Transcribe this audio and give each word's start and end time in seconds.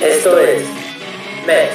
Esto 0.00 0.38
es 0.38 0.62
Mex. 1.46 1.72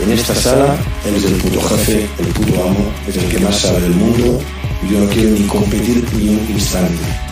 En 0.00 0.12
esta 0.12 0.34
sala, 0.34 0.76
él 1.06 1.16
es 1.16 1.24
el 1.24 1.34
puto 1.38 1.60
jefe, 1.60 2.08
el 2.18 2.26
puto 2.28 2.62
amo, 2.62 2.92
es 3.08 3.16
el 3.16 3.28
que 3.28 3.38
más 3.40 3.58
sabe 3.58 3.80
del 3.80 3.94
mundo 3.94 4.40
y 4.82 4.92
yo 4.92 5.00
no 5.00 5.10
quiero 5.10 5.30
ni 5.30 5.46
competir 5.46 6.04
ni 6.14 6.28
un 6.28 6.46
instante. 6.50 7.25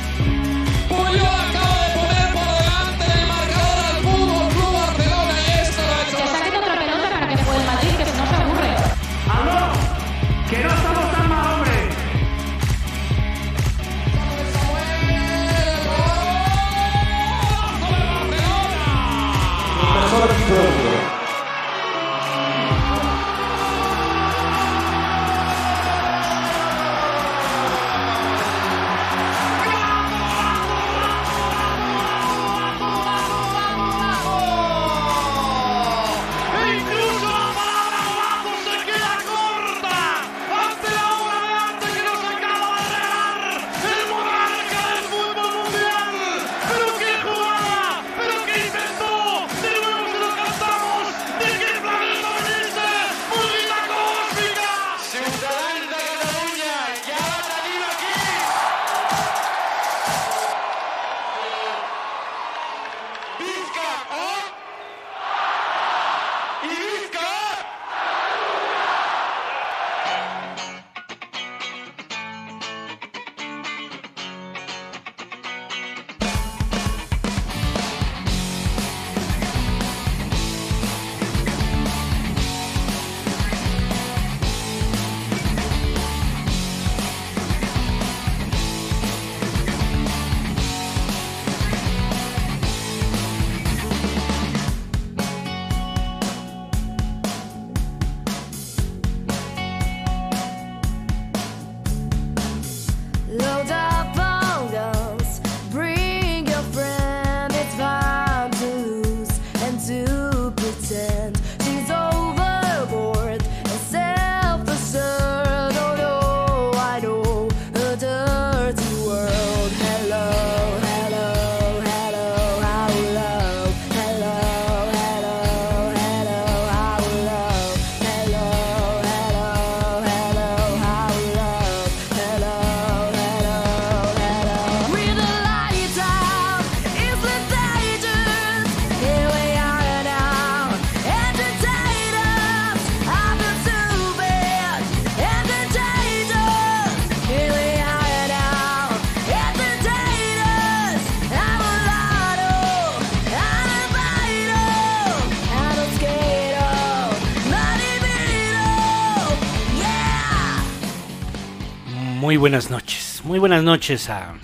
Muy 162.34 162.40
buenas 162.40 162.68
noches, 162.68 163.20
muy 163.22 163.38
buenas 163.38 163.62
noches 163.62 164.10
a... 164.10 164.34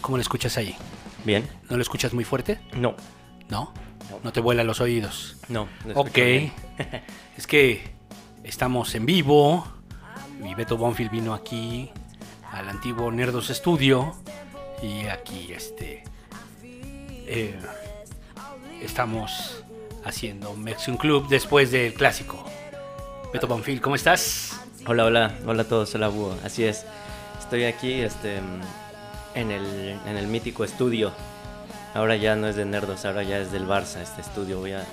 ¿Cómo 0.00 0.18
lo 0.18 0.20
escuchas 0.20 0.56
ahí? 0.56 0.76
Bien. 1.24 1.48
¿No 1.68 1.74
lo 1.76 1.82
escuchas 1.82 2.14
muy 2.14 2.22
fuerte? 2.22 2.60
No. 2.74 2.94
¿No? 3.48 3.74
No. 4.08 4.20
No 4.22 4.32
te 4.32 4.38
vuelan 4.38 4.68
los 4.68 4.80
oídos. 4.80 5.38
No. 5.48 5.68
escucho 5.84 5.98
Ok. 5.98 6.18
es 7.36 7.48
que 7.48 7.90
estamos 8.44 8.94
en 8.94 9.04
vivo. 9.04 9.66
Y 10.48 10.54
Beto 10.54 10.76
Bonfield 10.76 11.10
vino 11.10 11.34
aquí 11.34 11.90
al 12.52 12.68
antiguo 12.68 13.10
Nerdos 13.10 13.48
Studio. 13.48 14.14
Y 14.80 15.06
aquí 15.06 15.52
este. 15.52 16.04
eh, 16.62 17.58
estamos 18.80 19.64
haciendo 20.04 20.54
Mexican 20.54 20.96
Club 20.96 21.26
después 21.28 21.72
del 21.72 21.94
clásico. 21.94 22.44
Beto 23.32 23.48
Bonfield, 23.48 23.80
¿cómo 23.80 23.96
estás? 23.96 24.55
Hola, 24.86 25.04
hola. 25.04 25.34
Hola 25.46 25.62
a 25.62 25.64
todos. 25.68 25.94
Hola, 25.94 26.08
Búho. 26.08 26.36
Así 26.44 26.64
es. 26.64 26.84
Estoy 27.38 27.64
aquí 27.64 27.92
este, 28.00 28.40
en, 29.34 29.50
el, 29.50 29.98
en 30.06 30.16
el 30.16 30.26
mítico 30.26 30.64
estudio. 30.64 31.12
Ahora 31.94 32.16
ya 32.16 32.36
no 32.36 32.46
es 32.46 32.56
de 32.56 32.64
Nerdos, 32.64 33.04
ahora 33.04 33.22
ya 33.22 33.38
es 33.38 33.52
del 33.52 33.66
Barça 33.66 34.00
este 34.02 34.20
estudio. 34.20 34.58
Voy 34.60 34.72
a 34.72 34.84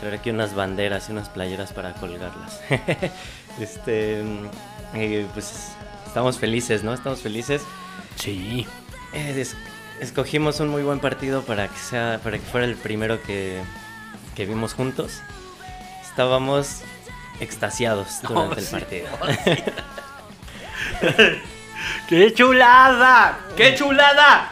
traer 0.00 0.14
aquí 0.16 0.30
unas 0.30 0.54
banderas 0.54 1.08
y 1.08 1.12
unas 1.12 1.28
playeras 1.28 1.72
para 1.72 1.94
colgarlas. 1.94 2.60
este, 3.60 4.22
eh, 4.94 5.26
pues 5.32 5.72
estamos 6.06 6.38
felices, 6.38 6.82
¿no? 6.82 6.92
Estamos 6.92 7.20
felices. 7.20 7.62
Sí. 8.16 8.66
Eh, 9.12 9.34
es- 9.40 9.56
escogimos 10.00 10.60
un 10.60 10.68
muy 10.68 10.82
buen 10.82 11.00
partido 11.00 11.42
para 11.42 11.68
que 11.68 11.78
sea 11.78 12.20
para 12.22 12.38
que 12.38 12.44
fuera 12.44 12.66
el 12.66 12.76
primero 12.76 13.22
que, 13.22 13.60
que 14.34 14.46
vimos 14.46 14.74
juntos. 14.74 15.20
Estábamos 16.02 16.82
extasiados 17.40 18.20
durante 18.22 18.60
el 18.60 18.66
sí. 18.66 18.72
partido. 18.72 19.08
¡Qué 22.08 22.32
chulada! 22.34 23.38
¡Qué 23.56 23.74
chulada! 23.74 24.50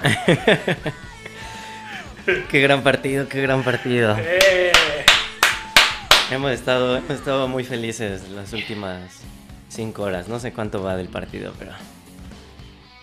qué 2.49 2.61
gran 2.61 2.83
partido, 2.83 3.29
qué 3.29 3.43
gran 3.43 3.63
partido. 3.63 4.17
Eh. 4.19 4.73
Hemos 6.31 6.51
estado, 6.53 6.97
hemos 6.97 7.11
estado 7.11 7.49
muy 7.49 7.65
felices 7.65 8.29
las 8.31 8.53
últimas 8.53 9.21
cinco 9.69 10.03
horas. 10.03 10.29
No 10.29 10.39
sé 10.41 10.53
cuánto 10.53 10.83
va 10.83 10.97
del 10.97 11.09
partido, 11.09 11.53
pero. 11.59 11.73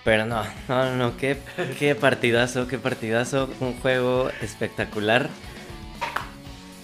Pero 0.04 0.26
no, 0.26 0.44
no, 0.68 0.96
no, 0.96 1.16
qué, 1.16 1.38
qué 1.80 1.96
partidazo, 1.96 2.68
qué 2.68 2.78
partidazo. 2.78 3.50
Un 3.62 3.80
juego 3.80 4.30
espectacular. 4.42 5.30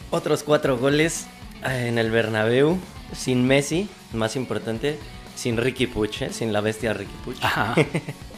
Otros 0.09 0.43
cuatro 0.43 0.77
goles 0.77 1.27
en 1.63 1.97
el 1.97 2.11
Bernabéu, 2.11 2.77
sin 3.13 3.45
Messi, 3.45 3.89
más 4.13 4.35
importante, 4.35 4.97
sin 5.35 5.57
Ricky 5.57 5.87
Puch, 5.87 6.21
¿eh? 6.23 6.33
sin 6.33 6.53
la 6.53 6.61
bestia 6.61 6.93
Ricky 6.93 7.15
Puch. 7.23 7.37
Ajá. 7.41 7.75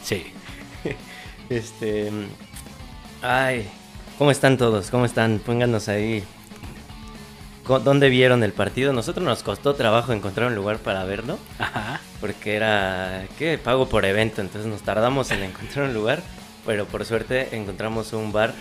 Sí. 0.02 0.24
Este. 1.48 2.10
Ay, 3.22 3.68
¿cómo 4.18 4.32
están 4.32 4.58
todos? 4.58 4.90
¿Cómo 4.90 5.04
están? 5.04 5.38
Pónganos 5.38 5.88
ahí. 5.88 6.24
¿Dónde 7.66 8.08
vieron 8.08 8.42
el 8.42 8.52
partido? 8.52 8.92
Nosotros 8.92 9.24
nos 9.24 9.44
costó 9.44 9.74
trabajo 9.74 10.12
encontrar 10.12 10.48
un 10.48 10.56
lugar 10.56 10.78
para 10.78 11.04
verlo. 11.04 11.38
Ajá. 11.60 12.00
Porque 12.20 12.56
era. 12.56 13.26
¿Qué? 13.38 13.58
Pago 13.58 13.88
por 13.88 14.04
evento. 14.04 14.40
Entonces 14.40 14.68
nos 14.68 14.82
tardamos 14.82 15.30
en 15.30 15.44
encontrar 15.44 15.86
un 15.86 15.94
lugar. 15.94 16.20
Pero 16.66 16.86
por 16.86 17.04
suerte 17.04 17.54
encontramos 17.54 18.12
un 18.12 18.32
bar. 18.32 18.54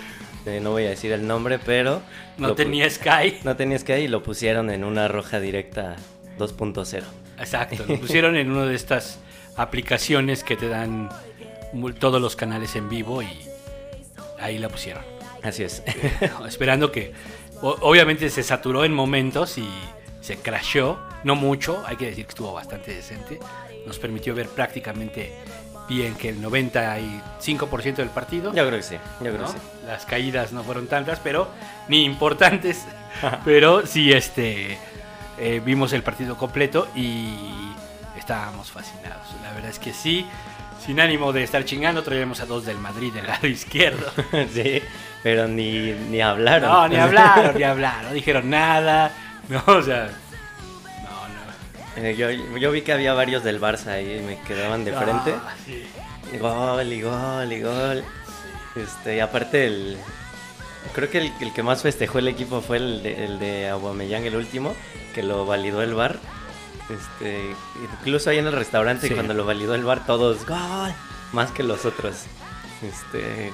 Eh, 0.45 0.59
no 0.61 0.71
voy 0.71 0.85
a 0.85 0.89
decir 0.89 1.11
el 1.11 1.27
nombre, 1.27 1.59
pero. 1.59 2.01
No 2.37 2.55
tenía 2.55 2.89
Sky. 2.89 3.39
No 3.43 3.55
tenías 3.55 3.83
que 3.83 3.99
ir 3.99 4.05
y 4.05 4.07
lo 4.07 4.23
pusieron 4.23 4.69
en 4.69 4.83
una 4.83 5.07
roja 5.07 5.39
directa 5.39 5.95
2.0. 6.37 7.03
Exacto. 7.39 7.83
Lo 7.87 7.99
pusieron 7.99 8.35
en 8.35 8.51
una 8.51 8.65
de 8.65 8.75
estas 8.75 9.19
aplicaciones 9.57 10.43
que 10.43 10.55
te 10.55 10.67
dan 10.67 11.09
todos 11.99 12.21
los 12.21 12.35
canales 12.35 12.75
en 12.75 12.89
vivo 12.89 13.21
y 13.23 13.29
ahí 14.39 14.57
la 14.57 14.69
pusieron. 14.69 15.03
Así 15.41 15.63
es. 15.63 15.81
Esperando 16.47 16.91
que, 16.91 17.13
obviamente 17.61 18.29
se 18.29 18.43
saturó 18.43 18.85
en 18.85 18.93
momentos 18.93 19.57
y 19.57 19.67
se 20.21 20.37
crashó, 20.37 20.99
no 21.23 21.35
mucho, 21.35 21.83
hay 21.85 21.97
que 21.97 22.05
decir 22.05 22.25
que 22.25 22.29
estuvo 22.29 22.53
bastante 22.53 22.93
decente. 22.93 23.39
Nos 23.87 23.97
permitió 23.97 24.35
ver 24.35 24.47
prácticamente 24.47 25.33
bien 25.91 26.15
que 26.15 26.29
el 26.29 26.41
95% 26.41 27.95
del 27.95 28.09
partido. 28.09 28.53
Yo 28.53 28.65
creo 28.65 28.79
que 28.79 28.83
sí, 28.83 28.95
yo 29.19 29.31
creo 29.31 29.39
¿no? 29.39 29.47
que 29.47 29.59
sí. 29.59 29.65
Las 29.85 30.05
caídas 30.05 30.53
no 30.53 30.63
fueron 30.63 30.87
tantas, 30.87 31.19
pero 31.19 31.49
ni 31.89 32.05
importantes. 32.05 32.85
pero 33.45 33.85
sí, 33.85 34.13
este, 34.13 34.77
eh, 35.37 35.61
vimos 35.63 35.91
el 35.91 36.01
partido 36.01 36.37
completo 36.37 36.87
y 36.95 37.35
estábamos 38.17 38.71
fascinados. 38.71 39.27
La 39.43 39.51
verdad 39.51 39.69
es 39.69 39.79
que 39.79 39.91
sí, 39.91 40.25
sin 40.85 41.01
ánimo 41.01 41.33
de 41.33 41.43
estar 41.43 41.65
chingando, 41.65 42.03
traíamos 42.03 42.39
a 42.39 42.45
dos 42.45 42.65
del 42.65 42.77
Madrid 42.77 43.13
del 43.13 43.27
lado 43.27 43.45
izquierdo. 43.47 44.09
sí, 44.53 44.81
pero 45.21 45.49
ni, 45.49 45.91
ni 45.91 46.21
hablaron. 46.21 46.69
No, 46.69 46.87
ni 46.87 46.95
hablaron, 46.95 47.57
ni 47.57 47.63
hablaron, 47.63 48.03
no 48.05 48.13
dijeron 48.13 48.49
nada. 48.49 49.11
No, 49.49 49.61
o 49.67 49.81
sea. 49.81 50.09
Eh, 51.97 52.15
yo, 52.17 52.29
yo 52.57 52.71
vi 52.71 52.81
que 52.83 52.93
había 52.93 53.13
varios 53.13 53.43
del 53.43 53.59
Barça 53.59 53.87
ahí 53.87 54.17
y 54.19 54.21
me 54.21 54.39
quedaban 54.41 54.85
de 54.85 54.93
frente. 54.93 55.35
Ah, 55.35 55.53
sí. 55.65 55.83
Y 56.33 56.37
Gol 56.37 56.91
y 56.93 57.01
gol 57.01 57.51
y 57.51 57.61
gol. 57.61 58.03
Este, 58.75 59.17
y 59.17 59.19
aparte 59.19 59.67
el... 59.67 59.97
Creo 60.93 61.09
que 61.09 61.17
el, 61.19 61.33
el 61.41 61.53
que 61.53 61.61
más 61.63 61.81
festejó 61.83 62.19
el 62.19 62.27
equipo 62.29 62.61
fue 62.61 62.77
el 62.77 63.03
de, 63.03 63.25
el 63.25 63.39
de 63.39 63.69
Aubameyang, 63.69 64.23
el 64.25 64.35
último, 64.35 64.73
que 65.13 65.21
lo 65.23 65.45
validó 65.45 65.81
el 65.81 65.93
bar. 65.93 66.17
Este, 66.89 67.53
incluso 67.99 68.29
ahí 68.29 68.37
en 68.39 68.47
el 68.47 68.53
restaurante 68.53 69.07
Sí. 69.07 69.13
cuando 69.13 69.33
lo 69.33 69.45
validó 69.45 69.75
el 69.75 69.83
bar 69.83 70.05
todos 70.05 70.45
gol, 70.45 70.91
más 71.33 71.51
que 71.51 71.63
los 71.63 71.85
otros. 71.85 72.15
Este, 72.81 73.51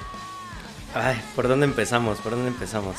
ay, 0.94 1.20
¿por 1.36 1.48
dónde 1.48 1.66
empezamos? 1.66 2.18
¿Por 2.18 2.32
dónde 2.32 2.48
empezamos? 2.48 2.96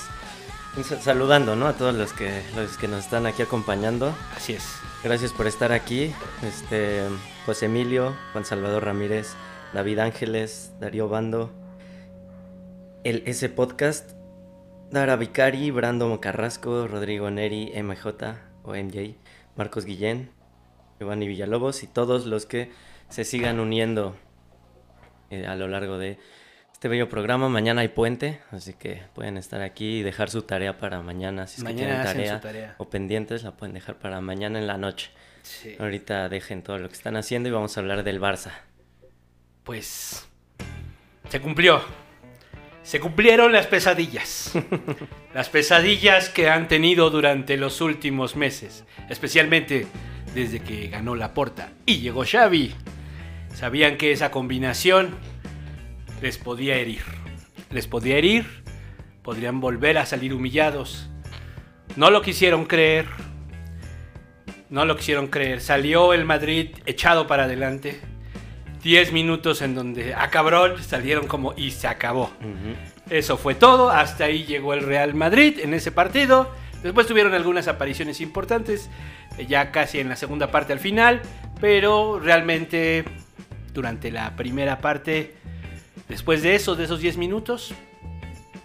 Sa- 0.88 1.02
Saludando, 1.02 1.56
¿no? 1.56 1.68
A 1.68 1.74
todos 1.74 1.96
los 1.96 2.14
que 2.14 2.44
los 2.56 2.78
que 2.78 2.88
nos 2.88 3.04
están 3.06 3.26
aquí 3.26 3.42
acompañando. 3.42 4.14
Así 4.38 4.54
es. 4.54 4.64
Gracias 5.02 5.32
por 5.32 5.48
estar 5.48 5.72
aquí. 5.72 6.14
Este, 6.44 7.04
José 7.46 7.68
Emilio, 7.68 8.18
Juan 8.34 8.44
Salvador 8.44 8.84
Ramírez, 8.84 9.34
David 9.74 10.00
Ángeles, 10.00 10.74
Darío 10.82 11.08
Bando, 11.08 11.52
el 13.06 13.24
S 13.26 13.48
Podcast, 13.48 14.12
Dara 14.92 15.16
Vicari, 15.16 15.72
Brando 15.72 16.20
Carrasco, 16.20 16.86
Rodrigo 16.86 17.32
Neri, 17.32 17.72
MJ 17.82 18.36
o 18.64 18.74
MJ, 18.74 19.16
Marcos 19.56 19.86
Guillén, 19.86 20.32
Giovanni 21.00 21.30
Villalobos 21.30 21.82
y 21.84 21.88
todos 21.88 22.26
los 22.26 22.46
que 22.46 22.70
se 23.08 23.24
sigan 23.24 23.62
uniendo 23.62 24.18
eh, 25.30 25.48
a 25.48 25.56
lo 25.56 25.70
largo 25.70 25.98
de 25.98 26.20
este 26.80 26.88
bello 26.88 27.10
programa. 27.10 27.50
Mañana 27.50 27.82
hay 27.82 27.90
puente, 27.90 28.40
así 28.52 28.72
que 28.72 29.02
pueden 29.14 29.36
estar 29.36 29.62
aquí 29.62 29.98
y 29.98 30.02
dejar 30.02 30.30
su 30.30 30.44
tarea 30.44 30.78
para 30.78 31.02
mañana. 31.02 31.46
Si 31.46 31.56
es 31.56 31.58
que 31.58 31.74
Mañana 31.74 32.04
tienen 32.04 32.08
hacen 32.08 32.14
su 32.14 32.16
tarea, 32.16 32.40
tarea. 32.40 32.76
o 32.78 32.90
pendientes, 32.90 33.44
la 33.44 33.52
pueden 33.52 33.74
dejar 33.74 34.00
para 34.00 34.22
mañana 34.22 34.60
en 34.60 34.66
la 34.66 34.78
noche. 34.78 35.12
Sí. 35.42 35.76
Ahorita 35.78 36.30
dejen 36.30 36.64
todo 36.64 36.78
lo 36.78 36.88
que 36.88 36.94
están 36.94 37.18
haciendo 37.18 37.50
y 37.50 37.52
vamos 37.52 37.76
a 37.76 37.82
hablar 37.82 38.04
del 38.04 38.22
Barça. 38.22 38.52
Pues 39.66 40.26
se 41.28 41.42
cumplió. 41.42 41.82
Se 42.82 43.02
cumplieron 43.02 43.52
las 43.52 43.68
pesadillas. 43.68 44.54
las 45.34 45.50
pesadillas 45.50 46.30
que 46.30 46.50
han 46.50 46.70
tenido 46.70 47.10
durante 47.10 47.58
los 47.58 47.82
últimos 47.82 48.38
meses, 48.38 48.86
especialmente 49.10 49.86
desde 50.34 50.62
que 50.62 50.88
ganó 50.88 51.14
la 51.16 51.34
porta 51.34 51.74
y 51.86 51.98
llegó 51.98 52.24
Xavi. 52.26 52.74
Sabían 53.54 53.98
que 53.98 54.14
esa 54.14 54.32
combinación 54.32 55.18
les 56.22 56.38
podía 56.38 56.76
herir. 56.76 57.04
Les 57.72 57.88
podía 57.88 58.18
herir, 58.18 58.46
podrían 59.24 59.60
volver 59.60 59.98
a 59.98 60.06
salir 60.06 60.34
humillados. 60.34 61.10
No 61.96 62.10
lo 62.10 62.22
quisieron 62.22 62.66
creer. 62.66 63.06
No 64.70 64.86
lo 64.86 64.96
quisieron 64.96 65.28
creer. 65.28 65.62
Salió 65.62 66.14
el 66.14 66.26
Madrid 66.26 66.70
echado 66.86 67.28
para 67.28 67.44
adelante. 67.44 68.00
10 68.84 69.12
minutos 69.12 69.62
en 69.62 69.76
donde, 69.76 70.14
a 70.14 70.30
cabrón, 70.30 70.82
salieron 70.82 71.28
como 71.28 71.54
y 71.58 71.72
se 71.72 71.88
acabó. 71.88 72.32
Eso 73.10 73.38
fue 73.38 73.56
todo, 73.56 73.90
hasta 73.90 74.26
ahí 74.26 74.46
llegó 74.46 74.74
el 74.74 74.82
Real 74.82 75.14
Madrid 75.16 75.60
en 75.60 75.74
ese 75.74 75.92
partido. 75.92 76.50
Después 76.84 77.08
tuvieron 77.08 77.34
algunas 77.34 77.68
apariciones 77.68 78.22
importantes, 78.22 78.90
eh, 79.38 79.46
ya 79.48 79.72
casi 79.72 80.00
en 80.00 80.08
la 80.08 80.16
segunda 80.16 80.50
parte 80.50 80.72
al 80.72 80.80
final, 80.80 81.22
pero 81.60 82.20
realmente 82.20 83.04
durante 83.74 84.12
la 84.12 84.36
primera 84.38 84.80
parte, 84.80 85.36
después 86.10 86.42
de 86.42 86.56
eso, 86.56 86.76
de 86.76 86.84
esos 86.84 87.00
10 87.00 87.18
minutos, 87.18 87.74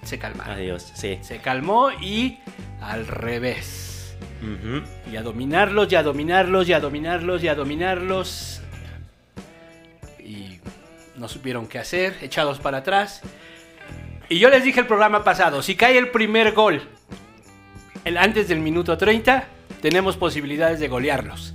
se 0.02 0.19
calmaron. 0.19 0.55
Adiós, 0.55 0.93
sí. 0.94 1.19
Se 1.23 1.38
calmó 1.38 1.91
y 1.93 2.41
al 2.81 3.06
revés. 3.06 4.17
Y 5.11 5.17
a 5.17 5.23
dominarlos, 5.23 5.91
y 5.93 5.94
a 5.96 6.02
dominarlos, 6.02 6.69
y 6.69 6.73
a 6.73 6.81
dominarlos, 6.81 7.43
y 7.43 7.49
a 7.49 7.55
dominarlos. 7.55 8.61
Y 10.19 10.58
no 11.17 11.29
supieron 11.29 11.67
qué 11.67 11.79
hacer, 11.79 12.17
echados 12.20 12.58
para 12.58 12.79
atrás. 12.79 13.23
Y 14.29 14.38
yo 14.38 14.50
les 14.50 14.64
dije 14.64 14.81
el 14.81 14.87
programa 14.87 15.25
pasado, 15.25 15.62
si 15.62 15.76
cae 15.76 15.96
el 15.96 16.11
primer 16.11 16.52
gol 16.52 16.82
el 18.05 18.19
antes 18.19 18.49
del 18.49 18.61
minuto 18.61 18.99
30, 18.99 19.46
tenemos 19.81 20.17
posibilidades 20.17 20.79
de 20.79 20.88
golearlos. 20.88 21.55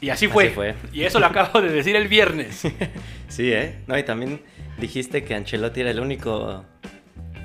Y 0.00 0.10
así 0.10 0.28
fue. 0.28 0.46
Así 0.46 0.54
fue. 0.54 0.74
Y 0.92 1.02
eso 1.04 1.18
lo 1.20 1.26
acabo 1.26 1.60
de 1.62 1.70
decir 1.70 1.96
el 1.96 2.08
viernes. 2.08 2.62
Sí, 3.28 3.52
¿eh? 3.52 3.74
No, 3.88 3.98
y 3.98 4.04
también 4.04 4.40
dijiste 4.78 5.24
que 5.24 5.34
Ancelotti 5.34 5.80
era 5.80 5.90
el 5.90 5.98
único 5.98 6.64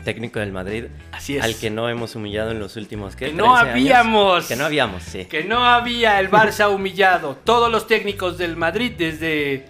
técnico 0.06 0.40
del 0.40 0.52
Madrid 0.52 0.86
Así 1.12 1.38
es. 1.38 1.44
al 1.44 1.56
que 1.56 1.72
no 1.72 1.90
hemos 1.90 2.16
humillado 2.16 2.52
en 2.52 2.60
los 2.60 2.76
últimos, 2.76 3.16
¿qué? 3.16 3.26
Que 3.28 3.34
no 3.34 3.46
13 3.46 3.60
años. 3.60 3.72
habíamos. 3.72 4.48
Que 4.48 4.56
no 4.56 4.66
habíamos, 4.66 5.02
sí. 5.04 5.26
Que 5.26 5.44
no 5.44 5.66
había 5.66 6.20
el 6.20 6.30
Barça 6.30 6.70
humillado. 6.74 7.36
Todos 7.44 7.72
los 7.72 7.88
técnicos 7.88 8.38
del 8.38 8.56
Madrid 8.58 8.92
desde 8.96 9.66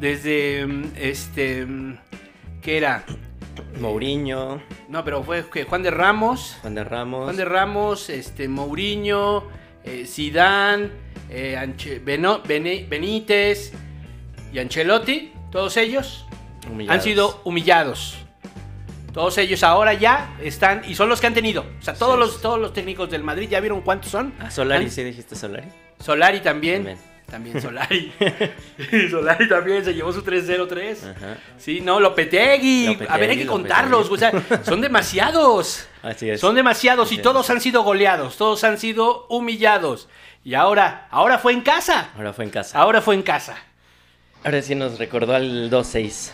desde 0.00 0.66
este 0.96 1.66
¿qué 2.60 2.76
era? 2.76 3.04
Mourinho, 3.80 4.60
No, 4.88 5.02
pero 5.04 5.22
fue 5.22 5.44
que 5.50 5.64
Juan 5.64 5.82
de 5.82 5.90
Ramos, 5.90 6.56
Juan 6.60 6.74
de 6.74 6.84
Ramos. 6.84 7.24
Juan 7.24 7.36
de 7.36 7.44
Ramos, 7.44 8.10
este 8.10 8.48
Mourinho, 8.48 9.44
eh, 9.84 10.04
Zidane, 10.06 10.90
eh, 11.30 11.56
Anche- 11.58 12.00
Beno- 12.04 12.42
Bene- 12.46 12.86
Benítez 12.88 13.72
y 14.52 14.58
Ancelotti, 14.58 15.32
todos 15.50 15.76
ellos 15.76 16.26
humillados. 16.70 16.94
han 16.98 17.02
sido 17.02 17.40
humillados. 17.44 18.18
Todos 19.12 19.38
ellos 19.38 19.62
ahora 19.62 19.94
ya 19.94 20.36
están 20.42 20.82
y 20.88 20.96
son 20.96 21.08
los 21.08 21.20
que 21.20 21.28
han 21.28 21.34
tenido. 21.34 21.64
O 21.78 21.82
sea, 21.82 21.94
todos 21.94 22.14
Sí. 22.14 22.20
los 22.20 22.42
todos 22.42 22.58
los 22.58 22.72
técnicos 22.72 23.08
del 23.10 23.22
Madrid 23.22 23.48
ya 23.48 23.60
vieron 23.60 23.80
cuántos 23.82 24.10
son. 24.10 24.34
Ah, 24.40 24.50
Solari, 24.50 24.84
Han- 24.86 24.90
sí 24.90 25.04
dijiste 25.04 25.36
Solari. 25.36 25.68
Solari 26.00 26.40
también. 26.40 26.84
También. 26.84 27.13
También, 27.26 27.60
Solari. 27.60 28.12
Solari 29.10 29.48
también 29.48 29.84
se 29.84 29.94
llevó 29.94 30.12
su 30.12 30.22
3-0-3. 30.22 31.10
Ajá. 31.16 31.38
Sí, 31.58 31.80
no, 31.80 31.98
Lopetegui. 31.98 32.86
Lopetegui, 32.86 33.12
a 33.12 33.16
ver, 33.16 33.30
hay 33.30 33.38
que 33.38 33.44
Lopetegui. 33.44 33.46
contarlos. 33.46 34.10
O 34.10 34.16
sea, 34.16 34.32
son 34.64 34.80
demasiados. 34.80 35.86
Así 36.02 36.30
es. 36.30 36.40
Son 36.40 36.54
demasiados 36.54 37.10
y 37.10 37.14
Así 37.14 37.20
es. 37.20 37.22
todos 37.22 37.50
han 37.50 37.60
sido 37.60 37.82
goleados. 37.82 38.36
Todos 38.36 38.62
han 38.64 38.78
sido 38.78 39.26
humillados. 39.28 40.08
Y 40.44 40.54
ahora, 40.54 41.08
ahora 41.10 41.38
fue 41.38 41.52
en 41.54 41.62
casa. 41.62 42.10
Ahora 42.16 42.32
fue 42.32 42.44
en 42.44 42.50
casa. 42.50 42.78
Ahora 42.78 43.00
fue 43.00 43.14
en 43.14 43.22
casa. 43.22 43.56
Ahora 44.44 44.60
sí 44.62 44.74
nos 44.74 44.98
recordó 44.98 45.34
al 45.34 45.70
2-6. 45.70 46.30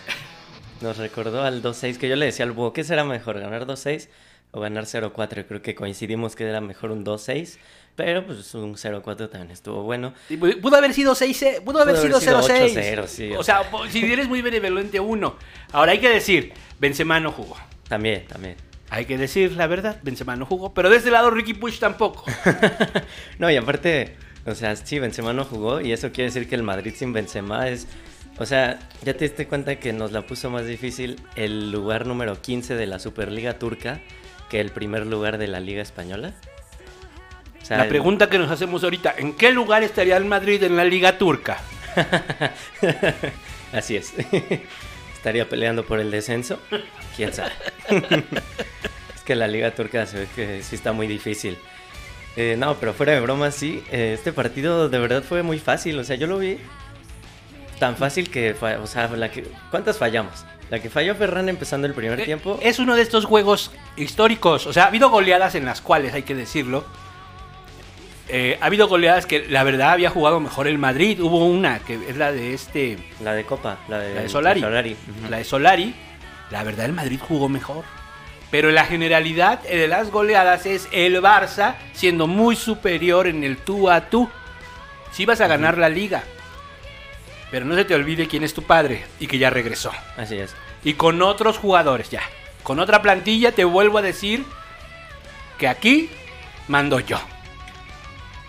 Nos 0.80 0.96
recordó 0.96 1.42
al 1.44 1.62
2-6 1.62 1.96
que 1.98 2.08
yo 2.08 2.16
le 2.16 2.26
decía 2.26 2.44
al 2.44 2.52
búho, 2.52 2.72
¿qué 2.72 2.82
será 2.82 3.04
mejor, 3.04 3.38
ganar 3.38 3.66
2-6 3.66 4.08
o 4.50 4.60
ganar 4.60 4.84
0-4? 4.84 5.44
Creo 5.46 5.62
que 5.62 5.74
coincidimos 5.76 6.34
que 6.34 6.44
era 6.48 6.60
mejor 6.60 6.90
un 6.90 7.04
2-6, 7.04 7.58
pero 7.96 8.24
pues 8.24 8.54
un 8.54 8.74
0-4 8.74 9.28
también 9.30 9.50
estuvo 9.50 9.82
bueno. 9.82 10.14
Pudo 10.62 10.76
haber 10.76 10.94
sido 10.94 11.14
6, 11.14 11.42
eh, 11.42 11.62
pudo 11.64 11.80
haber 11.80 11.96
Pudo 11.96 12.20
sido 12.20 12.38
haber 12.38 12.50
0-6. 12.50 12.68
sido 12.68 13.04
8-0, 13.04 13.06
sí. 13.06 13.32
O 13.32 13.42
sea, 13.44 13.62
si 13.90 14.04
eres 14.10 14.28
muy 14.28 14.42
benevolente 14.42 14.98
uno. 15.00 15.36
Ahora 15.72 15.92
hay 15.92 15.98
que 15.98 16.08
decir, 16.08 16.52
Benzema 16.78 17.20
no 17.20 17.32
jugó. 17.32 17.56
También, 17.88 18.26
también. 18.26 18.56
Hay 18.90 19.04
que 19.04 19.16
decir 19.18 19.52
la 19.52 19.66
verdad, 19.66 19.98
Benzema 20.02 20.34
no 20.36 20.46
jugó. 20.46 20.74
Pero 20.74 20.90
de 20.90 20.96
este 20.96 21.10
lado 21.10 21.30
Ricky 21.30 21.54
Push 21.54 21.78
tampoco. 21.78 22.24
no, 23.38 23.50
y 23.50 23.56
aparte, 23.56 24.16
o 24.46 24.54
sea, 24.54 24.74
sí, 24.76 24.98
Benzema 24.98 25.32
no 25.32 25.44
jugó 25.44 25.80
y 25.80 25.92
eso 25.92 26.10
quiere 26.10 26.30
decir 26.30 26.48
que 26.48 26.54
el 26.54 26.62
Madrid 26.62 26.94
sin 26.96 27.12
Benzema 27.12 27.68
es... 27.68 27.86
O 28.38 28.46
sea, 28.46 28.78
ya 29.04 29.12
te 29.12 29.26
diste 29.26 29.46
cuenta 29.46 29.76
que 29.76 29.92
nos 29.92 30.12
la 30.12 30.22
puso 30.22 30.48
más 30.48 30.64
difícil 30.64 31.20
el 31.36 31.70
lugar 31.70 32.06
número 32.06 32.40
15 32.40 32.74
de 32.74 32.86
la 32.86 32.98
Superliga 32.98 33.58
Turca 33.58 34.00
que 34.48 34.60
el 34.60 34.70
primer 34.70 35.06
lugar 35.06 35.38
de 35.38 35.46
la 35.46 35.60
Liga 35.60 35.82
Española. 35.82 36.34
O 37.62 37.64
sea, 37.64 37.78
La 37.78 37.88
pregunta 37.88 38.28
que 38.28 38.38
nos 38.38 38.50
hacemos 38.50 38.82
ahorita, 38.84 39.14
¿en 39.18 39.34
qué 39.34 39.52
lugar 39.52 39.82
estaría 39.82 40.16
el 40.16 40.24
Madrid 40.24 40.62
en 40.62 40.76
la 40.76 40.84
Liga 40.84 41.18
Turca? 41.18 41.58
Así 43.72 43.96
es. 43.96 44.12
Estaría 45.14 45.48
peleando 45.48 45.84
por 45.84 46.00
el 46.00 46.10
descenso. 46.10 46.58
¿Quién 47.16 47.32
sabe? 47.32 47.52
es 49.14 49.22
que 49.24 49.34
la 49.34 49.46
liga 49.46 49.70
turca 49.72 50.06
se 50.06 50.20
ve 50.20 50.26
que 50.34 50.62
sí 50.62 50.74
está 50.76 50.92
muy 50.92 51.06
difícil. 51.06 51.58
Eh, 52.36 52.56
no, 52.58 52.76
pero 52.76 52.94
fuera 52.94 53.12
de 53.12 53.20
broma, 53.20 53.50
sí. 53.50 53.82
eh, 53.92 54.12
este 54.14 54.32
partido 54.32 54.88
de 54.88 54.98
verdad 54.98 55.22
fue 55.22 55.42
muy 55.42 55.58
fácil. 55.58 55.98
O 55.98 56.04
sea, 56.04 56.16
yo 56.16 56.26
lo 56.26 56.38
vi 56.38 56.58
tan 57.78 57.96
fácil 57.96 58.30
que, 58.30 58.52
o 58.82 58.86
sea, 58.86 59.08
la 59.08 59.30
que, 59.30 59.44
¿cuántas 59.70 59.98
fallamos? 59.98 60.44
La 60.70 60.80
que 60.80 60.88
falló 60.88 61.14
Ferran 61.16 61.48
empezando 61.48 61.86
el 61.86 61.92
primer 61.94 62.20
Eh, 62.20 62.24
tiempo. 62.24 62.58
Es 62.62 62.78
uno 62.78 62.96
de 62.96 63.02
estos 63.02 63.24
juegos 63.26 63.72
históricos. 63.96 64.66
O 64.66 64.72
sea, 64.72 64.84
ha 64.84 64.86
habido 64.86 65.10
goleadas 65.10 65.54
en 65.54 65.64
las 65.66 65.80
cuales, 65.80 66.14
hay 66.14 66.22
que 66.22 66.34
decirlo. 66.34 66.84
Eh, 68.32 68.58
ha 68.60 68.66
habido 68.66 68.88
goleadas 68.88 69.26
que 69.26 69.46
la 69.48 69.64
verdad 69.64 69.90
había 69.92 70.10
jugado 70.10 70.40
mejor 70.40 70.68
el 70.68 70.78
Madrid. 70.78 71.20
Hubo 71.20 71.46
una 71.46 71.80
que 71.80 71.94
es 71.94 72.16
la 72.16 72.32
de 72.32 72.54
este. 72.54 72.98
La 73.22 73.34
de 73.34 73.44
Copa, 73.44 73.78
la 73.88 73.98
de, 73.98 74.14
La 74.14 74.22
de 74.22 74.28
Solari. 74.28 74.60
La 74.60 75.38
de 75.38 75.44
Solari. 75.44 75.94
La 76.50 76.64
verdad, 76.64 76.86
el 76.86 76.92
Madrid 76.92 77.20
jugó 77.20 77.48
mejor. 77.48 77.84
Pero 78.50 78.68
en 78.68 78.74
la 78.74 78.84
generalidad 78.84 79.60
de 79.62 79.86
las 79.86 80.10
goleadas 80.10 80.66
es 80.66 80.88
el 80.90 81.22
Barça 81.22 81.76
siendo 81.92 82.26
muy 82.26 82.56
superior 82.56 83.26
en 83.26 83.44
el 83.44 83.56
tú 83.58 83.88
a 83.90 84.10
tú. 84.10 84.28
Si 85.12 85.24
vas 85.24 85.40
a 85.40 85.46
ganar 85.46 85.78
la 85.78 85.88
liga. 85.88 86.24
Pero 87.50 87.64
no 87.64 87.74
se 87.74 87.84
te 87.84 87.94
olvide 87.94 88.28
quién 88.28 88.42
es 88.42 88.54
tu 88.54 88.62
padre 88.62 89.04
y 89.18 89.26
que 89.26 89.38
ya 89.38 89.50
regresó. 89.50 89.92
Así 90.16 90.36
es. 90.36 90.54
Y 90.84 90.94
con 90.94 91.20
otros 91.22 91.58
jugadores 91.58 92.10
ya. 92.10 92.22
Con 92.62 92.78
otra 92.78 93.02
plantilla 93.02 93.52
te 93.52 93.64
vuelvo 93.64 93.98
a 93.98 94.02
decir 94.02 94.44
que 95.58 95.68
aquí 95.68 96.10
mando 96.68 97.00
yo. 97.00 97.20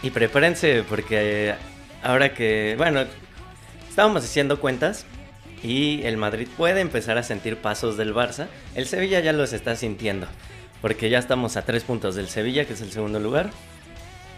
Y 0.03 0.09
prepárense 0.09 0.83
porque 0.87 1.55
ahora 2.03 2.33
que, 2.33 2.75
bueno, 2.77 3.03
estábamos 3.89 4.23
haciendo 4.23 4.59
cuentas 4.59 5.05
y 5.63 6.01
el 6.03 6.17
Madrid 6.17 6.47
puede 6.57 6.81
empezar 6.81 7.17
a 7.17 7.23
sentir 7.23 7.57
pasos 7.57 7.97
del 7.97 8.13
Barça. 8.13 8.47
El 8.75 8.87
Sevilla 8.87 9.19
ya 9.19 9.33
los 9.33 9.53
está 9.53 9.75
sintiendo 9.75 10.27
porque 10.81 11.09
ya 11.09 11.19
estamos 11.19 11.57
a 11.57 11.61
tres 11.61 11.83
puntos 11.83 12.15
del 12.15 12.27
Sevilla, 12.27 12.65
que 12.65 12.73
es 12.73 12.81
el 12.81 12.91
segundo 12.91 13.19
lugar. 13.19 13.51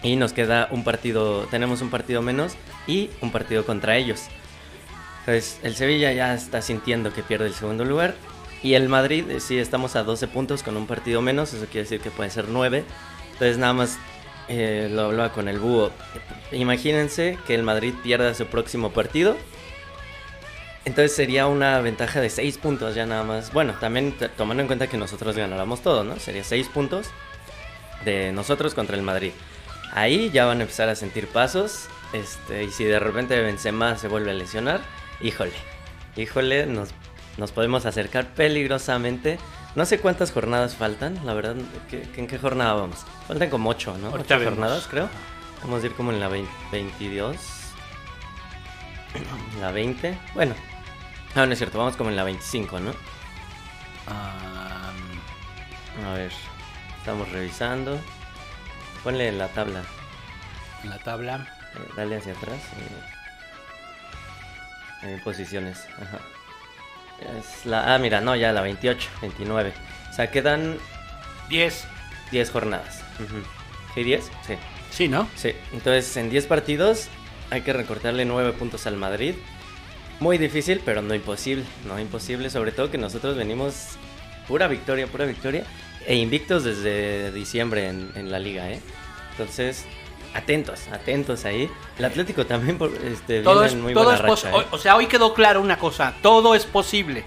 Y 0.03 0.17
nos 0.17 0.34
queda 0.34 0.67
un 0.70 0.84
partido, 0.84 1.48
tenemos 1.50 1.82
un 1.82 1.89
partido 1.89 2.22
menos 2.22 2.55
y 2.86 3.10
un 3.22 3.32
partido 3.32 3.65
contra 3.65 3.96
ellos. 3.96 4.24
Entonces, 5.22 5.60
el 5.63 5.75
Sevilla 5.75 6.12
ya 6.12 6.34
está 6.34 6.62
sintiendo 6.62 7.13
que 7.13 7.24
pierde 7.24 7.48
el 7.48 7.53
segundo 7.53 7.86
lugar. 7.86 8.13
Y 8.62 8.74
el 8.74 8.89
Madrid, 8.89 9.29
eh, 9.29 9.39
sí, 9.39 9.58
estamos 9.58 9.96
a 9.96 10.03
12 10.03 10.27
puntos 10.27 10.63
con 10.63 10.75
un 10.75 10.86
partido 10.86 11.22
menos. 11.22 11.53
Eso 11.53 11.65
quiere 11.65 11.84
decir 11.84 12.01
que 12.01 12.12
pueden 12.12 12.32
ser 12.32 12.50
9. 12.50 12.84
Entonces, 13.32 13.58
nada 13.58 13.72
más 13.72 13.98
eh, 14.48 14.90
lo 14.92 15.04
hablaba 15.04 15.32
con 15.32 15.48
el 15.48 15.60
búho. 15.60 15.92
Imagínense 16.52 17.38
que 17.48 17.56
el 17.56 17.64
Madrid 17.64 17.94
pierda 18.04 18.34
su 18.34 18.46
próximo 18.48 18.92
partido. 18.92 19.38
Entonces 20.86 21.16
sería 21.16 21.48
una 21.48 21.80
ventaja 21.80 22.20
de 22.20 22.30
6 22.30 22.58
puntos 22.58 22.96
ya 22.96 23.06
nada 23.06 23.24
más. 23.24 23.54
Bueno, 23.54 23.74
también 23.80 24.16
tomando 24.38 24.62
en 24.62 24.68
cuenta 24.68 24.88
que 24.88 24.98
nosotros 24.98 25.36
ganáramos 25.36 25.82
todo, 25.82 26.04
¿no? 26.04 26.20
Sería 26.20 26.44
6 26.44 26.68
puntos 26.70 27.08
de 28.04 28.34
nosotros 28.34 28.74
contra 28.74 28.98
el 28.98 29.02
Madrid. 29.02 29.32
Ahí 29.94 30.30
ya 30.32 30.46
van 30.46 30.60
a 30.60 30.62
empezar 30.64 30.90
a 30.90 30.96
sentir 30.96 31.28
pasos. 31.28 31.88
Este, 32.12 32.64
y 32.64 32.72
si 32.72 32.84
de 32.84 33.00
repente 33.00 33.40
Benzema 33.42 33.98
se 33.98 34.08
vuelve 34.08 34.32
a 34.32 34.34
lesionar, 34.34 34.82
híjole, 35.22 35.54
híjole, 36.18 36.66
nos, 36.66 36.90
nos 37.38 37.52
podemos 37.52 37.86
acercar 37.86 38.28
peligrosamente. 38.34 39.40
No 39.75 39.86
sé 39.86 40.00
cuántas 40.00 40.32
jornadas 40.32 40.75
faltan, 40.75 41.20
la 41.25 41.34
verdad, 41.34 41.56
¿qué- 41.89 42.08
¿en 42.15 42.27
qué 42.27 42.38
jornada 42.38 42.74
vamos? 42.74 43.06
Faltan 43.27 43.50
como 43.50 43.70
8, 43.72 43.98
¿no? 44.00 44.10
Ahorita 44.10 44.36
8 44.36 44.39
vemos. 44.39 44.53
jornadas, 44.56 44.88
creo. 44.88 45.10
Vamos 45.63 45.82
a 45.84 45.86
ir 45.88 45.94
como 45.96 46.12
en 46.12 46.20
la 46.20 46.27
20 46.27 46.51
22. 46.72 47.36
La 49.62 49.72
20. 49.72 50.18
Bueno, 50.34 50.56
no, 51.36 51.46
no 51.46 51.51
es 51.51 51.58
cierto, 51.58 51.77
vamos 51.77 51.96
como 51.96 52.10
en 52.10 52.15
la 52.15 52.24
25, 52.24 52.80
¿no? 52.80 52.94
Ah, 54.08 54.92
A 56.10 56.13
ver, 56.13 56.32
estamos 57.00 57.30
revisando. 57.32 58.00
Ponle 59.03 59.32
la 59.32 59.48
tabla, 59.50 59.84
la 60.84 60.98
tabla. 61.00 61.48
eh, 61.75 61.89
dale 61.96 62.18
hacia 62.18 62.34
atrás. 62.34 62.60
eh, 65.03 65.08
eh, 65.15 65.22
posiciones, 65.24 65.86
ajá. 66.01 66.20
Es 67.39 67.65
la, 67.65 67.94
ah, 67.94 67.98
mira, 68.00 68.22
no, 68.22 68.36
ya 68.36 68.51
la 68.51 68.62
28, 68.62 69.10
29. 69.22 69.74
O 70.10 70.13
sea, 70.13 70.30
quedan 70.32 70.77
10. 71.50 71.86
10 72.32 72.51
jornadas. 72.51 73.03
Ujú. 73.20 73.44
¿Sí, 73.94 74.03
10? 74.03 74.32
Sí. 74.48 74.53
Sí, 74.92 75.08
¿no? 75.08 75.27
Sí, 75.36 75.53
entonces 75.72 76.15
en 76.18 76.30
10 76.30 76.46
partidos 76.46 77.08
hay 77.50 77.62
que 77.62 77.74
recortarle 77.74 78.25
9 78.25 78.53
puntos 78.53 78.86
al 78.88 78.96
Madrid. 78.96 79.36
Muy 80.20 80.38
difícil, 80.38 80.82
pero 80.86 81.01
no 81.01 81.15
imposible. 81.15 81.63
No 81.88 82.00
imposible, 82.00 82.50
sobre 82.50 82.72
todo 82.72 82.92
que 82.92 82.98
nosotros 82.98 83.36
venimos 83.36 83.98
pura 84.48 84.68
victoria, 84.68 85.08
pura 85.08 85.25
victoria. 85.25 85.63
E 86.06 86.15
invictos 86.15 86.63
desde 86.63 87.32
diciembre 87.32 87.88
en, 87.88 88.12
en 88.15 88.32
la 88.32 88.39
liga, 88.39 88.70
¿eh? 88.70 88.82
Entonces, 89.32 89.86
atentos, 90.34 90.88
atentos 90.92 91.46
ahí. 91.46 91.70
El 91.98 92.06
Atlético 92.06 92.46
también 92.46 92.78
por, 92.78 92.92
este, 93.06 93.42
Todo 93.42 93.63
es, 93.63 93.74
en 93.74 93.82
muy 93.82 93.94
todo 93.94 94.06
buena 94.06 94.20
es 94.20 94.24
racha, 94.24 94.50
¿eh? 94.50 94.66
o, 94.72 94.75
o 94.75 94.78
sea, 94.78 94.96
hoy 94.96 95.08
quedó 95.08 95.34
claro 95.34 95.62
una 95.62 95.78
cosa. 95.78 96.13
Todo 96.22 96.56
es 96.56 96.66
posible. 96.66 97.24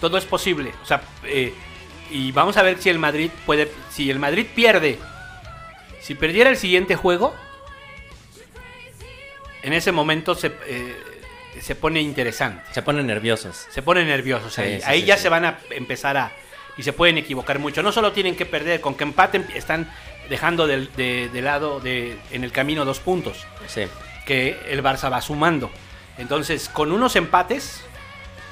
Todo 0.00 0.18
es 0.18 0.24
posible. 0.24 0.72
O 0.82 0.86
sea, 0.86 1.02
eh, 1.24 1.54
y 2.10 2.32
vamos 2.32 2.56
a 2.56 2.62
ver 2.62 2.78
si 2.78 2.90
el 2.90 2.98
Madrid 2.98 3.30
puede. 3.46 3.70
Si 3.90 4.10
el 4.10 4.18
Madrid 4.18 4.46
pierde. 4.54 4.98
Si 6.00 6.14
perdiera 6.14 6.50
el 6.50 6.56
siguiente 6.56 6.96
juego. 6.96 7.34
En 9.62 9.72
ese 9.72 9.92
momento 9.92 10.34
se, 10.34 10.52
eh, 10.66 10.96
se 11.60 11.76
pone 11.76 12.00
interesante. 12.00 12.64
Se 12.72 12.82
ponen 12.82 13.06
nerviosos. 13.06 13.66
Se 13.70 13.80
ponen 13.80 14.08
nerviosos 14.08 14.58
ahí. 14.58 14.80
sí, 14.80 14.82
ahí 14.86 15.00
sí, 15.02 15.06
ya 15.06 15.16
se 15.16 15.28
van 15.28 15.44
a 15.44 15.58
empezar 15.70 16.16
a. 16.16 16.32
Y 16.76 16.82
se 16.82 16.92
pueden 16.92 17.18
equivocar 17.18 17.58
mucho. 17.58 17.82
No 17.82 17.92
solo 17.92 18.12
tienen 18.12 18.34
que 18.34 18.46
perder, 18.46 18.80
con 18.80 18.94
que 18.94 19.04
empaten, 19.04 19.46
están 19.54 19.88
dejando 20.28 20.66
de, 20.66 20.86
de 21.32 21.42
lado 21.42 21.80
de, 21.80 22.18
en 22.30 22.44
el 22.44 22.52
camino 22.52 22.84
dos 22.84 23.00
puntos 23.00 23.46
Sí, 23.66 23.82
que 24.26 24.60
el 24.68 24.82
Barça 24.82 25.10
va 25.10 25.20
sumando. 25.20 25.70
Entonces, 26.18 26.68
con 26.68 26.92
unos 26.92 27.16
empates, 27.16 27.82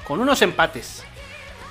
con 0.05 0.21
unos 0.21 0.41
empates, 0.43 1.05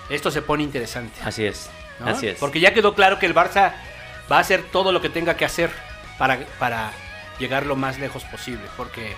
esto 0.10 0.32
se 0.32 0.42
pone 0.42 0.64
interesante. 0.64 1.20
así 1.24 1.46
es. 1.46 1.70
¿no? 2.00 2.08
Así 2.08 2.28
es. 2.28 2.38
Porque 2.38 2.60
ya 2.60 2.74
quedó 2.74 2.94
claro 2.96 3.20
que 3.20 3.26
el 3.26 3.36
Barça 3.36 3.74
va 4.32 4.38
a 4.38 4.40
hacer 4.40 4.64
todo 4.72 4.92
lo 4.92 5.02
que 5.02 5.10
tenga 5.10 5.36
que 5.36 5.46
hacer 5.46 5.72
para, 6.18 6.40
para 6.60 6.92
llegar 7.40 7.66
lo 7.66 7.76
más 7.76 8.00
lejos 8.00 8.24
posible. 8.26 8.64
Porque 8.78 9.16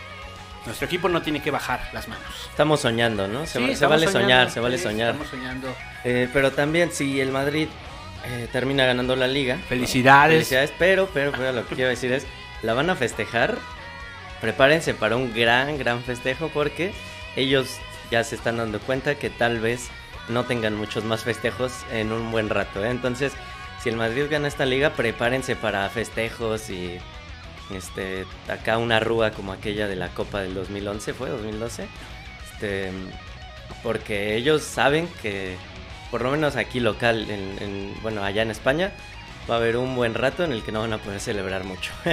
nuestro 0.65 0.87
equipo 0.87 1.09
no 1.09 1.21
tiene 1.21 1.41
que 1.41 1.51
bajar 1.51 1.89
las 1.93 2.07
manos. 2.07 2.47
Estamos 2.49 2.79
soñando, 2.81 3.27
¿no? 3.27 3.45
Se, 3.45 3.59
Sí, 3.59 3.65
se 3.67 3.71
estamos 3.73 3.97
vale 3.97 4.07
soñando, 4.07 4.21
soñar, 4.27 4.51
se 4.51 4.59
vale 4.59 4.77
sí, 4.77 4.83
soñar. 4.83 5.09
Estamos 5.11 5.29
soñando. 5.29 5.75
Eh, 6.03 6.29
pero 6.33 6.51
también 6.51 6.91
si 6.91 7.19
el 7.21 7.31
Madrid 7.31 7.67
eh, 8.25 8.47
termina 8.51 8.85
ganando 8.85 9.15
la 9.15 9.27
liga. 9.27 9.57
Felicidades. 9.67 10.35
Felicidades, 10.35 10.73
pero, 10.77 11.09
pero, 11.13 11.31
pero 11.31 11.51
lo 11.51 11.67
que 11.67 11.75
quiero 11.75 11.89
decir 11.89 12.11
es, 12.11 12.25
la 12.61 12.73
van 12.73 12.89
a 12.89 12.95
festejar. 12.95 13.57
Prepárense 14.39 14.93
para 14.93 15.15
un 15.15 15.33
gran, 15.33 15.77
gran 15.77 16.03
festejo 16.03 16.49
porque 16.49 16.93
ellos 17.35 17.79
ya 18.09 18.23
se 18.23 18.35
están 18.35 18.57
dando 18.57 18.79
cuenta 18.79 19.15
que 19.15 19.29
tal 19.29 19.59
vez 19.59 19.89
no 20.29 20.45
tengan 20.45 20.75
muchos 20.75 21.03
más 21.03 21.23
festejos 21.23 21.73
en 21.91 22.11
un 22.11 22.31
buen 22.31 22.49
rato. 22.49 22.83
¿eh? 22.83 22.89
Entonces, 22.89 23.33
si 23.81 23.89
el 23.89 23.97
Madrid 23.97 24.25
gana 24.29 24.47
esta 24.47 24.65
liga, 24.65 24.91
prepárense 24.91 25.55
para 25.55 25.89
festejos 25.89 26.69
y 26.69 26.97
este 27.73 28.25
acá 28.49 28.77
una 28.77 28.99
rúa 28.99 29.31
como 29.31 29.53
aquella 29.53 29.87
de 29.87 29.95
la 29.95 30.09
Copa 30.09 30.41
del 30.41 30.53
2011, 30.53 31.13
¿fue? 31.13 31.29
¿2012? 31.29 31.85
Este, 32.51 32.91
porque 33.81 34.35
ellos 34.35 34.61
saben 34.61 35.07
que 35.21 35.55
por 36.11 36.21
lo 36.21 36.29
menos 36.31 36.55
aquí 36.57 36.79
local, 36.79 37.29
en, 37.29 37.57
en- 37.61 37.93
bueno, 38.01 38.23
allá 38.23 38.41
en 38.43 38.51
España, 38.51 38.91
va 39.49 39.55
a 39.55 39.57
haber 39.57 39.77
un 39.77 39.95
buen 39.95 40.13
rato 40.13 40.43
en 40.43 40.51
el 40.51 40.61
que 40.63 40.71
no 40.71 40.81
van 40.81 40.93
a 40.93 40.97
poder 40.99 41.19
celebrar 41.19 41.63
mucho. 41.63 41.91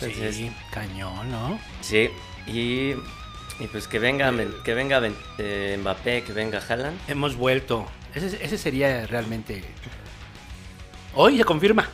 Entonces, 0.00 0.34
sí, 0.36 0.50
cañón, 0.72 1.30
¿no? 1.30 1.58
sí, 1.80 2.10
y, 2.46 2.90
y 3.60 3.66
pues 3.70 3.86
que 3.88 3.98
venga, 3.98 4.32
que 4.64 4.74
venga 4.74 5.00
eh, 5.38 5.76
Mbappé, 5.80 6.22
que 6.24 6.32
venga 6.32 6.60
Haaland. 6.68 6.98
Hemos 7.08 7.36
vuelto. 7.36 7.86
Ese, 8.14 8.44
ese 8.44 8.58
sería 8.58 9.06
realmente. 9.06 9.62
Hoy 11.14 11.38
se 11.38 11.44
confirma 11.44 11.88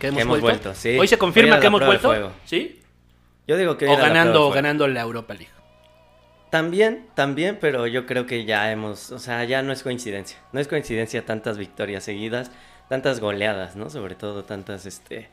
que 0.00 0.08
hemos, 0.08 0.16
Que 0.18 0.22
hemos 0.22 0.40
vuelto. 0.40 0.62
vuelto, 0.68 0.80
sí. 0.80 0.98
Hoy 0.98 1.06
se 1.08 1.16
confirma 1.18 1.60
que 1.60 1.68
hemos 1.68 1.84
vuelto. 1.84 2.32
¿Sí? 2.44 2.80
Yo 3.46 3.56
digo 3.56 3.76
que 3.76 3.86
O 3.86 3.92
la 3.96 4.08
ganando, 4.08 4.50
ganando 4.50 4.88
la 4.88 5.00
Europa 5.02 5.34
League. 5.34 5.52
También, 6.58 7.08
también, 7.16 7.58
pero 7.60 7.88
yo 7.88 8.06
creo 8.06 8.26
que 8.26 8.44
ya 8.44 8.70
hemos, 8.70 9.10
o 9.10 9.18
sea, 9.18 9.42
ya 9.42 9.60
no 9.62 9.72
es 9.72 9.82
coincidencia. 9.82 10.38
No 10.52 10.60
es 10.60 10.68
coincidencia 10.68 11.26
tantas 11.26 11.58
victorias 11.58 12.04
seguidas, 12.04 12.52
tantas 12.88 13.18
goleadas, 13.18 13.74
¿no? 13.74 13.90
Sobre 13.90 14.14
todo 14.14 14.44
tantas, 14.44 14.86
este, 14.86 15.28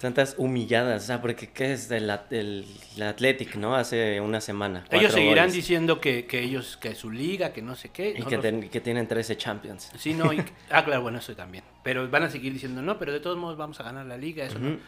tantas 0.00 0.36
humilladas, 0.38 1.02
o 1.02 1.06
sea, 1.08 1.20
porque 1.20 1.50
¿qué 1.50 1.74
es 1.74 1.90
el, 1.90 2.10
el, 2.30 2.64
el 2.96 3.02
Athletic, 3.02 3.56
¿no? 3.56 3.74
Hace 3.76 4.18
una 4.22 4.40
semana. 4.40 4.86
Ellos 4.90 5.12
seguirán 5.12 5.48
goles. 5.48 5.52
diciendo 5.52 6.00
que, 6.00 6.24
que 6.24 6.40
ellos, 6.42 6.78
que 6.78 6.94
su 6.94 7.10
liga, 7.10 7.52
que 7.52 7.60
no 7.60 7.74
sé 7.76 7.90
qué. 7.90 8.14
Y 8.16 8.20
no 8.20 8.26
que, 8.26 8.36
los- 8.36 8.42
ten- 8.42 8.70
que 8.70 8.80
tienen 8.80 9.06
13 9.06 9.36
Champions. 9.36 9.90
Sí, 9.98 10.14
no, 10.14 10.32
y- 10.32 10.42
ah, 10.70 10.82
claro, 10.86 11.02
bueno, 11.02 11.18
eso 11.18 11.36
también. 11.36 11.64
Pero 11.84 12.08
van 12.08 12.22
a 12.22 12.30
seguir 12.30 12.54
diciendo, 12.54 12.80
no, 12.80 12.98
pero 12.98 13.12
de 13.12 13.20
todos 13.20 13.36
modos 13.36 13.58
vamos 13.58 13.78
a 13.78 13.82
ganar 13.82 14.06
la 14.06 14.16
liga, 14.16 14.46
eso 14.46 14.58
no. 14.58 14.78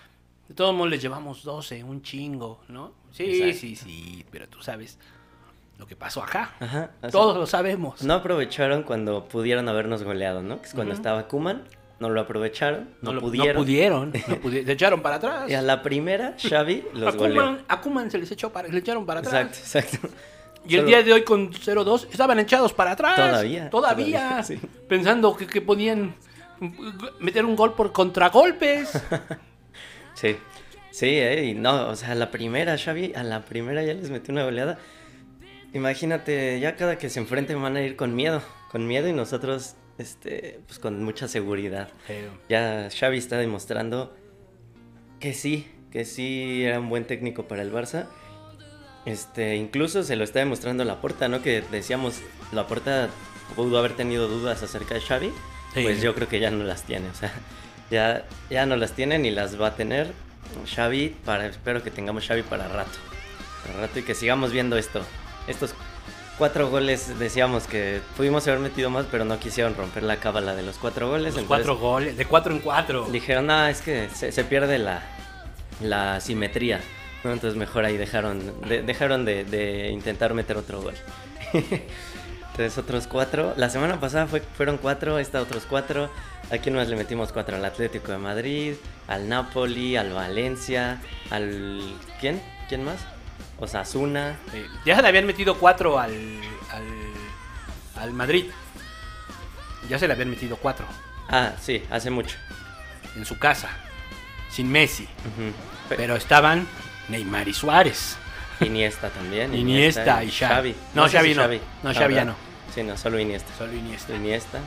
De 0.48 0.54
todos 0.54 0.74
modos 0.74 0.90
les 0.90 1.02
llevamos 1.02 1.42
12, 1.44 1.84
un 1.84 2.00
chingo, 2.00 2.62
¿no? 2.68 2.94
Sí, 3.12 3.24
Exacto. 3.24 3.58
sí, 3.58 3.76
sí, 3.76 4.24
pero 4.30 4.48
tú 4.48 4.62
sabes 4.62 4.98
lo 5.78 5.86
que 5.86 5.96
pasó 5.96 6.22
acá. 6.22 6.50
Ajá. 6.60 6.90
Todos 7.10 7.36
lo 7.36 7.46
sabemos. 7.46 8.02
No 8.02 8.14
aprovecharon 8.14 8.82
cuando 8.84 9.24
pudieron 9.26 9.68
habernos 9.68 10.02
goleado, 10.04 10.42
¿no? 10.42 10.60
Que 10.60 10.68
es 10.68 10.74
cuando 10.74 10.94
estaba 10.94 11.26
Kuman, 11.28 11.64
no 11.98 12.08
lo 12.08 12.20
aprovecharon, 12.20 12.88
no, 13.00 13.12
lo- 13.12 13.20
pudieron. 13.20 13.54
No 13.56 13.60
pudieron. 13.64 14.12
no 14.12 14.50
se 14.50 14.72
echaron 14.72 15.02
para 15.02 15.16
atrás. 15.16 15.50
Y 15.50 15.54
a 15.54 15.62
la 15.62 15.82
primera, 15.82 16.34
Xavi 16.38 16.84
a 16.94 16.98
los 16.98 17.16
goleó. 17.16 17.34
Koeman, 17.42 17.64
a 17.68 17.80
Koeman 17.80 18.10
se 18.10 18.18
les 18.18 18.30
echó 18.30 18.52
para, 18.52 18.68
le 18.68 18.78
echaron 18.78 19.04
para 19.06 19.20
atrás. 19.20 19.34
Exacto, 19.62 19.98
exacto. 20.06 20.16
Y 20.64 20.74
el 20.74 20.80
Solo- 20.82 20.88
día 20.88 21.02
de 21.02 21.12
hoy 21.12 21.22
con 21.24 21.52
0-2 21.52 22.06
estaban 22.12 22.38
echados 22.38 22.72
para 22.72 22.92
atrás. 22.92 23.16
Todavía, 23.16 23.68
Todavía. 23.70 24.18
todavía, 24.20 24.42
sí. 24.44 24.60
Pensando 24.88 25.36
que, 25.36 25.46
que 25.48 25.60
podían 25.60 26.14
meter 27.18 27.44
un 27.44 27.56
gol 27.56 27.74
por 27.74 27.90
contragolpes. 27.92 28.92
Sí, 30.14 30.36
sí, 30.90 31.06
eh, 31.08 31.46
y 31.46 31.54
no, 31.54 31.88
o 31.88 31.96
sea, 31.96 32.12
a 32.12 32.14
la 32.14 32.30
primera, 32.30 32.76
Xavi, 32.76 33.14
a 33.16 33.22
la 33.24 33.40
primera 33.40 33.82
ya 33.82 33.94
les 33.94 34.10
metió 34.10 34.30
una 34.32 34.44
goleada. 34.44 34.78
Imagínate, 35.74 36.60
ya 36.60 36.76
cada 36.76 36.98
que 36.98 37.08
se 37.08 37.18
enfrenten 37.20 37.60
van 37.62 37.76
a 37.76 37.82
ir 37.82 37.96
con 37.96 38.14
miedo, 38.14 38.42
con 38.70 38.86
miedo 38.86 39.08
y 39.08 39.12
nosotros, 39.12 39.74
este, 39.98 40.60
pues 40.66 40.78
con 40.78 41.02
mucha 41.02 41.28
seguridad. 41.28 41.88
Ya 42.48 42.88
Xavi 42.90 43.18
está 43.18 43.38
demostrando 43.38 44.14
que 45.18 45.32
sí, 45.32 45.66
que 45.90 46.04
sí 46.04 46.62
era 46.64 46.78
un 46.80 46.88
buen 46.88 47.04
técnico 47.06 47.48
para 47.48 47.62
el 47.62 47.72
Barça. 47.72 48.06
Este, 49.06 49.56
incluso 49.56 50.02
se 50.02 50.14
lo 50.16 50.24
está 50.24 50.40
demostrando 50.40 50.84
Laporta, 50.84 51.28
¿no? 51.28 51.42
Que 51.42 51.62
decíamos, 51.72 52.20
Laporta 52.52 53.08
pudo 53.56 53.78
haber 53.78 53.94
tenido 53.96 54.28
dudas 54.28 54.62
acerca 54.62 54.94
de 54.94 55.00
Xavi, 55.00 55.32
Sí. 55.74 55.82
pues 55.82 56.02
yo 56.02 56.14
creo 56.14 56.28
que 56.28 56.38
ya 56.38 56.50
no 56.50 56.64
las 56.64 56.82
tiene, 56.82 57.08
o 57.08 57.14
sea, 57.14 57.32
ya, 57.90 58.26
ya 58.50 58.66
no 58.66 58.76
las 58.76 58.92
tiene 58.92 59.18
ni 59.18 59.30
las 59.30 59.60
va 59.60 59.68
a 59.68 59.74
tener. 59.76 60.12
Xavi, 60.74 61.16
para, 61.24 61.46
espero 61.46 61.82
que 61.82 61.90
tengamos 61.90 62.26
Xavi 62.26 62.42
para 62.42 62.68
rato, 62.68 62.98
para 63.66 63.80
rato 63.86 63.98
y 64.00 64.02
que 64.02 64.14
sigamos 64.14 64.52
viendo 64.52 64.76
esto. 64.76 65.02
Estos 65.46 65.74
cuatro 66.38 66.70
goles, 66.70 67.18
decíamos 67.18 67.64
que 67.66 68.00
pudimos 68.16 68.46
haber 68.48 68.60
metido 68.60 68.90
más, 68.90 69.06
pero 69.10 69.24
no 69.24 69.38
quisieron 69.38 69.74
romper 69.74 70.02
la 70.02 70.16
cábala 70.16 70.54
de 70.54 70.62
los 70.62 70.76
cuatro 70.78 71.08
goles. 71.08 71.34
los 71.34 71.44
cuatro 71.44 71.76
goles, 71.76 72.16
de 72.16 72.24
cuatro 72.24 72.52
en 72.52 72.60
cuatro. 72.60 73.06
Dijeron, 73.10 73.46
no, 73.46 73.66
es 73.66 73.80
que 73.80 74.08
se, 74.14 74.32
se 74.32 74.44
pierde 74.44 74.78
la, 74.78 75.02
la 75.80 76.20
simetría. 76.20 76.80
¿no? 77.24 77.32
Entonces 77.32 77.58
mejor 77.58 77.84
ahí 77.84 77.96
dejaron 77.96 78.40
de, 78.68 78.82
dejaron 78.82 79.24
de, 79.24 79.44
de 79.44 79.88
intentar 79.90 80.34
meter 80.34 80.56
otro 80.56 80.82
gol. 80.82 80.94
Entonces 81.52 82.76
otros 82.76 83.06
cuatro. 83.06 83.54
La 83.56 83.70
semana 83.70 83.98
pasada 83.98 84.26
fue, 84.26 84.40
fueron 84.40 84.76
cuatro, 84.76 85.18
esta 85.18 85.40
otros 85.40 85.64
cuatro. 85.68 86.10
Aquí 86.50 86.70
más 86.70 86.88
le 86.88 86.96
metimos 86.96 87.32
cuatro 87.32 87.56
al 87.56 87.64
Atlético 87.64 88.12
de 88.12 88.18
Madrid, 88.18 88.74
al 89.08 89.28
Napoli, 89.28 89.96
al 89.96 90.12
Valencia, 90.12 91.00
al... 91.30 91.80
¿Quién? 92.20 92.42
¿Quién 92.68 92.84
más? 92.84 92.98
Osasuna. 93.62 94.36
Sí. 94.50 94.66
Ya 94.84 94.96
se 94.96 95.02
le 95.02 95.08
habían 95.08 95.26
metido 95.26 95.56
cuatro 95.56 95.98
al, 95.98 96.12
al, 96.72 98.02
al 98.02 98.12
Madrid. 98.12 98.46
Ya 99.88 99.98
se 99.98 100.06
le 100.06 100.14
habían 100.14 100.30
metido 100.30 100.56
cuatro 100.56 100.86
Ah, 101.28 101.52
sí, 101.60 101.82
hace 101.90 102.10
mucho. 102.10 102.36
en 103.16 103.24
su 103.24 103.38
casa, 103.38 103.68
sin 104.50 104.70
Messi. 104.70 105.08
Pero 105.88 106.16
estaban 106.16 106.66
Neymar 107.08 107.48
y 107.48 107.54
Suárez. 107.54 108.16
Iniesta 108.60 109.08
también. 109.10 109.54
Iniesta 109.58 110.22
y 110.24 110.30
Xavi. 110.30 110.74
No, 110.94 111.08
sé 111.08 111.16
Xavi 111.18 111.28
si 111.30 111.34
no. 111.38 111.42
No, 111.82 111.94
Xavi 111.94 112.14
ya 112.14 112.24
¿verdad? 112.24 112.34
Sí, 112.74 112.82
no, 112.82 112.96
solo 112.96 113.18
Iniesta. 113.18 113.52
Solo 113.56 113.72
Iniesta. 113.74 114.14
Iniesta. 114.14 114.58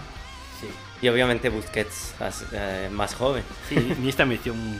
Sí, 0.61 0.67
Y 1.01 1.07
obviamente 1.09 1.49
Busquets 1.49 2.13
eh, 2.53 2.89
más 2.91 3.13
joven. 3.13 3.43
sí 3.67 3.75
Iniesta 3.75 4.25
metió 4.25 4.53
un 4.53 4.79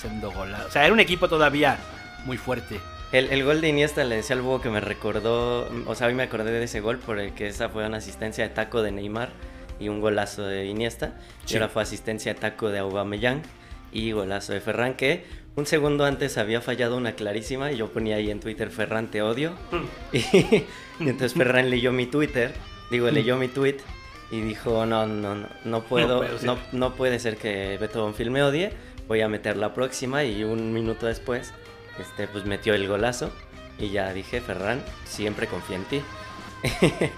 segundo 0.00 0.30
gol. 0.32 0.52
O 0.54 0.70
sea, 0.70 0.84
era 0.84 0.92
un 0.92 1.00
equipo 1.00 1.28
todavía 1.28 1.78
muy 2.24 2.36
fuerte. 2.36 2.80
El, 3.12 3.30
el 3.30 3.44
gol 3.44 3.60
de 3.60 3.68
Iniesta 3.68 4.04
le 4.04 4.16
decía 4.16 4.36
al 4.36 4.42
búho 4.42 4.60
que 4.60 4.68
me 4.68 4.80
recordó, 4.80 5.68
o 5.86 5.94
sea, 5.94 6.08
hoy 6.08 6.14
me 6.14 6.24
acordé 6.24 6.50
de 6.50 6.62
ese 6.64 6.80
gol 6.80 6.98
por 6.98 7.18
el 7.18 7.32
que 7.32 7.48
esa 7.48 7.68
fue 7.70 7.86
una 7.86 7.96
asistencia 7.98 8.46
de 8.46 8.54
taco 8.54 8.82
de 8.82 8.92
Neymar 8.92 9.30
y 9.80 9.88
un 9.88 10.00
golazo 10.00 10.42
de 10.42 10.66
Iniesta. 10.66 11.14
Sí. 11.44 11.54
Y 11.54 11.56
ahora 11.56 11.68
fue 11.68 11.82
asistencia 11.82 12.34
de 12.34 12.40
taco 12.40 12.68
de 12.68 12.80
Aubameyang 12.80 13.42
y 13.92 14.12
golazo 14.12 14.52
de 14.52 14.60
Ferran 14.60 14.94
que 14.94 15.24
un 15.56 15.66
segundo 15.66 16.04
antes 16.04 16.38
había 16.38 16.60
fallado 16.60 16.96
una 16.96 17.12
clarísima 17.12 17.72
y 17.72 17.78
yo 17.78 17.88
ponía 17.88 18.16
ahí 18.16 18.30
en 18.30 18.40
Twitter 18.40 18.70
Ferran 18.70 19.10
te 19.10 19.22
odio. 19.22 19.54
Y, 20.12 20.18
y 21.00 21.08
entonces 21.08 21.34
Ferran 21.34 21.70
leyó 21.70 21.92
mi 21.92 22.06
Twitter, 22.06 22.52
digo, 22.90 23.10
leyó 23.10 23.36
mi 23.36 23.48
tweet 23.48 23.76
y 24.30 24.40
dijo, 24.40 24.86
no, 24.86 25.06
no, 25.06 25.34
no, 25.34 25.48
no 25.64 25.82
puedo, 25.82 26.22
ser. 26.38 26.44
no, 26.44 26.58
no 26.72 26.94
puede 26.94 27.18
ser 27.18 27.36
que 27.36 27.76
Beto 27.80 28.02
Bonfil 28.02 28.30
me 28.30 28.42
odie, 28.42 28.72
voy 29.06 29.20
a 29.20 29.28
meter 29.28 29.56
la 29.56 29.74
próxima 29.74 30.24
y 30.24 30.44
un 30.44 30.72
minuto 30.72 31.06
después, 31.06 31.52
este, 31.98 32.28
pues 32.28 32.44
metió 32.44 32.74
el 32.74 32.86
golazo 32.88 33.30
y 33.78 33.90
ya 33.90 34.12
dije, 34.12 34.40
Ferran, 34.40 34.82
siempre 35.04 35.46
confía 35.46 35.76
en 35.76 35.84
ti. 35.84 36.02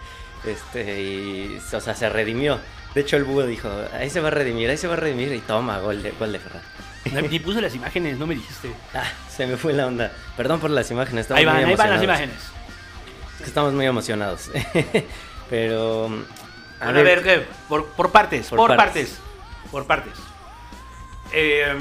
este, 0.45 1.03
y, 1.03 1.61
o 1.73 1.81
sea, 1.81 1.95
se 1.95 2.09
redimió. 2.09 2.59
De 2.95 3.03
hecho, 3.03 3.17
el 3.17 3.25
búho 3.25 3.45
dijo, 3.45 3.71
ahí 3.93 4.11
se 4.11 4.21
va 4.21 4.29
a 4.29 4.33
redimir, 4.33 4.69
ahí 4.69 4.77
se 4.77 4.89
va 4.89 4.95
a 4.95 4.97
redimir 4.97 5.33
y 5.33 5.39
toma, 5.39 5.79
gol 5.79 6.03
de, 6.03 6.11
gol 6.13 6.33
de 6.33 6.39
Ferran. 6.39 6.63
Ni 7.31 7.39
puse 7.41 7.61
las 7.61 7.75
imágenes, 7.75 8.19
no 8.19 8.27
me 8.27 8.35
dijiste. 8.35 8.73
Ah, 8.95 9.05
se 9.29 9.47
me 9.47 9.57
fue 9.57 9.73
la 9.73 9.87
onda. 9.87 10.13
Perdón 10.37 10.61
por 10.61 10.71
las 10.71 10.91
imágenes. 10.91 11.23
estamos 11.23 11.39
Ahí 11.39 11.45
van, 11.45 11.57
muy 11.57 11.65
ahí 11.65 11.77
van 11.77 11.91
las 11.91 12.03
imágenes. 12.03 12.37
Es 13.37 13.43
que 13.43 13.49
estamos 13.49 13.73
muy 13.73 13.87
emocionados. 13.87 14.51
Pero. 15.51 16.11
A 16.81 16.93
ver, 16.93 17.23
¿qué? 17.23 17.47
Por, 17.69 17.87
por 17.87 18.11
partes, 18.11 18.49
por, 18.49 18.59
Por 18.59 18.77
partes. 18.77 19.11
partes. 19.11 19.71
Por 19.71 19.87
partes. 19.87 20.13
Eh, 21.33 21.75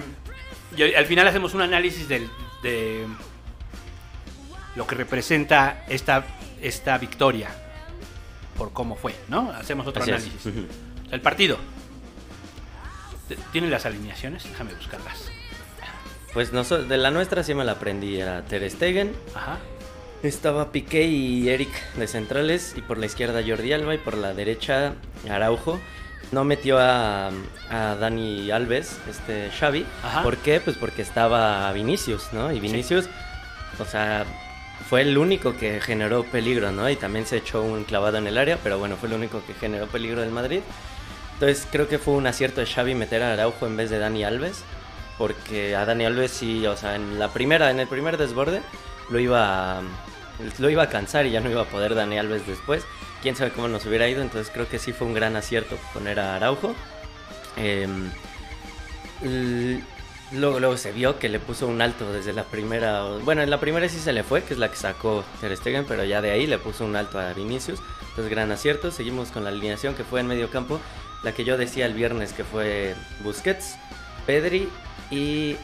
y 0.76 0.94
al 0.94 1.06
final 1.06 1.28
hacemos 1.28 1.54
un 1.54 1.62
análisis 1.62 2.08
del, 2.08 2.30
de 2.64 3.06
lo 4.76 4.86
que 4.88 4.96
representa 4.96 5.84
esta, 5.90 6.26
esta 6.62 6.98
victoria. 6.98 7.50
Por 8.58 8.74
cómo 8.74 8.96
fue, 8.96 9.16
¿no? 9.30 9.52
Hacemos 9.52 9.88
otro 9.88 10.02
Así 10.04 10.12
análisis. 10.12 10.42
El 11.12 11.22
partido. 11.22 11.58
¿Tienen 13.52 13.70
las 13.72 13.86
alineaciones? 13.86 14.44
Déjame 14.44 14.74
buscarlas. 14.74 15.30
Pues 16.34 16.52
noso- 16.54 16.84
de 16.86 16.98
la 16.98 17.12
nuestra 17.12 17.44
sí 17.44 17.54
me 17.54 17.64
la 17.64 17.74
aprendí. 17.74 18.20
Era 18.20 18.44
Ter 18.46 18.70
Stegen. 18.70 19.16
Ajá. 19.36 19.58
Estaba 20.24 20.72
Piqué 20.72 21.04
y 21.06 21.50
Eric 21.50 21.70
de 21.96 22.08
centrales. 22.08 22.74
Y 22.76 22.82
por 22.82 22.98
la 22.98 23.06
izquierda 23.06 23.42
Jordi 23.46 23.72
Alba. 23.74 23.96
Y 23.96 23.98
por 24.00 24.16
la 24.18 24.34
derecha 24.34 24.96
Araujo. 25.30 25.80
No 26.32 26.44
metió 26.44 26.78
a, 26.78 27.30
a 27.70 27.96
Dani 27.96 28.52
Alves, 28.52 29.00
este 29.10 29.50
Xavi. 29.52 29.86
Ajá. 30.04 30.24
¿Por 30.24 30.38
qué? 30.38 30.60
Pues 30.60 30.78
porque 30.78 31.02
estaba 31.02 31.72
Vinicius, 31.74 32.34
¿no? 32.34 32.52
Y 32.52 32.60
Vinicius, 32.60 33.10
o 33.80 33.86
sea, 33.86 34.26
fue 34.90 35.02
el 35.02 35.18
único 35.18 35.56
que 35.58 35.82
generó 35.82 36.24
peligro, 36.24 36.72
¿no? 36.72 36.90
Y 36.90 36.96
también 36.96 37.26
se 37.26 37.38
echó 37.38 37.62
un 37.64 37.84
clavado 37.84 38.18
en 38.18 38.28
el 38.28 38.38
área, 38.38 38.58
pero 38.64 38.78
bueno, 38.78 38.96
fue 38.96 39.10
el 39.10 39.16
único 39.16 39.42
que 39.46 39.54
generó 39.54 39.88
peligro 39.88 40.22
del 40.22 40.32
Madrid. 40.32 40.62
Entonces 41.34 41.68
creo 41.72 41.88
que 41.88 42.00
fue 42.00 42.14
un 42.14 42.28
acierto 42.28 42.60
de 42.60 42.68
Xavi 42.68 42.96
meter 42.96 43.24
a 43.24 43.34
Araujo 43.34 43.66
en 43.66 43.78
vez 43.78 43.90
de 43.90 43.98
Dani 43.98 44.24
Alves, 44.24 44.64
porque 45.18 45.76
a 45.76 45.86
Dani 45.86 46.06
Alves 46.06 46.32
sí, 46.32 46.66
o 46.68 46.76
sea, 46.76 46.96
en 46.96 47.18
la 47.18 47.30
primera, 47.30 47.72
en 47.72 47.80
el 47.80 47.88
primer 47.88 48.18
desborde 48.18 48.62
lo 49.10 49.20
iba 49.20 49.80
a, 49.80 49.82
lo 50.60 50.70
iba 50.70 50.84
a 50.84 50.90
cansar 50.90 51.26
y 51.26 51.32
ya 51.32 51.40
no 51.40 51.50
iba 51.50 51.62
a 51.62 51.66
poder 51.66 51.96
Dani 51.96 52.18
Alves 52.20 52.46
después. 52.46 52.84
Quién 53.22 53.36
sabe 53.36 53.52
cómo 53.52 53.68
nos 53.68 53.86
hubiera 53.86 54.08
ido, 54.08 54.22
entonces 54.22 54.52
creo 54.54 54.68
que 54.68 54.80
sí 54.80 54.94
fue 54.94 55.08
un 55.08 55.14
gran 55.14 55.36
acierto 55.36 55.78
poner 55.94 56.20
a 56.20 56.36
Araujo. 56.36 56.74
Em, 57.58 58.10
Luego, 60.32 60.60
luego 60.60 60.78
se 60.78 60.92
vio 60.92 61.18
que 61.18 61.28
le 61.28 61.40
puso 61.40 61.68
un 61.68 61.82
alto 61.82 62.12
desde 62.14 62.34
la 62.34 62.44
primera. 62.44 63.04
Bueno, 63.24 63.42
en 63.42 63.50
la 63.50 63.60
primera 63.60 63.90
sí 63.90 63.98
se 63.98 64.14
le 64.14 64.24
fue, 64.24 64.44
que 64.44 64.54
es 64.54 64.60
la 64.60 64.70
que 64.70 64.76
sacó 64.76 65.24
Ter 65.42 65.56
Stegen, 65.58 65.86
pero 65.86 66.04
ya 66.04 66.22
de 66.22 66.30
ahí 66.30 66.46
le 66.46 66.60
puso 66.60 66.86
un 66.86 66.96
alto 66.96 67.20
a 67.20 67.34
Vinicius. 67.34 67.80
Entonces, 68.10 68.30
gran 68.30 68.52
acierto. 68.52 68.92
Seguimos 68.92 69.32
con 69.32 69.44
la 69.44 69.50
alineación 69.50 69.96
que 69.96 70.04
fue 70.04 70.20
en 70.20 70.28
medio 70.28 70.52
campo. 70.52 70.80
La 71.24 71.32
que 71.32 71.46
yo 71.46 71.58
decía 71.58 71.88
el 71.88 71.96
viernes 71.96 72.34
que 72.34 72.44
fue 72.44 72.96
Busquets, 73.24 73.76
Pedri 74.28 74.70
y 75.10 75.56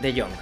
De 0.00 0.18
Jong. 0.18 0.32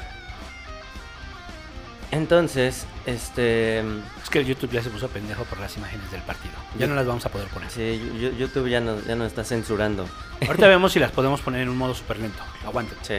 Entonces, 2.12 2.86
este. 3.08 3.78
Es 3.80 4.30
que 4.30 4.40
el 4.40 4.46
YouTube 4.46 4.70
ya 4.70 4.82
se 4.82 4.90
puso 4.90 5.08
pendejo 5.08 5.44
por 5.44 5.58
las 5.58 5.76
imágenes 5.76 6.10
del 6.10 6.22
partido. 6.22 6.54
Ya 6.78 6.86
no 6.86 6.94
las 6.94 7.06
vamos 7.06 7.24
a 7.26 7.28
poder 7.30 7.48
poner. 7.48 7.70
Sí, 7.70 8.00
YouTube 8.38 8.68
ya 8.68 8.80
nos, 8.80 9.04
ya 9.06 9.16
nos 9.16 9.28
está 9.28 9.44
censurando. 9.44 10.06
Ahorita 10.46 10.68
vemos 10.68 10.92
si 10.92 10.98
las 10.98 11.10
podemos 11.10 11.40
poner 11.40 11.62
en 11.62 11.68
un 11.68 11.76
modo 11.76 11.94
súper 11.94 12.18
lento. 12.18 12.42
Aguante. 12.66 12.94
Sí. 13.02 13.14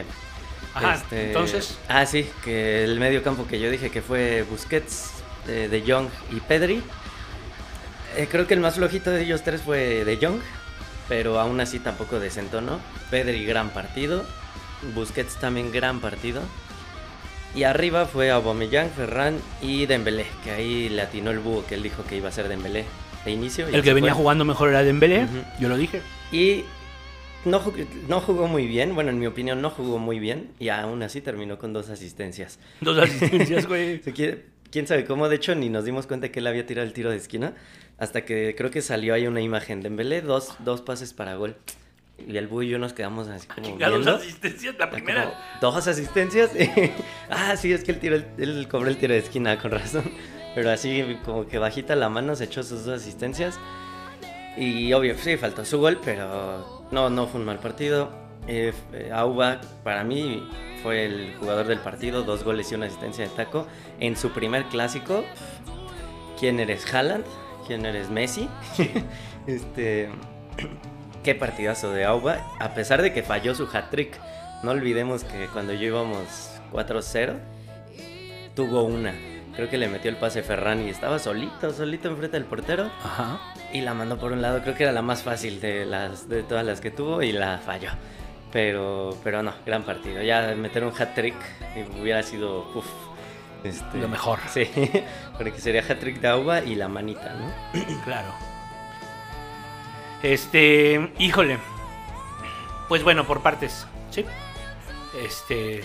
Ajá, 0.74 0.94
Este, 0.94 1.26
entonces. 1.28 1.78
Ah, 1.88 2.06
sí, 2.06 2.30
que 2.44 2.84
el 2.84 2.98
medio 3.00 3.22
campo 3.22 3.46
que 3.46 3.58
yo 3.58 3.70
dije 3.70 3.90
que 3.90 4.02
fue 4.02 4.44
Busquets, 4.48 5.10
eh, 5.48 5.68
De 5.70 5.82
Jong 5.86 6.08
y 6.30 6.40
Pedri. 6.40 6.82
Eh, 8.16 8.28
creo 8.30 8.46
que 8.46 8.54
el 8.54 8.60
más 8.60 8.74
flojito 8.76 9.10
de 9.10 9.22
ellos 9.22 9.42
tres 9.42 9.62
fue 9.62 10.04
De 10.04 10.16
Jong, 10.20 10.40
pero 11.08 11.40
aún 11.40 11.60
así 11.60 11.80
tampoco 11.80 12.20
desentonó. 12.20 12.78
Pedri, 13.10 13.44
gran 13.44 13.70
partido. 13.70 14.24
Busquets 14.94 15.36
también 15.36 15.72
gran 15.72 16.00
partido. 16.00 16.42
Y 17.54 17.64
arriba 17.64 18.06
fue 18.06 18.30
Aubameyang, 18.30 18.90
Ferran 18.90 19.38
y 19.60 19.86
Dembélé, 19.86 20.26
que 20.44 20.50
ahí 20.52 20.88
le 20.88 21.02
atinó 21.02 21.30
el 21.30 21.40
búho 21.40 21.64
que 21.66 21.74
él 21.74 21.82
dijo 21.82 22.04
que 22.04 22.16
iba 22.16 22.28
a 22.28 22.32
ser 22.32 22.48
Dembélé 22.48 22.84
de 23.24 23.30
inicio. 23.32 23.68
y 23.68 23.74
El 23.74 23.82
que 23.82 23.92
venía 23.92 24.12
fue. 24.14 24.22
jugando 24.22 24.44
mejor 24.44 24.68
era 24.70 24.82
Dembélé. 24.84 25.26
Yo 25.58 25.68
lo 25.68 25.76
dije. 25.76 26.00
Y 26.30 26.64
no, 27.44 27.60
no 28.08 28.20
jugó 28.20 28.46
muy 28.46 28.66
bien, 28.66 28.94
bueno, 28.94 29.10
en 29.10 29.18
mi 29.18 29.26
opinión 29.26 29.60
no 29.60 29.70
jugó 29.70 29.98
muy 29.98 30.20
bien 30.20 30.50
y 30.60 30.68
aún 30.68 31.02
así 31.02 31.20
terminó 31.20 31.58
con 31.58 31.72
dos 31.72 31.90
asistencias. 31.90 32.58
Dos 32.80 32.98
asistencias, 32.98 33.66
güey. 33.66 34.00
¿Quién 34.70 34.86
sabe 34.86 35.04
cómo? 35.04 35.28
De 35.28 35.34
hecho, 35.34 35.56
ni 35.56 35.68
nos 35.68 35.84
dimos 35.84 36.06
cuenta 36.06 36.30
que 36.30 36.38
él 36.38 36.46
había 36.46 36.64
tirado 36.64 36.86
el 36.86 36.92
tiro 36.92 37.10
de 37.10 37.16
esquina 37.16 37.54
hasta 37.98 38.24
que 38.24 38.54
creo 38.56 38.70
que 38.70 38.80
salió 38.80 39.12
ahí 39.14 39.26
una 39.26 39.40
imagen 39.40 39.80
de 39.82 39.88
Embelé, 39.88 40.22
dos, 40.22 40.54
dos 40.60 40.80
pases 40.82 41.12
para 41.12 41.34
gol. 41.34 41.56
Y 42.26 42.36
el 42.36 42.46
Bú 42.48 42.62
y 42.62 42.68
yo 42.68 42.78
nos 42.78 42.92
quedamos 42.92 43.28
así 43.28 43.46
como 43.46 43.66
Chinga, 43.66 43.88
dos 43.88 43.98
viendo. 44.00 44.16
asistencias. 44.16 44.74
La 44.78 44.86
Como, 44.90 44.92
primera. 45.04 45.56
Dos 45.60 45.86
asistencias. 45.86 46.50
ah, 47.30 47.56
sí, 47.56 47.72
es 47.72 47.84
que 47.84 47.92
él, 47.92 47.98
tiró 48.00 48.16
el- 48.16 48.26
él 48.38 48.68
cobró 48.68 48.88
el 48.88 48.96
tiro 48.96 49.14
de 49.14 49.20
esquina, 49.20 49.58
con 49.58 49.70
razón. 49.70 50.04
pero 50.54 50.70
así 50.70 51.18
como 51.24 51.46
que 51.46 51.58
bajita 51.58 51.96
la 51.96 52.08
mano 52.08 52.34
se 52.36 52.44
echó 52.44 52.62
sus 52.62 52.84
dos 52.84 53.00
asistencias. 53.02 53.58
Y 54.56 54.92
obvio, 54.92 55.16
sí, 55.16 55.36
faltó 55.36 55.64
su 55.64 55.78
gol, 55.78 55.98
pero 56.04 56.86
no, 56.90 57.08
no 57.08 57.26
fue 57.26 57.40
un 57.40 57.46
mal 57.46 57.58
partido. 57.60 58.10
Eh, 58.48 58.72
eh, 58.92 59.10
Auba, 59.12 59.60
para 59.84 60.02
mí, 60.02 60.48
fue 60.82 61.04
el 61.06 61.34
jugador 61.38 61.66
del 61.66 61.78
partido, 61.78 62.22
dos 62.24 62.42
goles 62.42 62.70
y 62.72 62.74
una 62.74 62.86
asistencia 62.86 63.24
de 63.24 63.30
taco. 63.30 63.66
En 64.00 64.16
su 64.16 64.30
primer 64.30 64.64
clásico, 64.64 65.24
¿quién 66.38 66.58
eres? 66.58 66.92
¿Haaland? 66.92 67.24
¿Quién 67.66 67.86
eres? 67.86 68.10
¿Messi? 68.10 68.48
este, 69.46 70.08
qué 71.22 71.34
partidazo 71.34 71.92
de 71.92 72.04
Auba, 72.04 72.38
a 72.58 72.74
pesar 72.74 73.02
de 73.02 73.12
que 73.12 73.22
falló 73.22 73.54
su 73.54 73.68
hat-trick. 73.72 74.18
No 74.62 74.72
olvidemos 74.72 75.24
que 75.24 75.46
cuando 75.46 75.72
yo 75.72 75.86
íbamos 75.86 76.50
4-0, 76.72 77.34
tuvo 78.54 78.82
una. 78.82 79.14
Creo 79.54 79.68
que 79.68 79.78
le 79.78 79.88
metió 79.88 80.10
el 80.10 80.16
pase 80.16 80.42
Ferran 80.42 80.86
y 80.86 80.90
estaba 80.90 81.18
solito, 81.18 81.72
solito 81.72 82.08
enfrente 82.08 82.36
del 82.36 82.46
portero. 82.46 82.90
Ajá. 83.02 83.40
Y 83.72 83.80
la 83.80 83.94
mandó 83.94 84.18
por 84.18 84.32
un 84.32 84.42
lado, 84.42 84.62
creo 84.62 84.74
que 84.74 84.84
era 84.84 84.92
la 84.92 85.02
más 85.02 85.22
fácil 85.22 85.60
de, 85.60 85.84
las, 85.84 86.28
de 86.28 86.42
todas 86.42 86.64
las 86.64 86.80
que 86.80 86.90
tuvo 86.90 87.22
y 87.22 87.32
la 87.32 87.58
falló. 87.58 87.90
Pero, 88.52 89.16
pero 89.22 89.42
no, 89.42 89.52
gran 89.64 89.82
partido. 89.82 90.22
Ya 90.22 90.54
meter 90.56 90.84
un 90.84 90.92
hat-trick 90.96 91.36
hubiera 92.00 92.22
sido 92.22 92.70
uf, 92.74 92.86
este, 93.64 93.98
Lo 93.98 94.08
mejor. 94.08 94.38
Sí, 94.48 94.68
porque 95.38 95.58
sería 95.60 95.82
hat-trick 95.82 96.20
de 96.20 96.28
Auba 96.28 96.62
y 96.62 96.74
la 96.74 96.88
manita, 96.88 97.34
¿no? 97.34 98.04
Claro. 98.04 98.49
Este, 100.22 101.12
híjole. 101.18 101.58
Pues 102.88 103.02
bueno, 103.02 103.26
por 103.26 103.42
partes, 103.42 103.86
¿sí? 104.10 104.24
Este, 105.18 105.80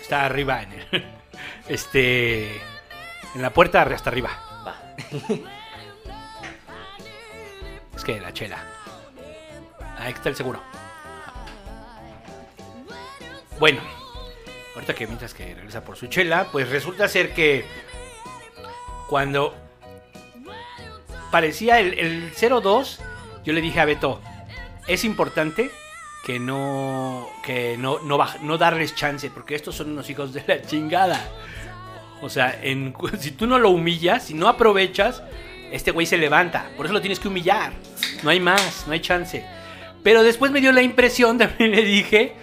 está 0.00 0.24
arriba 0.24 0.62
en 0.62 0.72
el, 0.72 1.04
este, 1.68 2.56
en 3.34 3.42
la 3.42 3.50
puerta 3.50 3.82
hasta 3.82 4.10
arriba. 4.10 4.30
Va. 4.66 4.76
Es 7.94 8.04
que 8.04 8.20
la 8.20 8.32
chela. 8.32 8.58
Ahí 9.98 10.12
está 10.12 10.28
el 10.28 10.34
seguro. 10.34 10.60
Bueno, 13.60 13.80
ahorita 14.74 14.94
que 14.94 15.06
mientras 15.06 15.34
que 15.34 15.54
regresa 15.54 15.84
por 15.84 15.96
su 15.96 16.08
chela, 16.08 16.48
pues 16.50 16.68
resulta 16.68 17.06
ser 17.06 17.32
que 17.32 17.64
cuando 19.08 19.54
parecía 21.30 21.78
el, 21.78 21.96
el 21.96 22.34
0-2, 22.34 22.98
yo 23.44 23.52
le 23.52 23.60
dije 23.60 23.80
a 23.80 23.84
Beto, 23.84 24.20
es 24.86 25.04
importante 25.04 25.70
que 26.24 26.38
no 26.38 27.28
que 27.44 27.76
no, 27.76 27.98
no, 28.00 28.58
darles 28.58 28.94
chance, 28.94 29.30
porque 29.30 29.54
estos 29.54 29.74
son 29.74 29.90
unos 29.90 30.08
hijos 30.10 30.32
de 30.32 30.44
la 30.46 30.62
chingada. 30.62 31.28
O 32.20 32.28
sea, 32.28 32.60
si 33.18 33.32
tú 33.32 33.46
no 33.46 33.58
lo 33.58 33.70
humillas, 33.70 34.26
si 34.26 34.34
no 34.34 34.48
aprovechas, 34.48 35.22
este 35.72 35.90
güey 35.90 36.06
se 36.06 36.18
levanta. 36.18 36.70
Por 36.76 36.86
eso 36.86 36.92
lo 36.92 37.00
tienes 37.00 37.18
que 37.18 37.28
humillar. 37.28 37.72
No 38.22 38.30
hay 38.30 38.38
más, 38.38 38.84
no 38.86 38.92
hay 38.92 39.00
chance. 39.00 39.44
Pero 40.04 40.22
después 40.22 40.52
me 40.52 40.60
dio 40.60 40.70
la 40.70 40.82
impresión, 40.82 41.38
también 41.38 41.72
le 41.72 41.82
dije, 41.82 42.34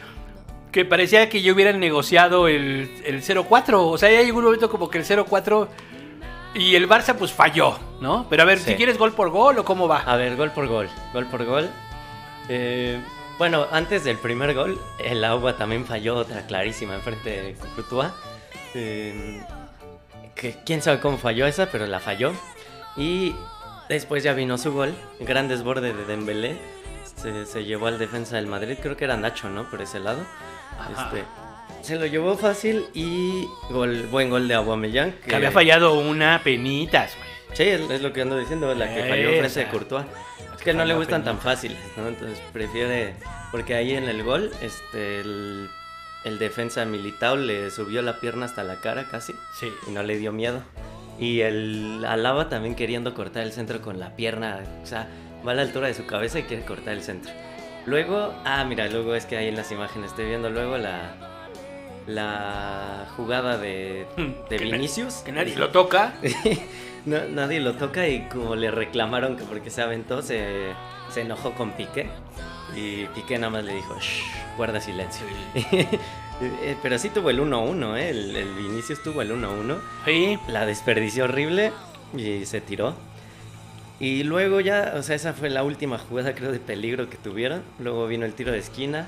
que 0.71 0.83
parecía 0.83 1.29
que 1.29 1.41
yo 1.41 1.53
hubiera 1.53 1.71
negociado 1.71 2.49
el, 2.49 2.89
el 3.05 3.23
0-4. 3.23 3.75
O 3.75 3.97
sea, 3.97 4.11
ya 4.11 4.21
llegó 4.21 4.39
un 4.39 4.45
momento 4.45 4.69
como 4.69 4.89
que 4.89 4.97
el 4.97 5.05
0-4 5.05 5.67
y 6.53 6.75
el 6.75 6.87
Barça 6.89 7.15
pues 7.15 7.31
falló, 7.31 7.77
¿no? 8.01 8.25
Pero 8.29 8.43
a 8.43 8.45
ver, 8.45 8.59
Sí. 8.59 8.71
si 8.71 8.75
quieres 8.75 8.97
gol 8.97 9.13
por 9.13 9.29
gol 9.29 9.57
o 9.59 9.65
cómo 9.65 9.87
va. 9.87 9.99
A 9.99 10.15
ver, 10.15 10.35
gol 10.35 10.51
por 10.51 10.67
gol, 10.67 10.89
gol 11.13 11.25
por 11.27 11.45
gol. 11.45 11.69
Eh, 12.49 12.99
bueno, 13.37 13.67
antes 13.71 14.03
del 14.03 14.17
primer 14.17 14.53
gol, 14.53 14.79
el 14.99 15.23
Auba 15.23 15.55
también 15.57 15.85
falló 15.85 16.15
otra 16.15 16.45
clarísima 16.47 16.95
enfrente 16.95 17.29
de 17.29 17.55
Courtois. 17.75 18.11
Eh, 18.73 19.41
que 20.35 20.57
quién 20.65 20.81
sabe 20.81 20.99
cómo 20.99 21.17
falló 21.17 21.45
esa, 21.45 21.67
pero 21.67 21.85
la 21.87 21.99
falló. 21.99 22.33
Y 22.97 23.35
después 23.87 24.23
ya 24.23 24.33
vino 24.33 24.57
su 24.57 24.73
gol, 24.73 24.93
gran 25.19 25.47
desborde 25.47 25.93
de 25.93 26.05
Dembélé. 26.05 26.57
Se, 27.15 27.45
se 27.45 27.65
llevó 27.65 27.87
al 27.87 27.97
defensa 27.99 28.35
del 28.37 28.47
Madrid, 28.47 28.77
creo 28.81 28.95
que 28.95 29.03
era 29.05 29.17
Nacho, 29.17 29.49
¿no? 29.49 29.69
Por 29.69 29.81
ese 29.81 29.99
lado. 29.99 30.21
Este, 30.91 31.25
se 31.81 31.95
lo 31.97 32.05
llevó 32.05 32.35
fácil 32.37 32.85
y 32.93 33.47
gol, 33.69 34.07
buen 34.11 34.29
gol 34.29 34.47
de 34.47 34.53
Aubameyang. 34.55 35.13
Que 35.25 35.35
había 35.35 35.51
fallado 35.51 35.99
una 35.99 36.41
penitas, 36.43 37.15
güey. 37.17 37.29
Sí, 37.53 37.63
es 37.63 38.01
lo 38.01 38.13
que 38.13 38.21
ando 38.21 38.37
diciendo, 38.37 38.73
la 38.75 38.93
que 38.93 39.01
falló 39.01 39.29
frente 39.29 39.47
Esa. 39.47 39.59
de 39.61 39.67
Courtois. 39.69 40.05
Es 40.55 40.61
que 40.63 40.73
no 40.73 40.85
le 40.85 40.93
gustan 40.93 41.23
tan 41.23 41.39
fáciles, 41.39 41.77
¿no? 41.97 42.07
Entonces 42.07 42.39
prefiere. 42.53 43.15
Porque 43.51 43.73
ahí 43.75 43.93
en 43.95 44.03
el 44.09 44.23
gol, 44.23 44.51
este, 44.61 45.21
el, 45.21 45.67
el 46.25 46.37
defensa 46.37 46.85
Militao 46.85 47.37
le 47.37 47.71
subió 47.71 48.01
la 48.01 48.19
pierna 48.19 48.45
hasta 48.45 48.63
la 48.63 48.79
cara 48.81 49.07
casi 49.09 49.33
Sí. 49.59 49.71
y 49.87 49.91
no 49.91 50.03
le 50.03 50.17
dio 50.17 50.31
miedo. 50.31 50.61
Y 51.17 51.41
el 51.41 52.05
Alaba 52.07 52.49
también 52.49 52.75
queriendo 52.75 53.13
cortar 53.13 53.43
el 53.43 53.51
centro 53.51 53.81
con 53.81 53.99
la 53.99 54.15
pierna, 54.15 54.59
o 54.83 54.85
sea, 54.85 55.07
va 55.45 55.51
a 55.53 55.55
la 55.55 55.63
altura 55.63 55.87
de 55.87 55.93
su 55.93 56.05
cabeza 56.05 56.39
y 56.39 56.43
quiere 56.43 56.63
cortar 56.63 56.93
el 56.93 57.01
centro. 57.01 57.31
Luego, 57.85 58.33
ah, 58.45 58.63
mira, 58.65 58.87
luego 58.87 59.15
es 59.15 59.25
que 59.25 59.37
ahí 59.37 59.47
en 59.47 59.55
las 59.55 59.71
imágenes 59.71 60.11
estoy 60.11 60.25
viendo 60.27 60.49
luego 60.49 60.77
la, 60.77 61.15
la 62.09 63.05
jugada 63.15 63.57
de, 63.57 64.05
de 64.49 64.57
Que 64.57 64.65
na- 64.65 64.71
Vinicius. 64.77 65.15
Que 65.25 65.31
nadie 65.31 65.55
lo 65.55 65.69
toca. 65.69 66.13
No, 67.05 67.17
nadie 67.29 67.61
lo 67.61 67.75
toca 67.75 68.09
y 68.09 68.27
como 68.27 68.57
le 68.57 68.69
reclamaron 68.71 69.37
que 69.37 69.45
porque 69.45 69.69
se 69.69 69.81
aventó, 69.81 70.21
se, 70.21 70.73
se 71.09 71.21
enojó 71.21 71.53
con 71.53 71.71
Piqué. 71.71 72.09
Y 72.75 73.05
Piqué 73.15 73.37
nada 73.39 73.49
más 73.51 73.63
le 73.63 73.73
dijo, 73.73 73.97
"Shh, 73.99 74.23
guarda 74.57 74.81
silencio. 74.81 75.25
Eh, 76.41 76.75
Pero 76.81 76.97
sí 76.99 77.09
tuvo 77.09 77.29
el 77.31 77.39
1-1, 77.41 77.97
¿eh? 77.97 78.09
El, 78.09 78.35
el 78.35 78.53
Vinicius 78.53 79.01
tuvo 79.03 79.21
el 79.21 79.31
1-1. 79.31 79.77
Sí. 80.05 80.37
La 80.49 80.65
desperdició 80.65 81.23
horrible 81.25 81.71
y 82.15 82.45
se 82.45 82.61
tiró. 82.61 82.95
Y 83.99 84.23
luego 84.23 84.59
ya, 84.61 84.93
o 84.95 85.03
sea, 85.03 85.15
esa 85.17 85.33
fue 85.33 85.49
la 85.49 85.63
última 85.63 85.97
jugada, 85.97 86.33
creo, 86.35 86.51
de 86.53 86.59
peligro 86.59 87.09
que 87.09 87.17
tuvieron. 87.17 87.61
Luego 87.79 88.07
vino 88.07 88.25
el 88.25 88.33
tiro 88.33 88.51
de 88.53 88.59
esquina. 88.59 89.07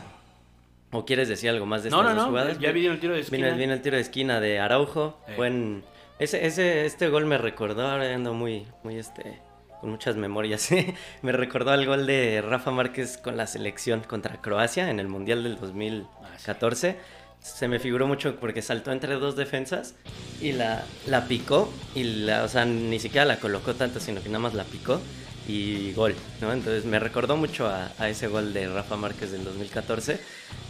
¿O 0.92 1.06
quieres 1.06 1.30
decir 1.30 1.50
algo 1.50 1.66
más 1.66 1.84
de 1.84 1.90
No, 1.90 2.02
estas 2.02 2.16
no, 2.16 2.16
dos 2.22 2.26
no. 2.26 2.30
jugadas? 2.32 2.60
Ya 2.60 2.72
vi 2.72 2.86
el 2.86 3.00
tiro 3.00 3.14
de 3.14 3.22
Vino, 3.22 3.48
esquina. 3.48 3.56
vino 3.58 3.74
el 3.74 3.82
tiro 3.82 3.96
de 3.96 4.02
esquina 4.02 4.40
de 4.42 4.60
Araujo. 4.60 5.18
Eh. 5.28 5.34
Buen. 5.38 5.84
Ese, 6.20 6.46
ese, 6.46 6.86
este 6.86 7.08
gol 7.10 7.26
me 7.26 7.38
recordó, 7.38 7.88
ahora 7.88 8.14
ando 8.14 8.34
muy, 8.34 8.68
muy 8.84 8.98
este. 8.98 9.40
con 9.80 9.90
muchas 9.92 10.16
memorias. 10.18 10.70
me 11.22 11.32
recordó 11.32 11.72
al 11.72 11.86
gol 11.86 12.06
de 12.06 12.42
Rafa 12.42 12.72
Márquez 12.72 13.18
con 13.18 13.38
la 13.38 13.48
selección 13.48 14.02
contra 14.02 14.42
Croacia 14.42 14.90
en 14.90 15.00
el 15.00 15.08
Mundial 15.08 15.44
del 15.44 15.58
2014. 15.60 16.98
Se 17.40 17.68
me 17.68 17.80
figuró 17.80 18.06
mucho 18.06 18.36
porque 18.36 18.62
saltó 18.62 18.92
entre 18.92 19.16
dos 19.16 19.36
defensas 19.36 19.96
y 20.42 20.52
la, 20.52 20.84
la 21.08 21.26
picó. 21.28 21.72
Y 21.96 22.04
la, 22.04 22.44
o 22.44 22.48
sea, 22.48 22.66
ni 22.66 23.00
siquiera 23.00 23.26
la 23.26 23.38
colocó 23.38 23.74
tanto, 23.74 24.00
sino 24.00 24.22
que 24.22 24.30
nada 24.30 24.40
más 24.40 24.54
la 24.54 24.64
picó 24.66 25.02
y 25.48 25.92
gol, 25.94 26.16
¿no? 26.40 26.52
Entonces 26.54 26.86
me 26.86 27.00
recordó 27.00 27.36
mucho 27.38 27.68
a, 27.68 27.92
a 27.98 28.10
ese 28.10 28.28
gol 28.28 28.54
de 28.54 28.68
Rafa 28.68 28.96
Márquez 28.98 29.32
del 29.32 29.44
2014, 29.44 30.20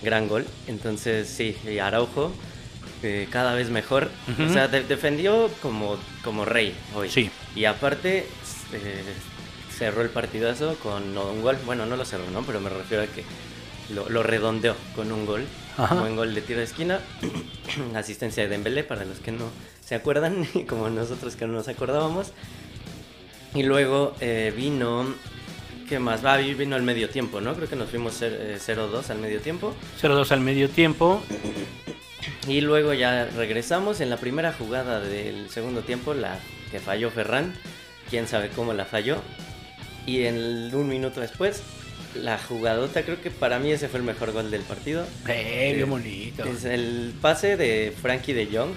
gran 0.01 0.27
gol. 0.27 0.45
Entonces 0.67 1.27
sí, 1.27 1.55
y 1.69 1.79
Araujo 1.79 2.31
eh, 3.03 3.27
cada 3.31 3.53
vez 3.53 3.69
mejor, 3.69 4.09
Ujú. 4.31 4.43
o 4.43 4.49
sea, 4.53 4.67
de- 4.67 4.83
defendió 4.83 5.49
como, 5.61 5.97
como 6.23 6.45
rey 6.45 6.73
hoy. 6.95 7.09
Sí. 7.09 7.29
Y 7.55 7.65
aparte 7.65 8.25
eh, 8.73 9.03
cerró 9.77 10.01
el 10.01 10.09
partidazo 10.09 10.75
con 10.81 11.17
un 11.17 11.41
gol, 11.41 11.57
bueno, 11.65 11.85
no 11.85 11.95
lo 11.97 12.05
cerró, 12.05 12.29
¿no? 12.31 12.43
Pero 12.43 12.59
me 12.61 12.69
refiero 12.69 13.03
a 13.03 13.07
que 13.07 13.23
lo, 13.93 14.07
lo 14.09 14.23
redondeó 14.23 14.75
con 14.95 15.11
un 15.11 15.25
gol, 15.25 15.45
Ajá. 15.77 15.95
buen 15.95 16.15
gol 16.15 16.33
de 16.33 16.41
tiro 16.41 16.59
de 16.59 16.65
esquina, 16.65 16.99
asistencia 17.95 18.43
de 18.43 18.49
Dembélé 18.49 18.83
para 18.83 19.03
los 19.05 19.19
que 19.19 19.31
no 19.31 19.45
se 19.83 19.95
acuerdan, 19.95 20.45
como 20.69 20.89
nosotros 20.89 21.35
que 21.35 21.45
no 21.47 21.53
nos 21.53 21.67
acordábamos. 21.67 22.31
Y 23.53 23.63
luego 23.63 24.15
eh, 24.21 24.53
vino, 24.55 25.13
¿qué 25.89 25.99
más? 25.99 26.23
Va, 26.25 26.37
vino 26.37 26.75
al 26.75 26.83
medio 26.83 27.09
tiempo, 27.09 27.41
¿no? 27.41 27.53
Creo 27.55 27.67
que 27.69 27.75
nos 27.75 27.89
fuimos 27.89 28.21
cer- 28.21 28.37
eh, 28.39 28.57
0-2 28.59 29.09
al 29.09 29.19
medio 29.19 29.39
tiempo. 29.41 29.73
0-2 30.01 30.31
al 30.31 30.39
medio 30.41 30.69
tiempo. 30.69 31.21
Y 32.47 32.61
luego 32.61 32.93
ya 32.93 33.25
regresamos 33.35 33.99
en 34.01 34.09
la 34.09 34.17
primera 34.17 34.53
jugada 34.53 34.99
del 34.99 35.49
segundo 35.49 35.81
tiempo, 35.81 36.13
la 36.13 36.39
que 36.71 36.79
falló 36.79 37.11
Ferran, 37.11 37.53
quién 38.09 38.27
sabe 38.27 38.49
cómo 38.49 38.73
la 38.73 38.85
falló. 38.85 39.17
Y 40.05 40.23
en 40.23 40.35
el- 40.35 40.71
un 40.73 40.87
minuto 40.87 41.19
después, 41.19 41.61
la 42.15 42.37
jugadota, 42.39 43.03
creo 43.03 43.21
que 43.21 43.29
para 43.31 43.59
mí 43.59 43.71
ese 43.71 43.87
fue 43.89 43.99
el 43.99 44.05
mejor 44.05 44.31
gol 44.31 44.49
del 44.49 44.61
partido. 44.61 45.05
Eh, 45.27 45.73
bien 45.75 45.89
bonito. 45.89 46.43
Es 46.45 46.63
el 46.65 47.13
pase 47.21 47.57
de 47.57 47.93
Frankie 48.01 48.33
de 48.33 48.47
Jong, 48.47 48.71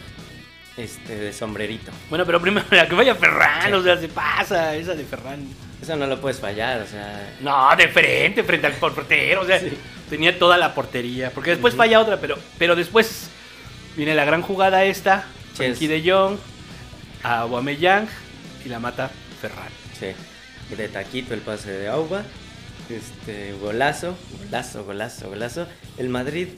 este, 0.77 1.15
de 1.17 1.33
sombrerito. 1.33 1.91
Bueno, 2.09 2.25
pero 2.27 2.41
primero 2.41 2.67
la 2.71 2.89
que 2.89 2.95
vaya 2.95 3.15
Ferran, 3.15 3.73
o 3.75 3.83
sea, 3.83 3.97
se 3.99 4.09
pasa 4.09 4.75
esa 4.77 4.95
de 4.95 5.05
Ferran. 5.05 5.47
Eso 5.81 5.97
no 5.97 6.07
lo 6.07 6.21
puedes 6.21 6.41
fallar, 6.41 6.81
o 6.81 6.87
sea, 6.87 7.35
No, 7.41 7.75
de 7.77 7.89
frente, 7.89 8.43
frente 8.43 8.67
al 8.67 8.73
portero, 8.75 9.43
o 9.43 9.47
sea, 9.47 9.61
tenía 10.09 10.39
toda 10.39 10.57
la 10.57 10.75
portería. 10.75 11.31
Porque 11.31 11.51
después 11.51 11.75
falla 11.75 12.01
otra, 12.01 12.19
pero, 12.19 12.39
pero 12.59 12.75
después 12.75 13.29
viene 13.97 14.15
la 14.15 14.25
gran 14.25 14.43
jugada 14.43 14.85
esta, 14.85 15.25
Sí, 15.53 15.59
Frankie 15.59 15.87
de 15.87 16.11
Jong, 16.11 16.37
a 17.23 17.41
Aubameyang 17.41 18.09
y 18.65 18.69
la 18.69 18.79
mata 18.81 19.11
Ferran. 19.41 19.69
sí. 19.99 20.07
Y 20.73 20.77
de 20.77 20.89
taquito 20.89 21.35
el 21.35 21.41
pase 21.41 21.71
de 21.71 21.89
Auba. 21.89 22.23
Este, 22.89 23.53
golazo, 23.61 24.17
golazo, 24.45 24.85
golazo, 24.85 25.29
golazo. 25.29 25.67
El 25.99 26.09
Madrid, 26.09 26.49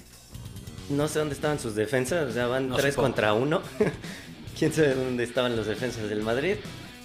no 0.91 1.09
sé 1.09 1.19
dónde 1.19 1.35
estaban 1.35 1.59
sus 1.59 1.75
defensas, 1.75 2.31
o 2.31 2.33
sea, 2.33 2.47
van 2.47 2.69
No 2.69 2.77
tres 2.77 2.95
contra 2.95 3.33
uno. 3.33 3.63
quién 4.59 4.73
sabe 4.73 4.95
dónde 4.95 5.25
estaban 5.25 5.57
los 5.57 5.67
defensas 5.67 6.09
del 6.09 6.23
Madrid. 6.23 6.57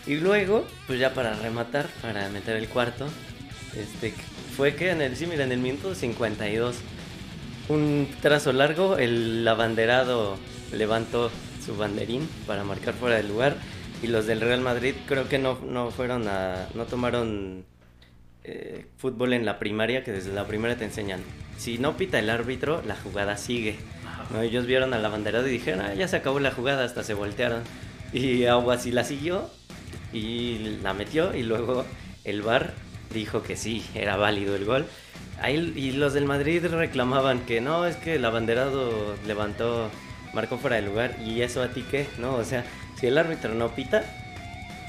Y 0.08 0.16
luego, 0.16 0.66
pues 0.88 1.00
ya 1.00 1.14
para 1.14 1.34
rematar, 1.36 1.88
para 2.02 2.28
meter 2.30 2.56
el 2.56 2.68
cuarto, 2.68 3.08
este, 3.76 4.14
fue 4.56 4.76
que 4.76 4.90
en 4.90 5.02
el, 5.02 5.16
sí, 5.16 5.28
mira, 5.28 5.44
en 5.44 5.52
el 5.52 5.60
minuto 5.60 5.94
52, 5.94 6.76
un 7.70 8.08
trazo 8.22 8.52
largo, 8.52 8.98
el 8.98 9.48
abanderado 9.48 10.38
levantó 10.74 11.30
su 11.64 11.76
banderín 11.76 12.28
para 12.48 12.64
marcar 12.64 12.96
fuera 12.96 13.18
del 13.18 13.28
lugar 13.28 13.58
y 14.02 14.08
los 14.08 14.26
del 14.26 14.42
Real 14.42 14.62
Madrid 14.62 14.96
creo 15.06 15.30
que 15.30 15.38
no, 15.38 15.60
no 15.60 15.92
fueron 15.92 16.28
a, 16.28 16.68
no 16.74 16.86
tomaron 16.86 17.64
eh, 18.44 18.86
fútbol 18.98 19.34
en 19.34 19.46
la 19.46 19.60
primaria, 19.60 20.04
que 20.04 20.12
desde 20.12 20.34
la 20.34 20.48
primera 20.48 20.76
te 20.76 20.86
enseñan, 20.86 21.22
si 21.58 21.78
no 21.78 21.98
pita 21.98 22.20
el 22.20 22.30
árbitro, 22.30 22.82
la 22.88 22.96
jugada 22.96 23.38
sigue. 23.38 23.78
¿no? 24.32 24.42
Ellos 24.42 24.66
vieron 24.66 24.94
al 24.94 25.06
abanderado 25.06 25.48
y 25.48 25.52
dijeron, 25.52 25.82
ah, 25.82 25.94
ya 25.94 26.08
se 26.08 26.18
acabó 26.18 26.40
la 26.40 26.52
jugada, 26.52 26.84
hasta 26.84 27.04
se 27.04 27.14
voltearon. 27.14 27.62
Y 28.14 28.46
algo 28.46 28.72
así 28.72 28.92
la 28.92 29.04
siguió 29.04 29.50
y 30.12 30.80
la 30.82 30.94
metió 30.94 31.36
y 31.36 31.44
luego 31.44 31.86
el 32.24 32.42
VAR 32.42 32.74
dijo 33.14 33.44
que 33.44 33.56
sí, 33.56 33.86
era 33.96 34.16
válido 34.16 34.56
el 34.56 34.66
gol. 34.66 34.86
Ahí, 35.42 35.74
y 35.76 35.92
los 35.92 36.14
del 36.14 36.26
Madrid 36.26 36.66
reclamaban 36.66 37.46
que 37.46 37.62
no, 37.62 37.86
es 37.86 37.96
que 37.96 38.16
el 38.16 38.26
abanderado 38.26 39.16
levantó, 39.26 39.90
marcó 40.34 40.58
fuera 40.58 40.76
de 40.76 40.84
lugar 40.84 41.18
y 41.26 41.42
eso 41.42 41.64
a 41.64 41.70
ti 41.70 41.84
qué, 41.90 42.08
¿no? 42.20 42.36
O 42.36 42.44
sea, 42.44 42.64
si 43.00 43.08
el 43.08 43.18
árbitro 43.18 43.54
no 43.54 43.70
pita, 43.70 44.04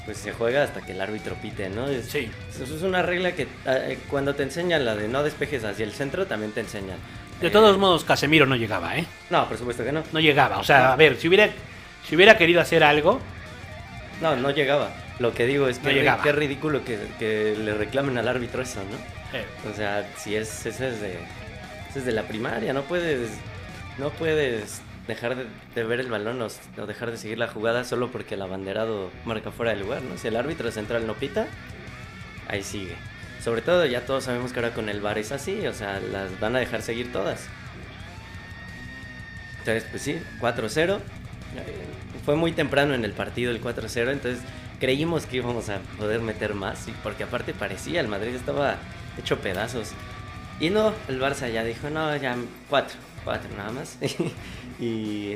pues 0.05 0.17
se 0.17 0.33
juega 0.33 0.63
hasta 0.63 0.81
que 0.81 0.91
el 0.91 1.01
árbitro 1.01 1.35
pite, 1.35 1.69
¿no? 1.69 1.87
Es, 1.87 2.05
Sí. 2.07 2.29
Eso 2.53 2.63
es 2.75 2.81
una 2.81 3.01
regla 3.01 3.31
que 3.33 3.47
eh, 3.65 3.97
cuando 4.09 4.35
te 4.35 4.43
enseñan 4.43 4.83
la 4.85 4.95
de 4.95 5.07
no 5.07 5.23
despejes 5.23 5.63
hacia 5.63 5.85
el 5.85 5.91
centro, 5.93 6.25
también 6.25 6.51
te 6.51 6.59
enseñan. 6.61 6.97
De 7.39 7.47
Eh, 7.47 7.51
todos 7.51 7.77
modos, 7.77 8.03
Casemiro 8.03 8.45
no 8.45 8.55
llegaba, 8.55 8.97
¿eh? 8.97 9.05
No, 9.29 9.47
por 9.47 9.57
supuesto 9.57 9.83
que 9.83 9.91
no. 9.91 10.03
No 10.11 10.19
llegaba. 10.19 10.59
O 10.59 10.63
sea, 10.63 10.93
a 10.93 10.95
ver, 10.95 11.15
si 11.17 11.27
hubiera, 11.27 11.49
si 12.07 12.15
hubiera 12.15 12.37
querido 12.37 12.61
hacer 12.61 12.83
algo, 12.83 13.19
No, 14.21 14.35
no 14.35 14.51
llegaba. 14.51 14.91
Lo 15.19 15.33
que 15.33 15.45
digo 15.45 15.67
es 15.67 15.79
que 15.79 15.87
No 15.87 15.91
llegaba. 15.93 16.23
qué 16.23 16.31
ridículo 16.31 16.83
que, 16.85 16.97
que 17.19 17.55
le 17.57 17.73
reclamen 17.73 18.17
al 18.17 18.27
árbitro 18.27 18.61
eso, 18.61 18.79
¿no? 18.83 19.37
eh, 19.37 19.45
O 19.71 19.75
sea, 19.75 20.07
si 20.17 20.35
es, 20.35 20.65
ese 20.65 20.89
es 20.89 21.01
de, 21.01 21.17
ese 21.89 21.99
es 21.99 22.05
de 22.05 22.11
la 22.11 22.23
primaria, 22.23 22.73
no 22.73 22.81
puedes, 22.83 23.29
no 23.97 24.09
puedes 24.11 24.81
dejar 25.07 25.35
de, 25.35 25.45
de 25.75 25.83
ver 25.83 25.99
el 25.99 26.09
balón 26.09 26.41
o, 26.41 26.85
dejar 26.85 27.11
de 27.11 27.17
seguir 27.17 27.37
la 27.37 27.47
jugada 27.47 27.83
solo 27.83 28.11
porque 28.11 28.35
el 28.35 28.41
abanderado 28.41 29.09
marca 29.25 29.51
fuera 29.51 29.71
del 29.71 29.81
lugar, 29.81 30.01
¿no? 30.01 30.17
Si 30.17 30.27
el 30.27 30.35
árbitro 30.35 30.71
central 30.71 31.05
no 31.07 31.13
pita, 31.15 31.47
ahí 32.47 32.63
sigue. 32.63 32.95
Sobre 33.43 33.61
todo 33.61 33.85
ya 33.85 34.05
todos 34.05 34.23
sabemos 34.23 34.53
que 34.53 34.59
ahora 34.59 34.73
con 34.73 34.87
el 34.87 35.01
VAR 35.01 35.17
es 35.17 35.31
así, 35.31 35.67
o 35.67 35.73
sea, 35.73 35.99
las 35.99 36.39
van 36.39 36.55
a 36.55 36.59
dejar 36.59 36.81
seguir 36.81 37.11
todas. 37.11 37.47
Entonces, 39.59 39.85
pues 39.89 40.01
sí, 40.01 40.21
4-0. 40.39 40.97
Eh, 40.97 40.99
Fue 42.25 42.35
muy 42.35 42.53
temprano 42.53 42.93
en 42.93 43.03
el 43.03 43.11
partido 43.11 43.51
el 43.51 43.61
4-0, 43.61 44.11
entonces 44.11 44.39
creímos 44.79 45.25
que 45.25 45.37
íbamos 45.37 45.69
a 45.69 45.79
poder 45.97 46.21
meter 46.21 46.53
más, 46.53 46.87
porque 47.03 47.23
aparte 47.23 47.53
parecía, 47.53 47.99
el 47.99 48.07
Madrid 48.07 48.35
estaba 48.35 48.77
hecho 49.17 49.39
pedazos. 49.39 49.91
Y 50.59 50.69
no, 50.69 50.93
el 51.09 51.19
Barça 51.21 51.51
ya 51.51 51.63
dijo, 51.63 51.89
no, 51.89 52.15
ya 52.15 52.37
4, 52.69 52.97
4 53.23 53.49
nada 53.57 53.71
más. 53.71 53.97
y, 54.79 55.35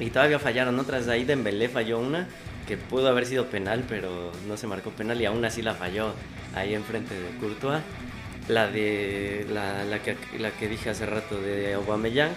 y 0.00 0.10
todavía 0.10 0.38
fallaron 0.38 0.78
otras, 0.78 1.08
ahí 1.08 1.24
Dembélé 1.24 1.68
falló 1.68 1.98
una 1.98 2.26
que 2.66 2.76
pudo 2.76 3.08
haber 3.08 3.26
sido 3.26 3.46
penal, 3.46 3.84
pero 3.88 4.32
no 4.48 4.56
se 4.56 4.66
marcó 4.66 4.90
penal 4.90 5.20
y 5.20 5.24
aún 5.26 5.44
así 5.44 5.62
la 5.62 5.74
falló 5.74 6.12
ahí 6.54 6.74
enfrente 6.74 7.14
de 7.14 7.28
Courtois. 7.38 7.80
La 8.48 8.68
de 8.68 9.44
la, 9.52 9.84
la 9.84 10.00
que, 10.00 10.16
la 10.38 10.50
que 10.52 10.68
dije 10.68 10.90
hace 10.90 11.04
rato 11.06 11.40
de 11.40 11.74
Aubameyang, 11.74 12.30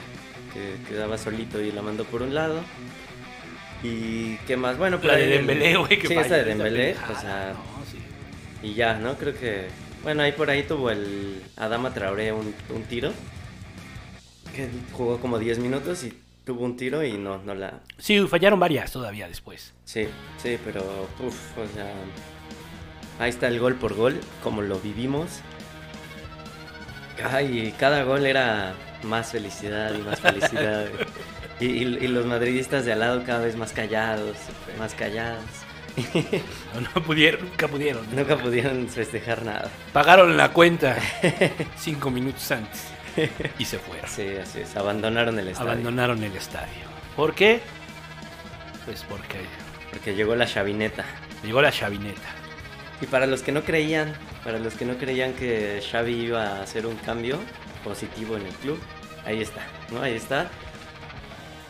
que 0.53 0.89
quedaba 0.89 1.17
solito 1.19 1.61
y 1.61 1.71
la 1.71 1.81
mandó 1.83 2.03
por 2.03 2.21
un 2.23 2.33
lado. 2.33 2.61
¿Y 3.83 4.35
qué 4.47 4.57
más? 4.57 4.77
Bueno, 4.77 4.99
la 5.03 5.15
de 5.15 5.23
el- 5.25 5.29
Dembélé, 5.47 5.77
güey, 5.77 5.99
que 5.99 6.07
Sí, 6.07 6.13
esa 6.15 6.35
de 6.35 6.43
Dembélé, 6.45 6.93
pendejada, 6.95 7.13
o 7.17 7.21
sea, 7.21 7.53
no, 7.53 7.85
sí. 7.85 7.97
y 8.67 8.73
ya, 8.73 8.95
¿no? 8.95 9.15
Creo 9.15 9.33
que. 9.37 9.67
Bueno, 10.03 10.23
ahí 10.23 10.31
por 10.31 10.49
ahí 10.49 10.63
tuvo 10.63 10.89
el 10.89 11.41
Adama 11.57 11.93
Traoré 11.93 12.31
un, 12.33 12.53
un 12.73 12.83
tiro. 12.83 13.11
Que 14.59 14.69
jugó 14.91 15.19
como 15.21 15.39
10 15.39 15.59
minutos 15.59 16.03
y 16.03 16.13
tuvo 16.43 16.65
un 16.65 16.75
tiro 16.75 17.01
y 17.03 17.13
no, 17.17 17.37
no 17.37 17.55
la. 17.55 17.79
Sí, 17.97 18.19
fallaron 18.27 18.59
varias 18.59 18.91
todavía 18.91 19.25
después. 19.29 19.73
Sí, 19.85 20.07
sí, 20.41 20.57
pero. 20.65 21.07
Uf, 21.25 21.57
o 21.57 21.65
sea. 21.73 21.93
Ahí 23.19 23.29
está 23.29 23.47
el 23.47 23.57
gol 23.59 23.75
por 23.75 23.93
gol, 23.93 24.19
como 24.43 24.61
lo 24.61 24.77
vivimos. 24.81 25.39
Ay, 27.31 27.73
cada 27.79 28.03
gol 28.03 28.25
era 28.25 28.73
más 29.03 29.31
felicidad 29.31 29.93
y 29.93 30.01
más 30.01 30.19
felicidad. 30.19 30.87
y, 31.61 31.65
y- 31.65 31.97
y 32.01 32.07
los 32.07 32.25
madridistas 32.25 32.83
de 32.85 32.91
al 32.93 32.99
lado 32.99 33.23
cada 33.25 33.39
vez 33.39 33.55
más 33.55 33.71
callados, 33.71 34.35
más 34.77 34.93
callados. 34.93 35.43
No, 36.75 36.81
no 36.81 37.03
pudieron, 37.03 37.45
nunca 37.45 37.67
pudieron. 37.69 38.05
Nunca 38.15 38.37
pudieron 38.37 38.87
festejar 38.89 39.43
nada. 39.45 39.69
Pagaron 39.93 40.35
la 40.37 40.51
cuenta 40.51 40.97
cinco 41.77 42.09
minutos 42.11 42.49
antes 42.51 42.87
y 43.59 43.65
se 43.65 43.79
fueron. 43.79 44.09
Sí, 44.09 44.27
así 44.41 44.61
es. 44.61 44.75
Abandonaron 44.75 45.37
el 45.39 45.47
estadio. 45.49 45.71
Abandonaron 45.71 46.23
el 46.23 46.35
estadio. 46.35 46.85
¿Por 47.15 47.33
qué? 47.35 47.61
Pues 48.85 49.03
porque 49.09 49.39
Porque 49.91 50.15
llegó 50.15 50.35
la 50.35 50.45
chavineta. 50.45 51.05
llegó 51.43 51.61
la 51.61 51.71
chavineta. 51.71 52.29
Y 53.01 53.05
para 53.05 53.25
los 53.27 53.41
que 53.43 53.51
no 53.51 53.63
creían, 53.63 54.13
para 54.43 54.59
los 54.59 54.73
que 54.75 54.85
no 54.85 54.97
creían 54.97 55.33
que 55.33 55.81
Xavi 55.89 56.13
iba 56.13 56.43
a 56.57 56.63
hacer 56.63 56.85
un 56.85 56.95
cambio 56.97 57.39
positivo 57.83 58.35
en 58.35 58.45
el 58.45 58.53
club, 58.55 58.79
ahí 59.25 59.41
está, 59.41 59.61
¿no? 59.91 60.01
Ahí 60.01 60.15
está. 60.15 60.49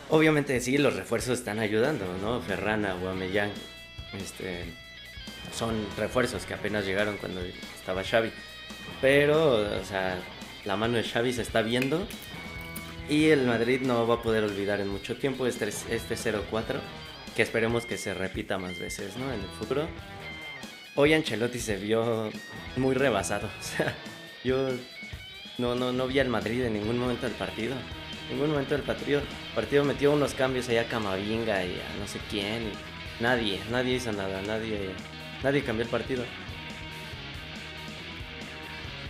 Obviamente 0.08 0.58
sí, 0.60 0.76
los 0.76 0.96
refuerzos 0.96 1.38
están 1.38 1.60
ayudando, 1.60 2.04
¿no? 2.20 2.40
Ferrana, 2.40 2.94
Guamellán, 2.94 3.52
este, 4.20 4.64
son 5.54 5.86
refuerzos 5.96 6.44
que 6.46 6.54
apenas 6.54 6.84
llegaron 6.84 7.16
cuando 7.18 7.40
estaba 7.78 8.02
Xavi. 8.02 8.32
Pero, 9.00 9.52
o 9.80 9.84
sea, 9.84 10.18
la 10.70 10.76
mano 10.76 10.98
de 10.98 11.02
Xavi 11.02 11.32
se 11.32 11.42
está 11.42 11.62
viendo 11.62 12.06
y 13.08 13.30
el 13.30 13.44
Madrid 13.44 13.80
no 13.80 14.06
va 14.06 14.14
a 14.14 14.22
poder 14.22 14.44
olvidar 14.44 14.78
en 14.80 14.86
mucho 14.86 15.16
tiempo 15.16 15.48
este, 15.48 15.66
este 15.66 16.14
0-4, 16.14 16.78
que 17.34 17.42
esperemos 17.42 17.86
que 17.86 17.98
se 17.98 18.14
repita 18.14 18.56
más 18.56 18.78
veces, 18.78 19.16
¿no? 19.16 19.32
En 19.32 19.40
el 19.40 19.48
futuro. 19.58 19.88
Hoy 20.94 21.12
Ancelotti 21.12 21.58
se 21.58 21.74
vio 21.74 22.30
muy 22.76 22.94
rebasado. 22.94 23.50
O 23.58 23.62
sea, 23.64 23.96
yo 24.44 24.68
no, 25.58 25.74
no, 25.74 25.90
no 25.90 26.06
vi 26.06 26.20
al 26.20 26.28
Madrid 26.28 26.62
en 26.62 26.74
ningún 26.74 26.98
momento 26.98 27.26
del 27.26 27.34
partido. 27.34 27.74
En 28.28 28.36
ningún 28.36 28.52
momento 28.52 28.74
del 28.76 28.84
partido. 28.84 29.18
El 29.18 29.54
partido 29.56 29.84
metió 29.84 30.12
unos 30.12 30.34
cambios 30.34 30.68
allá 30.68 30.82
a 30.82 30.84
Camavinga 30.84 31.64
y 31.64 31.72
a 31.80 31.98
no 31.98 32.06
sé 32.06 32.20
quién. 32.30 32.62
y 32.62 33.22
nadie, 33.22 33.58
nadie 33.72 33.96
hizo 33.96 34.12
nada. 34.12 34.40
Nadie, 34.42 34.90
nadie 35.42 35.64
cambió 35.64 35.82
el 35.82 35.90
partido. 35.90 36.22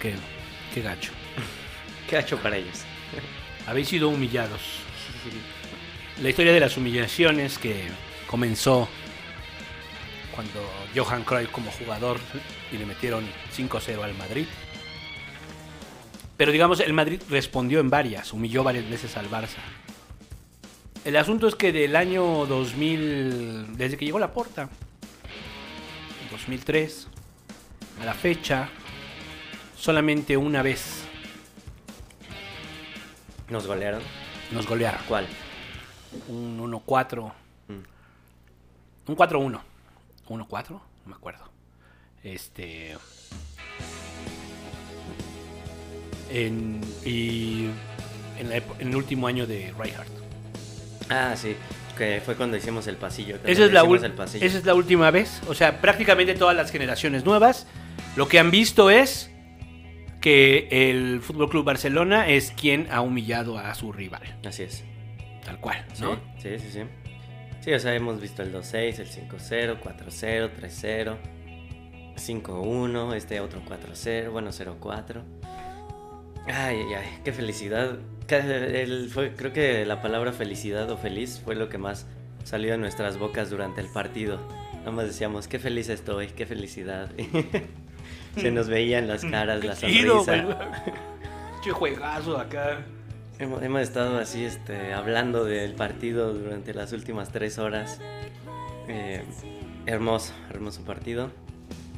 Qué, 0.01 0.15
qué 0.73 0.81
gacho. 0.81 1.20
¿Qué 2.11 2.17
ha 2.17 2.21
hecho 2.23 2.39
para 2.39 2.57
ellos? 2.57 2.83
Habéis 3.69 3.87
sido 3.87 4.09
humillados. 4.09 4.61
La 6.21 6.29
historia 6.29 6.53
de 6.53 6.59
las 6.59 6.77
humillaciones 6.77 7.57
que 7.57 7.85
comenzó 8.27 8.89
cuando 10.35 10.61
Johan 10.93 11.23
Cruyff 11.23 11.51
como 11.53 11.71
jugador 11.71 12.19
y 12.73 12.79
le 12.79 12.85
metieron 12.85 13.25
5-0 13.57 14.03
al 14.03 14.15
Madrid. 14.15 14.47
Pero 16.37 16.51
digamos, 16.51 16.81
el 16.81 16.93
Madrid 16.95 17.23
respondió 17.31 17.79
en 17.79 17.91
varias, 17.91 18.33
humilló 18.33 18.65
varias 18.65 18.91
veces 18.91 19.17
al 19.17 19.31
Barça. 19.31 19.61
El 21.05 21.17
asunto 21.17 21.47
es 21.47 21.55
que 21.55 21.71
del 21.71 21.95
año 21.95 22.45
2000, 22.45 23.77
desde 23.77 23.97
que 23.97 24.05
llegó 24.05 24.19
la 24.19 24.33
porta, 24.33 24.69
2003, 26.33 27.07
a 28.01 28.05
la 28.05 28.15
fecha, 28.15 28.69
solamente 29.77 30.37
una 30.37 30.63
vez 30.63 31.00
Nos 33.51 33.67
golearon. 33.67 34.01
nos 34.53 34.67
golearon. 34.67 35.01
¿Cuál? 35.09 35.27
Un 36.29 36.59
1-4. 36.59 37.33
Mm. 37.69 39.11
Un 39.11 39.17
4-1. 39.17 39.61
1-4, 40.29 40.71
no 40.71 40.83
me 41.07 41.15
acuerdo. 41.15 41.45
Este. 42.23 42.97
En, 46.31 46.81
y 47.05 47.71
en, 48.39 48.49
la 48.51 48.57
en 48.57 48.89
el 48.89 48.97
último 48.97 49.27
año 49.27 49.47
de 49.47 49.75
Reinhardt. 49.77 50.11
Ah, 51.09 51.35
sí. 51.37 51.57
Que 51.99 52.23
fue 52.25 52.37
cuando 52.37 52.57
hicimos 52.57 52.87
el 52.87 52.97
pasillo. 52.97 53.37
Esa 53.45 53.65
es, 53.65 53.73
la 53.73 53.81
el 53.81 54.13
pasillo. 54.13 54.47
esa 54.47 54.59
es 54.59 54.65
la 54.65 54.75
última 54.75 55.11
vez. 55.11 55.41
O 55.49 55.55
sea, 55.55 55.81
prácticamente 55.81 56.35
todas 56.35 56.57
las 56.57 56.71
generaciones 56.71 57.25
nuevas 57.25 57.67
lo 58.17 58.29
que 58.29 58.39
han 58.39 58.51
visto 58.51 58.91
es 58.91 59.31
que 60.21 60.69
el 60.71 61.21
Fútbol 61.23 61.49
Club 61.49 61.65
Barcelona 61.65 62.29
es 62.29 62.51
quien 62.53 62.87
ha 62.91 63.01
humillado 63.01 63.59
a 63.59 63.75
su 63.75 63.93
rival. 63.93 64.23
Así 64.47 64.65
es. 64.65 64.85
Tal 65.45 65.59
cual, 65.61 65.85
Sí, 65.95 66.03
¿no? 66.03 66.21
sí, 66.39 66.59
sí, 66.59 66.71
sí. 66.71 66.81
Sí, 67.61 67.73
o 67.73 67.79
sea, 67.81 67.95
hemos 67.95 68.21
visto 68.21 68.43
el 68.43 68.53
2-6, 68.55 68.99
el 69.01 69.09
5-0, 69.09 69.81
4-0, 69.81 70.51
3-0, 70.61 71.17
5-1, 72.17 73.15
este 73.15 73.41
otro 73.41 73.63
4-0, 73.65 74.31
bueno, 74.31 74.51
0-4. 74.51 75.23
Ay, 76.47 76.77
ay, 76.79 76.95
ay, 76.95 77.07
qué 77.25 77.33
felicidad. 77.33 77.99
El- 78.29 79.11
fue, 79.11 79.35
creo 79.35 79.53
que 79.53 79.85
la 79.85 80.01
palabra 80.03 80.33
felicidad 80.33 80.91
o 80.91 80.97
feliz 80.97 81.41
fue 81.45 81.55
lo 81.55 81.69
que 81.69 81.79
más 81.79 82.07
salió 82.45 82.73
de 82.73 82.79
nuestras 82.79 83.19
bocas 83.19 83.51
durante 83.51 83.81
el 83.81 83.89
partido. 83.89 84.41
Nada 84.79 84.93
más 84.93 85.07
decíamos, 85.07 85.47
qué 85.49 85.59
feliz 85.59 85.89
estoy, 85.89 86.29
qué 86.29 86.47
felicidad. 86.47 87.11
Se 88.37 88.51
nos 88.51 88.69
veían 88.69 89.09
las 89.09 89.25
caras, 89.25 89.65
la 89.65 89.75
sonrisa. 89.75 90.47
Che 91.63 91.71
juegazo 91.73 92.39
acá. 92.39 92.79
Hemos, 93.39 93.63
hemos 93.63 93.81
estado 93.81 94.19
así, 94.19 94.45
este, 94.45 94.93
hablando 94.93 95.45
del 95.45 95.75
partido 95.75 96.35
durante 96.35 96.75
las 96.75 96.93
últimas 96.93 97.33
tres 97.33 97.59
horas. 97.59 98.01
Eh, 98.89 99.25
hermoso, 99.87 100.33
hermoso 100.51 100.85
partido. 100.85 101.31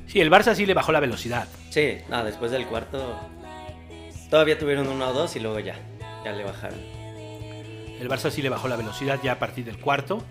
Sí, 0.07 0.21
el 0.21 0.31
Barça 0.31 0.55
sí 0.55 0.67
le 0.67 0.75
bajó 0.75 0.93
la 0.93 1.01
velocidad. 1.01 1.49
Sí, 1.71 1.99
no, 2.09 2.25
después 2.25 2.51
del 2.51 2.67
cuarto 2.67 3.19
todavía 4.31 4.59
tuvieron 4.59 4.89
uno 4.89 5.09
o 5.09 5.13
dos 5.13 5.37
y 5.37 5.41
luego 5.41 5.59
ya, 5.59 5.75
ya 6.25 6.33
le 6.33 6.45
bajaron. 6.45 6.79
El 8.01 8.09
Barça 8.09 8.31
sí 8.31 8.41
le 8.43 8.49
bajó 8.49 8.69
la 8.69 8.77
velocidad 8.77 9.21
ya 9.23 9.33
a 9.33 9.39
partir 9.39 9.65
del 9.65 9.79
cuarto. 9.79 10.23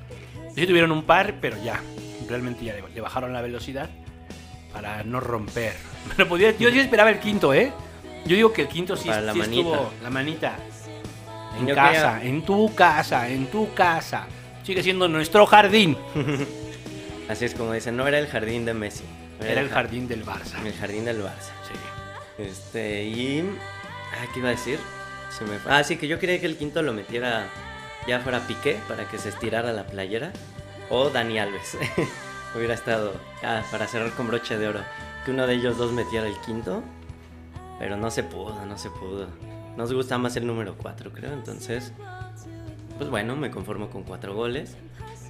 Sí 0.56 0.66
tuvieron 0.66 0.92
un 0.92 1.04
par, 1.04 1.36
pero 1.40 1.58
ya. 1.64 1.82
Realmente 2.28 2.66
ya 2.66 2.74
le, 2.74 2.84
le 2.94 3.02
bajaron 3.02 3.34
la 3.34 3.42
velocidad 3.42 3.90
para 4.74 5.04
no 5.04 5.20
romper. 5.20 5.74
Pero 6.16 6.28
podía, 6.30 6.52
yo 6.58 6.70
sí 6.70 6.80
esperaba 6.80 7.10
el 7.10 7.20
quinto, 7.20 7.54
¿eh? 7.54 7.72
Yo 8.26 8.36
digo 8.36 8.54
que 8.54 8.64
el 8.64 8.68
quinto 8.68 8.96
sí, 8.96 9.08
Para 9.10 9.22
la 9.22 9.34
sí 9.34 9.40
manita. 9.40 9.62
estuvo 9.70 9.94
la 10.04 10.10
manita. 10.10 10.56
En 11.60 11.68
Yo 11.68 11.76
casa, 11.76 12.16
quería- 12.20 12.30
en 12.30 12.42
tu 12.46 12.76
casa, 12.76 13.30
en 13.30 13.48
tu 13.48 13.74
casa. 13.74 14.28
Sigue 14.64 14.84
siendo 14.84 15.08
nuestro 15.08 15.46
jardín. 15.46 15.98
Así 17.30 17.46
es 17.46 17.54
como 17.56 17.74
dicen, 17.74 17.96
no 17.98 18.08
era 18.08 18.20
el 18.20 18.28
jardín 18.28 18.66
de 18.66 18.74
Messi. 18.74 19.04
Era 19.42 19.62
el 19.62 19.70
ja- 19.70 19.76
jardín 19.76 20.08
del 20.08 20.24
Barça. 20.26 20.64
El 20.66 20.74
jardín 20.74 21.06
del 21.06 21.22
Barça. 21.24 21.52
Sí. 21.68 21.74
Este, 22.44 23.04
y... 23.06 23.40
Ah, 24.14 24.26
¿qué 24.34 24.40
iba 24.40 24.50
a 24.50 24.52
decir? 24.52 24.80
Se 25.36 25.46
me. 25.46 25.58
Ah, 25.68 25.84
sí, 25.84 25.98
que 25.98 26.08
yo 26.08 26.20
quería 26.20 26.40
que 26.40 26.46
el 26.46 26.58
quinto 26.58 26.82
lo 26.82 26.94
metiera 26.94 27.48
ya 28.08 28.20
fuera 28.20 28.40
Piqué 28.48 28.78
para 28.88 29.06
que 29.06 29.18
se 29.18 29.30
estirara 29.30 29.72
la 29.74 29.86
playera. 29.88 30.32
O 30.90 31.10
Dani 31.10 31.40
Alves. 31.40 31.78
Hubiera 32.56 32.74
estado, 32.74 33.14
ah, 33.44 33.62
para 33.72 33.88
cerrar 33.88 34.12
con 34.12 34.28
broche 34.28 34.58
de 34.58 34.68
oro, 34.68 34.80
que 35.26 35.32
uno 35.32 35.48
de 35.48 35.54
ellos 35.56 35.78
dos 35.78 35.92
metiera 35.94 36.28
el 36.28 36.36
quinto. 36.46 36.84
Pero 37.80 37.98
no 37.98 38.12
se 38.12 38.24
pudo, 38.24 38.66
no 38.66 38.78
se 38.78 38.90
pudo. 38.90 39.28
Nos 39.78 39.92
gusta 39.94 40.18
más 40.18 40.36
el 40.36 40.46
número 40.46 40.76
4, 40.78 41.12
creo. 41.14 41.34
Entonces, 41.34 41.94
pues 42.98 43.10
bueno, 43.10 43.36
me 43.36 43.50
conformo 43.50 43.90
con 43.90 44.04
cuatro 44.04 44.36
goles. 44.36 44.76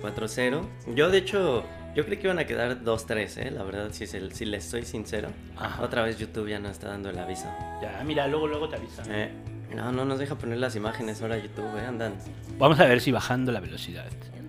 4-0. 0.01 0.61
Yo, 0.95 1.09
de 1.11 1.19
hecho, 1.19 1.63
yo 1.95 2.05
creí 2.05 2.17
que 2.17 2.23
iban 2.25 2.39
a 2.39 2.45
quedar 2.45 2.81
2-3, 2.83 3.37
¿eh? 3.37 3.51
La 3.51 3.63
verdad, 3.63 3.89
si, 3.91 4.07
se- 4.07 4.31
si 4.31 4.45
les 4.45 4.65
soy 4.65 4.83
sincero. 4.83 5.29
Ajá. 5.57 5.81
Otra 5.83 6.01
vez 6.01 6.17
YouTube 6.17 6.47
ya 6.49 6.59
no 6.59 6.69
está 6.69 6.87
dando 6.89 7.09
el 7.11 7.19
aviso. 7.19 7.45
Ya, 7.81 8.01
mira, 8.03 8.27
luego, 8.27 8.47
luego 8.47 8.67
te 8.67 8.77
avisan. 8.77 9.05
Eh, 9.11 9.31
no, 9.75 9.91
no 9.91 10.03
nos 10.03 10.17
deja 10.19 10.35
poner 10.35 10.57
las 10.57 10.75
imágenes 10.75 11.21
ahora 11.21 11.37
YouTube, 11.37 11.77
¿eh? 11.77 11.85
Andan. 11.85 12.15
Vamos 12.57 12.79
a 12.79 12.85
ver 12.85 12.99
si 12.99 13.11
bajando 13.11 13.51
la 13.51 13.59
velocidad. 13.59 14.07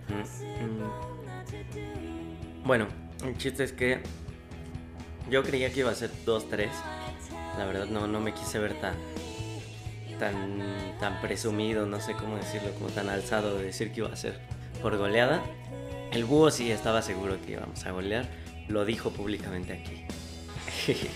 Mm, 0.09 0.65
mm. 0.65 1.12
Bueno, 2.65 2.87
el 3.25 3.37
chiste 3.37 3.65
es 3.65 3.73
que 3.73 4.01
yo 5.31 5.43
creía 5.43 5.73
que 5.73 5.81
iba 5.81 5.91
a 5.91 5.95
ser 5.95 6.11
2-3. 6.25 6.69
La 7.59 7.67
verdad 7.67 7.87
no, 7.87 8.07
no 8.07 8.21
me 8.21 8.33
quise 8.33 8.59
ver 8.59 8.75
tan, 8.81 8.95
tan, 10.19 10.63
tan 11.01 11.21
presumido, 11.21 11.87
no 11.87 12.01
sé 12.01 12.15
cómo 12.15 12.37
decirlo, 12.37 12.73
como 12.75 12.89
tan 12.91 13.09
alzado 13.09 13.59
de 13.59 13.65
decir 13.65 13.93
que 13.93 14.01
iba 14.01 14.13
a 14.13 14.17
ser 14.17 14.39
por 14.81 14.97
goleada. 14.97 15.43
El 16.13 16.25
búho 16.25 16.51
sí 16.51 16.71
estaba 16.71 17.03
seguro 17.03 17.37
que 17.45 17.53
íbamos 17.53 17.85
a 17.85 17.91
golear, 17.91 18.29
lo 18.69 18.85
dijo 18.85 19.11
públicamente 19.11 19.73
aquí. 19.73 20.05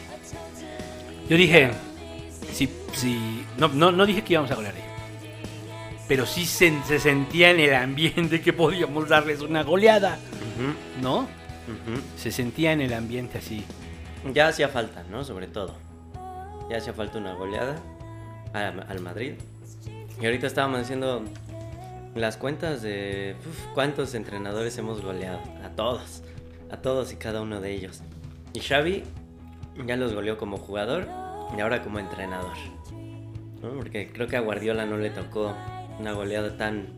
Yo 1.29 1.37
dije, 1.37 1.71
si, 2.53 2.69
si, 2.93 3.45
no, 3.59 3.69
no, 3.69 3.93
no 3.93 4.07
dije 4.07 4.23
que 4.23 4.33
íbamos 4.35 4.51
a 4.51 4.55
golear. 4.55 4.96
Pero 6.09 6.27
sí 6.27 6.47
se, 6.47 6.73
se 6.85 6.99
sentía 6.99 7.51
en 7.51 7.61
el 7.61 7.75
ambiente 7.75 8.41
que 8.41 8.53
podíamos 8.53 9.09
darles 9.09 9.41
una 9.41 9.63
goleada, 9.63 10.19
¿no? 11.03 11.27
Se 12.17 12.31
sentía 12.31 12.73
en 12.73 12.81
el 12.81 12.93
ambiente 12.93 13.39
así. 13.39 13.65
Ya 14.33 14.49
hacía 14.49 14.69
falta, 14.69 15.05
¿no? 15.11 15.25
Sobre 15.25 15.47
todo. 15.47 15.75
Ya 16.71 16.79
hacía 16.79 16.93
falta 16.93 17.19
una 17.19 17.35
goleada 17.35 17.77
al 18.53 19.01
Madrid. 19.01 19.35
Y 20.21 20.25
ahorita 20.25 20.47
estábamos 20.47 20.81
haciendo 20.81 21.25
las 22.15 22.37
cuentas 22.37 22.83
de 22.83 23.37
uf, 23.47 23.67
cuántos 23.75 24.15
entrenadores 24.15 24.79
hemos 24.79 25.03
goleado. 25.03 25.41
A 25.65 25.71
todos. 25.71 26.23
A 26.71 26.79
todos 26.79 27.13
y 27.13 27.17
cada 27.17 27.43
uno 27.43 27.61
de 27.61 27.73
ellos. 27.73 28.03
Y 28.53 28.61
Xavi 28.61 29.05
ya 29.87 29.97
los 29.97 30.15
goleó 30.15 30.39
como 30.39 30.57
jugador 30.57 31.07
y 31.57 31.61
ahora 31.61 31.83
como 31.83 31.99
entrenador. 31.99 32.57
¿no? 33.63 33.71
Porque 33.77 34.11
creo 34.13 34.27
que 34.27 34.37
a 34.37 34.41
Guardiola 34.41 34.87
no 34.87 34.97
le 34.97 35.11
tocó 35.11 35.55
una 35.99 36.13
goleada 36.13 36.57
tan 36.57 36.89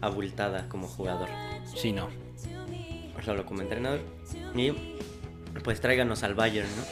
abultada 0.00 0.68
como 0.68 0.86
jugador. 0.86 1.28
Sí, 1.74 1.92
no. 1.92 2.08
Solo 3.24 3.46
como 3.46 3.62
entrenador. 3.62 4.00
Y 4.54 4.72
pues 5.62 5.80
tráiganos 5.80 6.22
al 6.22 6.34
Bayern, 6.34 6.68
¿no? 6.76 6.82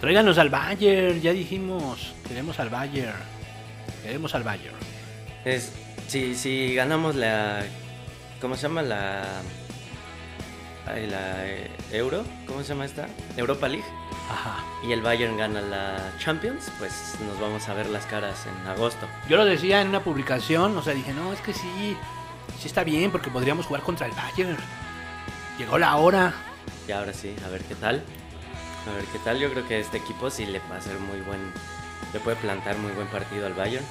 Tráiganos 0.00 0.38
al 0.38 0.48
Bayern, 0.48 1.20
ya 1.20 1.32
dijimos. 1.32 2.12
Queremos 2.26 2.58
al 2.60 2.70
Bayern. 2.70 3.18
Queremos 4.02 4.34
al 4.34 4.42
Bayern. 4.42 4.76
Es, 5.44 5.72
si, 6.08 6.34
si 6.34 6.74
ganamos 6.74 7.14
la. 7.14 7.62
¿Cómo 8.40 8.56
se 8.56 8.62
llama? 8.62 8.82
La. 8.82 9.24
la 10.86 11.46
eh, 11.46 11.70
Euro. 11.92 12.24
¿Cómo 12.46 12.62
se 12.62 12.68
llama 12.70 12.84
esta? 12.84 13.08
Europa 13.36 13.68
League. 13.68 13.86
Ajá. 14.30 14.62
Y 14.82 14.92
el 14.92 15.02
Bayern 15.02 15.36
gana 15.36 15.60
la 15.60 16.12
Champions, 16.18 16.70
pues 16.78 17.16
nos 17.26 17.40
vamos 17.40 17.68
a 17.68 17.74
ver 17.74 17.86
las 17.88 18.06
caras 18.06 18.46
en 18.46 18.68
agosto. 18.68 19.06
Yo 19.28 19.36
lo 19.36 19.44
decía 19.44 19.80
en 19.80 19.88
una 19.88 20.00
publicación, 20.00 20.76
o 20.76 20.82
sea, 20.82 20.94
dije, 20.94 21.12
no, 21.12 21.32
es 21.32 21.40
que 21.40 21.52
sí, 21.52 21.96
sí 22.58 22.66
está 22.66 22.84
bien 22.84 23.10
porque 23.10 23.30
podríamos 23.30 23.66
jugar 23.66 23.82
contra 23.82 24.06
el 24.06 24.12
Bayern. 24.12 24.56
Llegó 25.58 25.78
la 25.78 25.96
hora. 25.96 26.34
Y 26.86 26.92
ahora 26.92 27.12
sí, 27.12 27.34
a 27.44 27.48
ver 27.48 27.62
qué 27.62 27.74
tal. 27.74 28.02
A 28.90 28.94
ver 28.94 29.04
qué 29.06 29.18
tal. 29.18 29.38
Yo 29.38 29.50
creo 29.50 29.66
que 29.66 29.80
este 29.80 29.96
equipo 29.96 30.30
sí 30.30 30.46
le 30.46 30.60
va 30.60 30.76
a 30.76 30.78
hacer 30.78 30.98
muy 31.00 31.20
buen. 31.20 31.52
Le 32.12 32.20
puede 32.20 32.36
plantar 32.36 32.78
muy 32.78 32.92
buen 32.92 33.08
partido 33.08 33.46
al 33.46 33.54
Bayern. 33.54 33.84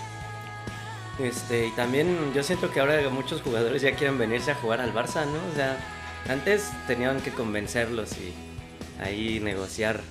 Este, 1.19 1.67
y 1.67 1.71
también 1.71 2.32
yo 2.34 2.43
siento 2.43 2.71
que 2.71 2.80
ahora 2.80 3.02
muchos 3.10 3.41
jugadores 3.41 3.82
ya 3.82 3.95
quieren 3.95 4.17
venirse 4.19 4.52
a 4.52 4.56
jugar 4.56 4.82
al 4.82 4.93
Barça, 4.93 5.26
¿no? 5.26 5.39
O 5.52 5.56
sea, 5.56 5.78
antes 6.30 6.71
tenían 6.86 7.19
que 7.21 7.32
convencerlos 7.32 8.12
y 8.17 8.34
ahí 9.04 9.39
negociar 9.39 10.02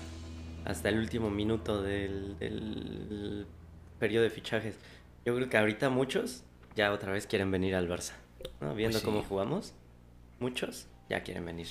hasta 0.66 0.88
el 0.90 0.98
último 0.98 1.31
minuto 1.31 1.83
del, 1.83 2.38
del 2.38 3.46
periodo 3.98 4.24
de 4.24 4.31
fichajes. 4.31 4.76
Yo 5.24 5.35
creo 5.35 5.48
que 5.48 5.57
ahorita 5.57 5.88
muchos 5.90 6.42
ya 6.74 6.92
otra 6.92 7.12
vez 7.12 7.26
quieren 7.26 7.50
venir 7.50 7.74
al 7.74 7.88
Barça. 7.88 8.12
¿no? 8.61 8.74
Viendo 8.74 8.94
Pues 8.96 9.00
sí. 9.00 9.05
cómo 9.07 9.22
jugamos, 9.22 9.72
muchos 10.40 10.87
ya 11.09 11.22
quieren 11.22 11.44
venir. 11.46 11.68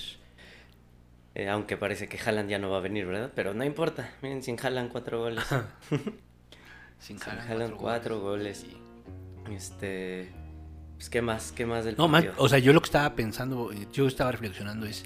Eh, 1.34 1.48
aunque 1.50 1.76
parece 1.76 2.08
que 2.08 2.18
Haaland 2.18 2.48
ya 2.48 2.58
no 2.58 2.70
va 2.70 2.78
a 2.78 2.80
venir, 2.80 3.04
¿verdad? 3.06 3.30
Pero 3.34 3.52
no 3.54 3.62
importa. 3.64 4.10
Miren, 4.22 4.42
sin 4.42 4.58
Haaland 4.58 4.90
cuatro 4.90 5.20
goles. 5.20 5.44
Sin 6.98 7.18
sin 7.18 7.28
Haaland, 7.28 7.50
Haaland 7.50 7.76
cuatro 7.76 8.20
goles. 8.20 8.64
Este... 9.52 10.32
Pues, 10.96 11.10
¿qué 11.10 11.20
más? 11.20 11.52
¿Qué 11.52 11.66
más 11.66 11.84
del 11.84 11.94
No, 11.98 12.10
partido? 12.10 12.32
o 12.38 12.48
sea, 12.48 12.58
yo 12.58 12.72
lo 12.72 12.80
que 12.80 12.86
estaba 12.86 13.14
pensando, 13.14 13.70
eh, 13.70 13.86
yo 13.92 14.06
estaba 14.06 14.32
reflexionando 14.32 14.86
es, 14.86 15.04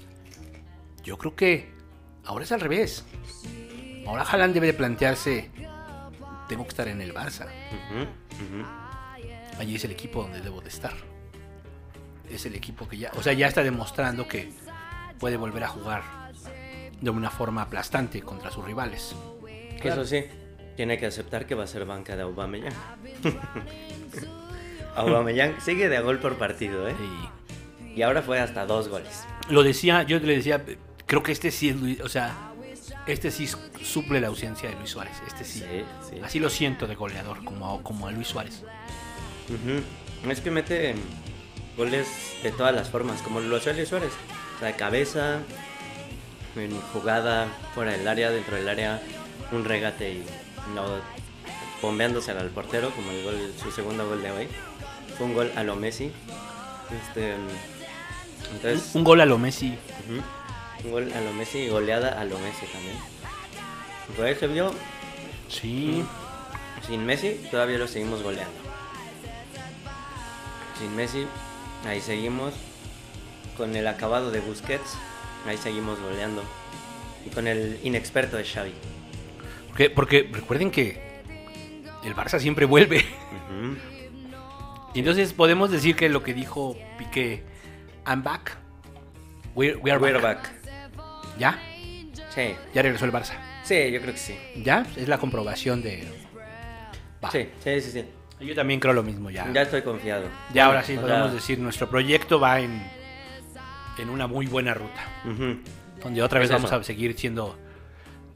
yo 1.03 1.17
creo 1.17 1.35
que 1.35 1.69
ahora 2.23 2.45
es 2.45 2.51
al 2.53 2.61
revés. 2.61 3.05
Ahora 4.05 4.23
Haaland 4.23 4.53
debe 4.53 4.67
de 4.67 4.73
plantearse, 4.73 5.49
tengo 6.47 6.63
que 6.63 6.69
estar 6.69 6.87
en 6.87 7.01
el 7.01 7.13
Barça. 7.13 7.47
Allí 9.59 9.75
es 9.75 9.83
el 9.85 9.91
equipo 9.91 10.23
donde 10.23 10.41
debo 10.41 10.61
de 10.61 10.69
estar. 10.69 10.93
Es 12.29 12.45
el 12.45 12.55
equipo 12.55 12.87
que 12.87 12.97
ya, 12.97 13.11
o 13.15 13.21
sea, 13.23 13.33
ya 13.33 13.47
está 13.47 13.63
demostrando 13.63 14.27
que 14.27 14.51
puede 15.19 15.37
volver 15.37 15.63
a 15.63 15.67
jugar 15.67 16.03
de 16.99 17.09
una 17.09 17.29
forma 17.29 17.63
aplastante 17.63 18.21
contra 18.21 18.51
sus 18.51 18.63
rivales. 18.65 19.15
Que 19.81 19.89
Eso 19.89 20.05
sí, 20.05 20.25
tiene 20.75 20.97
que 20.97 21.07
aceptar 21.07 21.45
que 21.45 21.55
va 21.55 21.63
a 21.65 21.67
ser 21.67 21.85
banca 21.85 22.15
de 22.15 22.21
Aubameyang. 22.23 22.73
Aubameyang 24.95 25.59
sigue 25.61 25.89
de 25.89 25.99
gol 25.99 26.19
por 26.19 26.37
partido, 26.37 26.87
¿eh? 26.87 26.95
Y 27.93 27.99
Y 27.99 28.01
ahora 28.03 28.21
fue 28.21 28.39
hasta 28.39 28.65
dos 28.65 28.87
goles. 28.87 29.25
lo 29.49 29.63
decía, 29.63 30.03
yo 30.03 30.19
le 30.19 30.35
decía, 30.37 30.63
creo 31.05 31.23
que 31.23 31.31
este 31.31 31.51
sí 31.51 31.69
es 31.69 31.75
Luis, 31.75 31.99
o 32.01 32.09
sea, 32.09 32.50
este 33.07 33.31
sí 33.31 33.49
suple 33.83 34.21
la 34.21 34.27
ausencia 34.27 34.69
de 34.69 34.75
Luis 34.75 34.91
Suárez. 34.91 35.13
Este 35.27 35.43
sí. 35.43 35.59
Sí, 35.59 35.83
sí. 36.09 36.21
Así 36.23 36.39
lo 36.39 36.49
siento 36.49 36.87
de 36.87 36.95
goleador, 36.95 37.43
como 37.43 37.75
a, 37.75 37.83
como 37.83 38.07
a 38.07 38.11
Luis 38.11 38.27
Suárez. 38.27 38.63
Es 40.29 40.41
que 40.41 40.51
mete 40.51 40.95
goles 41.77 42.07
de 42.43 42.51
todas 42.51 42.73
las 42.73 42.89
formas, 42.89 43.21
como 43.21 43.39
lo 43.39 43.55
hace 43.55 43.73
Luis 43.73 43.89
Suárez. 43.89 44.11
O 44.55 44.59
sea, 44.59 44.67
de 44.69 44.75
cabeza, 44.75 45.39
en 46.55 46.79
jugada, 46.93 47.47
fuera 47.73 47.91
del 47.91 48.07
área, 48.07 48.29
dentro 48.29 48.55
del 48.55 48.69
área, 48.69 49.01
un 49.51 49.65
regate 49.65 50.13
y 50.13 50.23
no 50.75 50.83
bombeándose 51.81 52.31
al 52.31 52.49
portero, 52.49 52.91
como 52.91 53.11
el 53.11 53.23
gol, 53.23 53.53
su 53.61 53.71
segundo 53.71 54.07
gol 54.07 54.21
de 54.21 54.31
hoy. 54.31 54.47
Fue 55.17 55.25
un 55.25 55.33
gol 55.33 55.51
a 55.55 55.63
lo 55.63 55.75
Messi. 55.75 56.11
Este, 57.07 57.35
Un, 57.35 57.47
entonces, 58.55 58.95
un 58.95 59.03
gol 59.03 59.21
a 59.21 59.25
lo 59.25 59.37
Messi. 59.37 59.77
Gol 60.89 61.11
a 61.13 61.21
lo 61.21 61.33
Messi 61.33 61.59
y 61.59 61.69
goleada 61.69 62.19
a 62.19 62.25
lo 62.25 62.37
Messi 62.39 62.65
también. 62.67 62.95
Por 64.15 64.35
se 64.35 64.47
vio, 64.47 64.73
Sí. 65.47 66.03
sin 66.87 67.05
Messi 67.05 67.39
todavía 67.51 67.77
lo 67.77 67.87
seguimos 67.87 68.23
goleando. 68.23 68.57
Sin 70.79 70.95
Messi, 70.95 71.25
ahí 71.85 72.01
seguimos. 72.01 72.53
con 73.57 73.75
el 73.75 73.85
acabado 73.85 74.31
de 74.31 74.39
Busquets, 74.39 74.97
ahí 75.45 75.57
seguimos 75.57 75.99
goleando. 75.99 76.41
Y 77.25 77.29
con 77.29 77.45
el 77.47 77.79
inexperto 77.83 78.37
de 78.37 78.43
Xavi. 78.45 78.73
Porque, 79.67 79.89
porque 79.91 80.27
recuerden 80.31 80.71
que 80.71 81.21
el 82.03 82.15
Barça 82.15 82.39
siempre 82.39 82.65
vuelve. 82.65 83.05
Y 84.93 84.99
entonces 84.99 85.33
podemos 85.33 85.69
decir 85.69 85.95
que 85.95 86.09
lo 86.09 86.23
que 86.23 86.33
dijo 86.33 86.75
Piqué, 86.97 87.43
I'm 88.07 88.23
back. 88.23 88.57
We're, 89.53 89.75
we 89.77 89.91
are 89.91 89.99
We're 90.01 90.19
back. 90.19 90.41
back. 90.43 90.60
¿Ya? 91.37 91.59
Sí, 92.33 92.55
Ya 92.73 92.81
regresó 92.81 93.05
el 93.05 93.11
Barça. 93.11 93.33
sí, 93.63 93.91
yo 93.91 93.99
creo 94.01 94.13
que 94.13 94.19
sí. 94.19 94.35
¿Ya? 94.57 94.85
Es 94.95 95.07
la 95.07 95.17
comprobación 95.17 95.81
de... 95.81 96.07
Va. 97.23 97.29
Sí, 97.31 97.49
sí, 97.63 97.81
sí, 97.81 97.91
sí. 97.91 98.05
Yo 98.45 98.55
también 98.55 98.79
creo 98.79 98.93
lo 98.93 99.03
mismo, 99.03 99.29
ya. 99.29 99.51
Ya 99.53 99.61
estoy 99.61 99.81
confiado. 99.83 100.25
Ya 100.53 100.65
ahora 100.65 100.83
sí 100.83 100.93
O 100.93 100.95
sea, 100.95 101.03
podemos 101.07 101.33
decir, 101.33 101.59
nuestro 101.59 101.89
proyecto 101.89 102.39
va 102.39 102.59
en, 102.59 102.81
en 103.99 104.09
una 104.09 104.25
muy 104.27 104.47
buena 104.47 104.73
ruta. 104.73 105.05
Donde 106.01 106.21
otra 106.23 106.39
vez 106.39 106.49
Es 106.49 106.53
vamos 106.55 106.71
eso. 106.71 106.79
a 106.79 106.83
seguir 106.83 107.15
siendo 107.17 107.57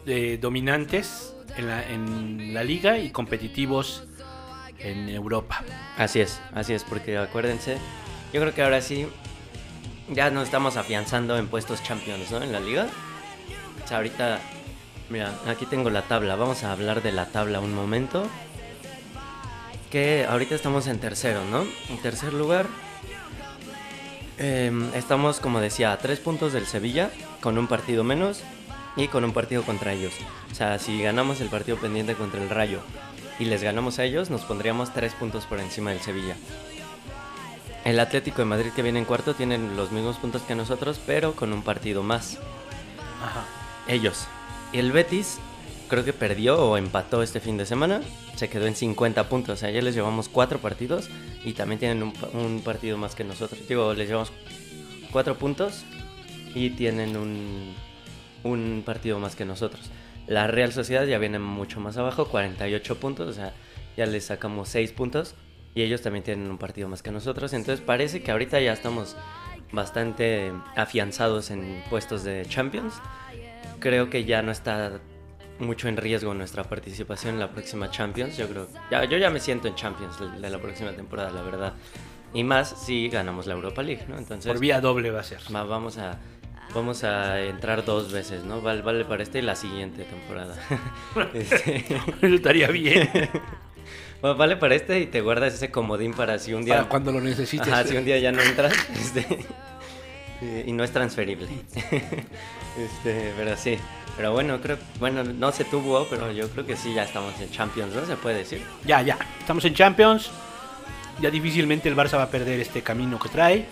eh, 0.05 0.37
dominantes 0.39 1.35
en 1.57 1.67
la, 1.67 1.89
en 1.89 2.53
la 2.53 2.63
liga 2.63 2.99
y 2.99 3.09
competitivos 3.09 4.03
en 4.77 5.09
Europa. 5.09 5.63
Así 5.97 6.19
es, 6.21 6.39
así 6.53 6.73
es, 6.73 6.83
porque 6.83 7.17
acuérdense, 7.17 7.77
yo 8.31 8.41
creo 8.41 8.53
que 8.53 8.61
ahora 8.61 8.81
sí 8.81 9.07
ya 10.09 10.29
nos 10.29 10.45
estamos 10.45 10.77
afianzando 10.77 11.37
en 11.37 11.47
puestos 11.47 11.83
champions, 11.83 12.31
¿no? 12.31 12.41
En 12.41 12.51
la 12.51 12.59
liga. 12.59 12.87
O 13.83 13.87
sea, 13.87 13.97
ahorita, 13.97 14.39
mira, 15.09 15.33
aquí 15.47 15.65
tengo 15.65 15.89
la 15.89 16.03
tabla, 16.03 16.35
vamos 16.35 16.63
a 16.63 16.71
hablar 16.71 17.01
de 17.01 17.11
la 17.11 17.27
tabla 17.27 17.59
un 17.59 17.73
momento. 17.73 18.27
Que 19.91 20.25
ahorita 20.27 20.55
estamos 20.55 20.87
en 20.87 20.99
tercero, 20.99 21.43
¿no? 21.45 21.65
En 21.89 22.01
tercer 22.01 22.33
lugar. 22.33 22.67
em, 24.37 24.93
estamos, 24.93 25.39
como 25.39 25.61
decía, 25.61 25.93
a 25.93 25.97
tres 25.97 26.19
puntos 26.19 26.51
del 26.51 26.65
Sevilla, 26.65 27.09
con 27.39 27.57
un 27.57 27.67
partido 27.67 28.03
menos 28.03 28.43
y 28.97 29.07
con 29.07 29.23
un 29.23 29.31
partido 29.31 29.63
contra 29.63 29.93
ellos. 29.93 30.13
O 30.51 30.55
sea, 30.55 30.77
si 30.77 31.01
ganamos 31.01 31.39
el 31.39 31.47
partido 31.47 31.77
pendiente 31.77 32.15
contra 32.15 32.41
el 32.41 32.49
Rayo 32.49 32.81
y 33.39 33.45
les 33.45 33.63
ganamos 33.63 33.97
a 33.99 34.03
ellos, 34.03 34.29
nos 34.29 34.41
pondríamos 34.41 34.93
tres 34.93 35.13
puntos 35.13 35.45
por 35.45 35.59
encima 35.59 35.91
del 35.91 36.01
Sevilla. 36.01 36.35
El 37.85 37.99
Atlético 37.99 38.39
de 38.39 38.45
Madrid 38.45 38.71
que 38.75 38.81
viene 38.81 38.97
en 38.97 39.05
cuarto 39.05 39.35
tienen 39.35 39.77
los 39.77 39.91
mismos 39.91 40.17
puntos 40.17 40.41
que 40.41 40.55
nosotros, 40.55 40.99
pero 41.05 41.35
con 41.35 41.53
un 41.53 41.61
partido 41.61 42.01
más. 42.01 42.39
Ajá. 43.23 43.45
Ellos. 43.87 44.27
Y 44.73 44.79
el 44.79 44.91
Betis 44.91 45.37
creo 45.87 46.03
que 46.03 46.11
perdió 46.11 46.57
o 46.57 46.77
empató 46.77 47.21
este 47.21 47.39
fin 47.39 47.57
de 47.57 47.65
semana. 47.67 48.01
Se 48.35 48.49
quedó 48.49 48.65
en 48.65 48.75
50 48.75 49.29
puntos. 49.29 49.53
O 49.53 49.57
sea, 49.57 49.69
ya 49.69 49.83
les 49.83 49.93
llevamos 49.93 50.29
cuatro 50.29 50.57
partidos 50.57 51.09
y 51.43 51.53
también 51.53 51.79
tienen 51.79 52.11
un 52.33 52.61
partido 52.65 52.97
más 52.97 53.13
que 53.13 53.23
nosotros. 53.23 53.67
Digo, 53.67 53.93
les 53.93 54.07
llevamos 54.07 54.33
cuatro 55.11 55.37
puntos 55.37 55.83
y 56.55 56.71
tienen 56.71 57.15
un, 57.15 57.75
un 58.43 58.81
partido 58.83 59.19
más 59.19 59.35
que 59.35 59.45
nosotros. 59.45 59.91
La 60.25 60.47
Real 60.47 60.73
Sociedad 60.73 61.05
ya 61.05 61.19
viene 61.19 61.37
mucho 61.37 61.79
más 61.79 61.97
abajo, 61.97 62.29
48 62.29 62.99
puntos. 62.99 63.27
O 63.29 63.33
sea, 63.33 63.53
ya 63.95 64.07
les 64.07 64.25
sacamos 64.25 64.69
6 64.69 64.91
puntos. 64.93 65.35
Y 65.75 65.83
ellos 65.83 66.01
también 66.01 66.23
tienen 66.23 66.49
un 66.49 66.57
partido 66.57 66.87
más 66.87 67.03
que 67.03 67.11
nosotros. 67.11 67.53
Entonces 67.53 67.85
parece 67.85 68.23
que 68.23 68.31
ahorita 68.31 68.59
ya 68.61 68.73
estamos 68.73 69.15
bastante 69.71 70.51
afianzados 70.75 71.51
en 71.51 71.83
puestos 71.89 72.23
de 72.23 72.45
Champions. 72.47 72.93
Creo 73.79 74.09
que 74.09 74.23
ya 74.25 74.41
no 74.41 74.51
está 74.51 74.99
mucho 75.59 75.87
en 75.87 75.97
riesgo 75.97 76.33
nuestra 76.33 76.63
participación 76.63 77.35
en 77.35 77.39
la 77.41 77.51
próxima 77.51 77.91
Champions. 77.91 78.37
Yo 78.37 78.47
creo, 78.47 78.67
ya, 78.89 79.03
yo 79.05 79.17
ya 79.17 79.29
me 79.29 79.39
siento 79.39 79.67
en 79.67 79.75
Champions 79.75 80.17
de- 80.41 80.49
la 80.49 80.59
próxima 80.59 80.91
temporada, 80.93 81.29
la 81.31 81.41
verdad. 81.41 81.73
Y 82.33 82.43
más 82.43 82.69
si 82.85 83.09
ganamos 83.09 83.45
la 83.47 83.53
Europa 83.53 83.81
League, 83.83 84.05
¿no? 84.07 84.17
Entonces 84.17 84.49
Por 84.49 84.59
vía 84.59 84.81
doble 84.81 85.11
va 85.11 85.21
a 85.21 85.23
ser. 85.23 85.39
va- 85.53 85.63
vamos 85.63 85.97
a 85.97 86.19
vamos 86.73 87.03
a 87.05 87.41
entrar 87.41 87.85
dos 87.85 88.11
veces, 88.11 88.43
¿no? 88.43 88.59
Vale, 88.61 88.81
vale 88.81 89.05
para 89.05 89.23
esta 89.23 89.39
y 89.39 89.41
la 89.41 89.55
siguiente 89.55 90.03
temporada. 90.03 90.55
Este, 91.33 91.77
Eso 92.21 92.35
estaría 92.35 92.67
bien. 92.69 93.09
va- 94.25 94.33
vale 94.33 94.57
para 94.57 94.75
este 94.75 94.99
y 94.99 95.05
te 95.07 95.21
guardas 95.21 95.53
ese 95.53 95.71
comodín 95.71 96.13
para 96.13 96.39
si 96.39 96.53
un 96.53 96.65
día 96.65 96.75
Para 96.77 96.89
cuando 96.89 97.11
lo 97.11 97.21
necesites. 97.21 97.67
Ajá, 97.67 97.83
si 97.85 97.95
un 97.95 98.05
día 98.05 98.17
ya 98.19 98.31
no 98.31 98.41
entras 98.41 98.73
este, 98.93 99.45
y 100.65 100.71
no 100.71 100.83
es 100.83 100.91
transferible. 100.91 101.47
este, 102.77 103.33
pero 103.37 103.55
sí. 103.57 103.77
Pero 104.17 104.31
bueno, 104.31 104.61
creo, 104.61 104.77
bueno, 104.99 105.23
no 105.23 105.51
se 105.51 105.65
tuvo, 105.65 106.05
pero 106.09 106.31
yo 106.31 106.49
creo 106.49 106.65
que 106.65 106.75
sí 106.77 106.93
ya 106.93 107.03
estamos 107.03 107.33
en 107.41 107.51
Champions, 107.51 107.93
¿no? 107.93 108.05
Se 108.05 108.15
puede 108.15 108.37
decir. 108.37 108.61
Ya, 108.85 109.01
ya. 109.01 109.17
Estamos 109.39 109.65
en 109.65 109.73
Champions. 109.73 110.31
Ya 111.21 111.29
difícilmente 111.29 111.89
el 111.89 111.95
Barça 111.95 112.17
va 112.17 112.23
a 112.23 112.29
perder 112.29 112.59
este 112.59 112.81
camino 112.81 113.19
que 113.19 113.29
trae. 113.29 113.65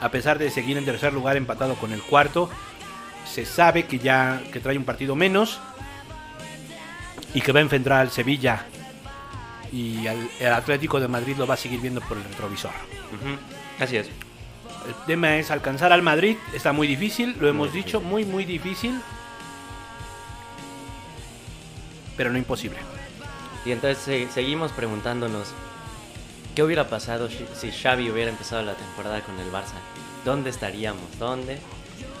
A 0.00 0.10
pesar 0.10 0.38
de 0.38 0.50
seguir 0.50 0.76
en 0.78 0.84
tercer 0.84 1.12
lugar 1.12 1.36
empatado 1.36 1.74
con 1.74 1.92
el 1.92 2.00
cuarto, 2.02 2.48
se 3.26 3.44
sabe 3.44 3.84
que 3.86 3.98
ya 3.98 4.40
que 4.52 4.60
trae 4.60 4.78
un 4.78 4.84
partido 4.84 5.16
menos 5.16 5.60
y 7.34 7.40
que 7.40 7.50
va 7.52 7.58
a 7.58 7.62
enfrentar 7.62 7.94
al 7.94 8.10
Sevilla 8.10 8.64
y 9.72 10.06
al, 10.06 10.28
el 10.40 10.52
Atlético 10.52 11.00
de 11.00 11.08
Madrid 11.08 11.36
lo 11.36 11.46
va 11.46 11.54
a 11.54 11.56
seguir 11.56 11.80
viendo 11.80 12.00
por 12.00 12.16
el 12.16 12.24
retrovisor. 12.24 12.70
Así 13.78 13.96
es. 13.96 14.06
El 14.08 14.94
tema 15.06 15.36
es 15.36 15.50
alcanzar 15.50 15.92
al 15.92 16.02
Madrid, 16.02 16.36
está 16.54 16.72
muy 16.72 16.86
difícil, 16.86 17.36
lo 17.40 17.48
hemos 17.48 17.68
Muy 17.70 17.76
dicho, 17.82 18.00
muy 18.00 18.24
muy 18.24 18.44
difícil, 18.44 18.98
pero 22.16 22.30
no 22.30 22.38
imposible. 22.38 22.78
Y 23.64 23.72
entonces 23.72 23.98
se- 24.02 24.28
seguimos 24.30 24.72
preguntándonos, 24.72 25.48
¿qué 26.54 26.62
hubiera 26.62 26.88
pasado 26.88 27.28
si- 27.28 27.46
si 27.54 27.70
Xavi 27.70 28.10
hubiera 28.10 28.30
empezado 28.30 28.62
la 28.62 28.74
temporada 28.74 29.20
con 29.20 29.38
el 29.38 29.50
Barça? 29.52 29.74
¿Dónde 30.24 30.50
estaríamos? 30.50 31.18
¿Dónde 31.18 31.58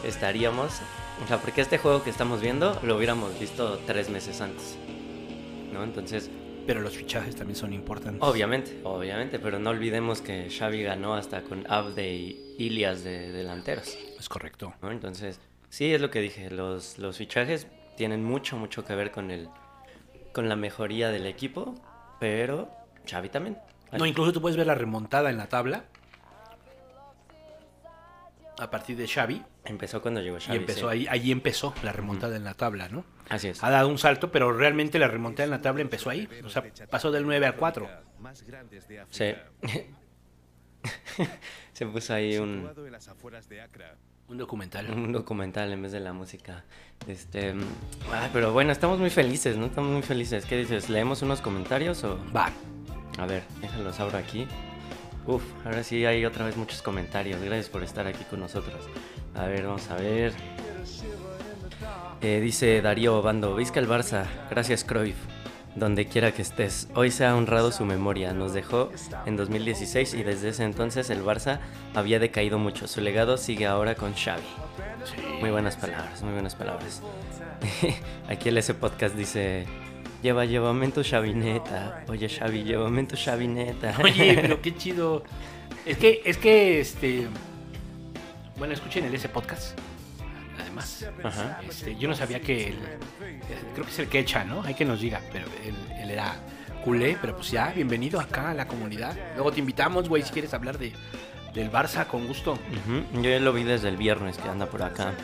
estaríamos? 0.04 0.72
O 1.24 1.26
sea, 1.28 1.38
porque 1.38 1.60
este 1.62 1.78
juego 1.78 2.02
que 2.04 2.10
estamos 2.10 2.40
viendo 2.40 2.78
lo 2.82 2.96
hubiéramos 2.96 3.38
visto 3.38 3.80
tres 3.86 4.08
meses 4.10 4.40
antes. 4.40 4.76
¿No? 5.72 5.82
Entonces, 5.84 6.30
Pero 6.68 6.82
los 6.82 6.98
fichajes 6.98 7.34
también 7.34 7.56
son 7.56 7.72
importantes. 7.72 8.22
Obviamente, 8.22 8.78
obviamente, 8.84 9.38
pero 9.38 9.58
no 9.58 9.70
olvidemos 9.70 10.20
que 10.20 10.50
Xavi 10.50 10.82
ganó 10.82 11.14
hasta 11.14 11.40
con 11.40 11.64
Abde 11.66 12.14
y 12.14 12.56
Ilias 12.58 13.02
de 13.02 13.32
delanteros, 13.32 13.96
Es 14.18 14.28
correcto. 14.28 14.74
¿no? 14.82 14.90
Entonces, 14.90 15.40
sí 15.70 15.94
es 15.94 16.02
lo 16.02 16.10
que 16.10 16.20
dije, 16.20 16.50
los, 16.50 16.98
los 16.98 17.16
fichajes 17.16 17.68
tienen 17.96 18.22
mucho, 18.22 18.58
mucho 18.58 18.84
que 18.84 18.94
ver 18.94 19.12
con 19.12 19.30
el 19.30 19.48
con 20.34 20.50
la 20.50 20.56
mejoría 20.56 21.08
del 21.08 21.24
equipo, 21.24 21.74
pero 22.20 22.68
Xavi 23.10 23.30
también. 23.30 23.56
No, 23.96 24.04
incluso 24.04 24.34
tú 24.34 24.42
puedes 24.42 24.58
ver 24.58 24.66
la 24.66 24.74
remontada 24.74 25.30
en 25.30 25.38
la 25.38 25.48
tabla. 25.48 25.84
A 28.58 28.70
partir 28.70 28.96
de 28.96 29.06
Xavi. 29.06 29.42
Empezó 29.64 30.02
cuando 30.02 30.20
llegó 30.20 30.38
Xavi. 30.38 30.54
y 30.54 30.60
empezó 30.60 30.90
sí. 30.90 30.96
ahí, 30.96 31.06
ahí 31.08 31.30
empezó 31.30 31.74
la 31.82 31.92
remontada 31.92 32.36
en 32.36 32.44
la 32.44 32.54
tabla, 32.54 32.88
¿no? 32.88 33.04
Así 33.28 33.48
es. 33.48 33.62
Ha 33.62 33.70
dado 33.70 33.88
un 33.88 33.98
salto, 33.98 34.32
pero 34.32 34.52
realmente 34.52 34.98
la 34.98 35.08
remontada 35.08 35.44
en 35.44 35.50
la 35.50 35.60
tabla 35.60 35.82
empezó 35.82 36.10
ahí. 36.10 36.28
O 36.44 36.48
sea, 36.48 36.64
pasó 36.90 37.10
del 37.10 37.24
9 37.24 37.46
al 37.46 37.56
4. 37.56 37.88
Sí. 39.10 39.34
Se 41.72 41.86
puso 41.86 42.14
ahí 42.14 42.38
un, 42.38 42.68
Un 44.28 44.36
documental. 44.36 44.90
un 44.90 45.12
documental 45.12 45.72
en 45.72 45.82
vez 45.82 45.92
de 45.92 46.00
la 46.00 46.12
música. 46.12 46.64
Este, 47.06 47.54
ah, 48.12 48.28
pero 48.32 48.52
bueno, 48.52 48.72
estamos 48.72 48.98
muy 48.98 49.10
felices, 49.10 49.56
¿no? 49.56 49.66
Estamos 49.66 49.90
muy 49.90 50.02
felices. 50.02 50.44
¿Qué 50.44 50.56
dices? 50.56 50.90
¿Leemos 50.90 51.22
unos 51.22 51.40
comentarios 51.40 52.04
o...? 52.04 52.18
Va. 52.34 52.50
A 53.18 53.26
ver, 53.26 53.42
déjalos 53.60 53.98
abro 54.00 54.18
aquí. 54.18 54.46
Uf, 55.28 55.42
ahora 55.66 55.84
sí 55.84 56.06
hay 56.06 56.24
otra 56.24 56.46
vez 56.46 56.56
muchos 56.56 56.80
comentarios. 56.80 57.42
Gracias 57.42 57.68
por 57.68 57.82
estar 57.82 58.06
aquí 58.06 58.24
con 58.24 58.40
nosotros. 58.40 58.88
A 59.34 59.44
ver, 59.44 59.66
vamos 59.66 59.90
a 59.90 59.96
ver. 59.96 60.32
Eh, 62.22 62.40
dice 62.40 62.80
Darío 62.80 63.20
Bando, 63.20 63.54
Vizca 63.54 63.78
el 63.78 63.86
Barça, 63.86 64.24
gracias 64.48 64.84
Cruyff. 64.84 65.16
Donde 65.76 66.06
quiera 66.06 66.32
que 66.32 66.40
estés, 66.40 66.88
hoy 66.94 67.10
se 67.10 67.26
ha 67.26 67.36
honrado 67.36 67.72
su 67.72 67.84
memoria. 67.84 68.32
Nos 68.32 68.54
dejó 68.54 68.90
en 69.26 69.36
2016 69.36 70.14
y 70.14 70.22
desde 70.22 70.48
ese 70.48 70.64
entonces 70.64 71.10
el 71.10 71.22
Barça 71.22 71.60
había 71.94 72.18
decaído 72.18 72.58
mucho. 72.58 72.88
Su 72.88 73.02
legado 73.02 73.36
sigue 73.36 73.66
ahora 73.66 73.96
con 73.96 74.14
Xavi. 74.14 74.42
Muy 75.40 75.50
buenas 75.50 75.76
palabras, 75.76 76.22
muy 76.22 76.32
buenas 76.32 76.54
palabras. 76.54 77.02
Aquí 78.28 78.48
el 78.48 78.56
ese 78.56 78.72
podcast 78.72 79.14
dice, 79.14 79.66
lleva, 80.22 80.44
llévame 80.44 80.86
en 80.86 80.92
tu 80.92 81.02
chavineta. 81.02 82.04
Oye 82.08 82.28
Xavi, 82.28 82.64
llévame 82.64 83.00
en 83.00 83.08
tu 83.08 83.16
chavineta. 83.16 83.94
Oye, 84.02 84.38
pero 84.40 84.60
qué 84.60 84.76
chido. 84.76 85.22
Es 85.84 85.98
que, 85.98 86.22
es 86.24 86.36
que, 86.38 86.80
este. 86.80 87.28
Bueno, 88.58 88.74
escuchen 88.74 89.04
el 89.04 89.14
ese 89.14 89.28
podcast. 89.28 89.78
Además, 90.60 91.06
Ajá. 91.22 91.60
este, 91.68 91.96
yo 91.96 92.08
no 92.08 92.14
sabía 92.14 92.40
que 92.40 92.68
él. 92.68 92.78
Creo 93.74 93.84
que 93.86 93.92
es 93.92 93.98
el 94.00 94.08
que 94.08 94.18
echa, 94.18 94.44
¿no? 94.44 94.62
Hay 94.62 94.74
que 94.74 94.84
nos 94.84 95.00
diga, 95.00 95.20
pero 95.32 95.46
él, 95.64 95.74
él 96.02 96.10
era 96.10 96.34
culé, 96.84 97.16
pero 97.20 97.36
pues 97.36 97.50
ya, 97.50 97.72
bienvenido 97.74 98.20
acá 98.20 98.50
a 98.50 98.54
la 98.54 98.66
comunidad. 98.66 99.16
Luego 99.34 99.52
te 99.52 99.60
invitamos, 99.60 100.08
güey, 100.08 100.22
si 100.22 100.30
quieres 100.32 100.52
hablar 100.54 100.78
de, 100.78 100.92
del 101.54 101.70
Barça, 101.70 102.06
con 102.06 102.26
gusto. 102.26 102.58
Yo 103.14 103.22
ya 103.22 103.38
lo 103.40 103.52
vi 103.52 103.62
desde 103.62 103.88
el 103.88 103.96
viernes 103.96 104.36
que 104.38 104.48
anda 104.48 104.66
por 104.66 104.82
acá. 104.82 105.14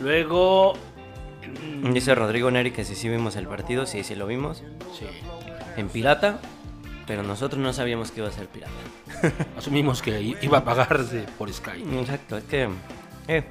Luego. 0.00 0.74
Mm, 1.48 1.92
Dice 1.92 2.14
Rodrigo 2.14 2.50
Neri 2.50 2.70
que 2.70 2.84
si 2.84 2.94
sí 2.94 3.08
vimos 3.08 3.36
el 3.36 3.46
partido, 3.46 3.86
sí, 3.86 4.04
sí 4.04 4.14
lo 4.14 4.26
vimos. 4.26 4.62
Sí. 4.98 5.06
En 5.76 5.88
Pirata. 5.88 6.38
pero 7.06 7.22
nosotros 7.22 7.60
no 7.60 7.72
sabíamos 7.72 8.10
que 8.10 8.20
iba 8.20 8.28
a 8.28 8.32
ser 8.32 8.46
pirata. 8.46 8.72
Asumimos 9.58 10.02
que 10.02 10.36
iba 10.40 10.58
a 10.58 10.64
pagarse 10.64 11.24
por 11.38 11.52
Sky. 11.52 11.82
Exacto, 11.98 12.36
es 12.38 12.44
que 12.44 12.68
eh, 13.28 13.42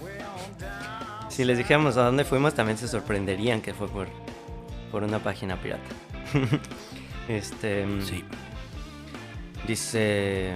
si 1.29 1.43
les 1.45 1.57
dijéramos 1.57 1.97
a 1.97 2.03
dónde 2.05 2.23
fuimos 2.25 2.53
también 2.53 2.77
se 2.77 2.87
sorprenderían 2.87 3.61
que 3.61 3.73
fue 3.73 3.87
por, 3.89 4.07
por 4.91 5.03
una 5.03 5.19
página 5.19 5.57
pirata. 5.57 5.83
este 7.27 7.85
Sí. 8.05 8.23
dice 9.67 10.55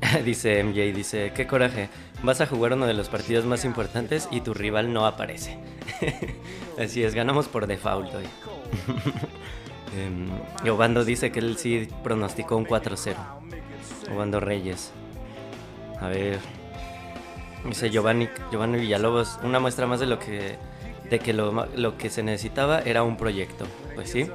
dice 0.24 0.62
MJ, 0.64 0.92
dice, 0.94 1.32
qué 1.34 1.46
coraje, 1.46 1.88
vas 2.22 2.40
a 2.40 2.46
jugar 2.46 2.72
uno 2.72 2.86
de 2.86 2.94
los 2.94 3.08
partidos 3.08 3.44
más 3.44 3.64
importantes 3.64 4.28
y 4.30 4.40
tu 4.40 4.54
rival 4.54 4.92
no 4.92 5.06
aparece. 5.06 5.58
Así 6.78 7.02
es, 7.02 7.14
ganamos 7.14 7.48
por 7.48 7.66
default 7.66 8.14
hoy. 8.14 8.24
Y 10.64 10.68
Obando 10.70 11.04
dice 11.04 11.32
que 11.32 11.40
él 11.40 11.56
sí 11.56 11.88
pronosticó 12.02 12.56
un 12.56 12.66
4-0. 12.66 13.14
Obando 14.14 14.40
Reyes. 14.40 14.92
A 16.00 16.08
ver. 16.08 16.38
Dice 17.64 17.90
Giovanni, 17.90 18.28
Giovanni 18.50 18.78
Villalobos, 18.78 19.38
una 19.42 19.58
muestra 19.58 19.86
más 19.86 20.00
de 20.00 20.06
lo 20.06 20.18
que 20.18 20.56
de 21.10 21.18
que 21.18 21.32
lo, 21.32 21.66
lo 21.74 21.96
que 21.96 22.10
se 22.10 22.22
necesitaba 22.22 22.80
era 22.80 23.02
un 23.02 23.16
proyecto. 23.16 23.66
Pues 23.94 24.10
sí, 24.10 24.28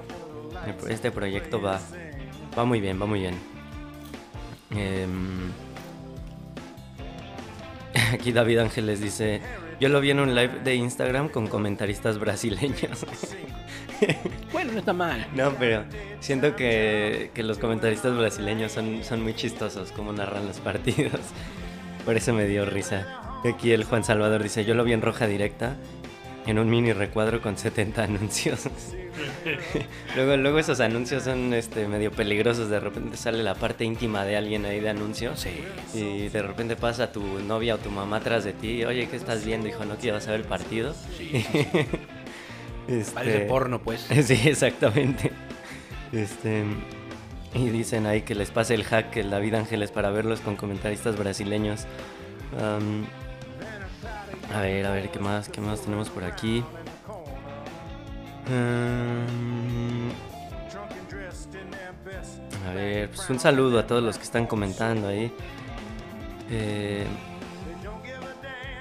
este 0.89 1.11
proyecto 1.11 1.61
va, 1.61 1.79
va 2.57 2.65
muy 2.65 2.81
bien, 2.81 3.01
va 3.01 3.05
muy 3.05 3.19
bien. 3.19 3.36
Em, 4.71 5.51
aquí 8.14 8.32
David 8.32 8.59
Ángeles 8.59 9.01
dice, 9.01 9.41
yo 9.80 9.89
lo 9.89 9.99
vi 10.01 10.11
en 10.11 10.20
un 10.20 10.36
live 10.36 10.61
de 10.64 10.76
Instagram 10.76 11.30
con 11.30 11.47
comentaristas 11.47 12.20
brasileños. 12.20 13.05
Bueno, 14.51 14.74
no 14.74 14.80
está 14.80 14.91
mal. 14.91 15.26
No, 15.34 15.53
pero 15.57 15.86
siento 16.20 16.57
que, 16.57 17.32
que 17.34 17.41
los 17.41 17.57
comentaristas 17.57 18.18
brasileños 18.18 18.74
son, 18.74 19.01
son 19.01 19.24
muy 19.24 19.34
chistosos 19.34 19.93
como 19.93 20.11
narran 20.11 20.45
los 20.45 20.59
partidos. 20.59 21.22
Por 22.03 22.18
eso 22.18 22.34
me 22.34 22.45
dio 22.45 22.66
risa. 22.66 23.39
Aquí 23.45 23.72
el 23.72 23.86
Juan 23.86 24.03
Salvador 24.03 24.43
dice, 24.43 24.66
yo 24.66 24.74
lo 24.74 24.84
vi 24.84 24.91
en 24.91 25.01
roja 25.01 25.26
directa, 25.26 25.78
en 26.45 26.59
un 26.59 26.70
mini 26.70 26.91
recuadro 26.91 27.41
con 27.41 27.57
70 27.57 28.03
anuncios. 28.03 28.68
luego, 30.16 30.38
luego 30.38 30.59
esos 30.59 30.80
anuncios 30.80 31.24
son 31.24 31.53
este, 31.53 31.88
medio 31.88 32.11
peligrosos, 32.11 32.70
de 32.70 32.80
repente 32.80 33.18
sale 33.18 33.43
la 33.43 33.55
parte 33.55 33.86
íntima 33.86 34.26
de 34.26 34.38
alguien 34.38 34.66
ahí 34.66 34.80
de 34.80 34.89
anuncios. 34.89 35.39
Sí. 35.39 35.64
Y 35.93 36.30
de 36.30 36.41
repente 36.41 36.76
pasa 36.76 37.11
tu 37.11 37.22
novia 37.39 37.76
o 37.76 37.78
tu 37.78 37.91
mamá 37.91 38.18
atrás 38.18 38.43
de 38.43 38.53
ti, 38.53 38.84
oye, 38.86 39.07
¿qué 39.07 39.16
estás 39.16 39.45
viendo? 39.45 39.68
Hijo, 39.68 39.86
¿no 39.86 39.95
quieres 39.97 40.24
saber 40.24 40.41
el 40.41 40.47
partido? 40.47 40.93
Sí. 41.18 41.45
Este, 42.86 43.14
Parece 43.14 43.39
porno, 43.45 43.82
pues. 43.82 44.01
Sí, 44.26 44.38
exactamente. 44.43 45.32
Este, 46.11 46.66
y 47.53 47.70
dicen 47.70 48.05
ahí 48.05 48.24
que 48.24 48.36
les 48.36 48.51
pase 48.51 48.74
el 48.74 48.84
hack 48.84 49.16
el 49.16 49.30
David 49.30 49.53
Ángeles 49.53 49.89
para 49.89 50.09
verlos 50.09 50.41
con 50.41 50.57
comentaristas 50.57 51.18
brasileños. 51.18 51.86
A 54.53 54.61
ver, 54.61 54.86
a 54.86 54.91
ver, 54.91 55.09
¿qué 55.11 55.20
más? 55.20 55.47
¿Qué 55.47 55.61
más 55.61 55.82
tenemos 55.82 56.09
por 56.09 56.26
aquí? 56.26 56.61
Am, 58.47 60.09
a 62.67 62.73
ver, 62.73 63.09
pues 63.09 63.29
un 63.29 63.39
saludo 63.39 63.79
a 63.79 63.87
todos 63.87 64.03
los 64.03 64.17
que 64.17 64.23
están 64.23 64.45
comentando 64.45 65.07
ahí. 65.07 65.31
Eh, 66.49 67.05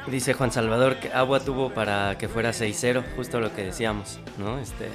Dice 0.06 0.34
Juan 0.34 0.50
Salvador 0.50 0.96
que 0.96 1.12
Agua 1.12 1.38
tuvo 1.40 1.70
para 1.72 2.18
que 2.18 2.28
fuera 2.28 2.50
6-0, 2.50 3.04
justo 3.14 3.38
lo 3.40 3.54
que 3.54 3.62
decíamos, 3.62 4.18
¿no? 4.36 4.58
Este 4.58 4.88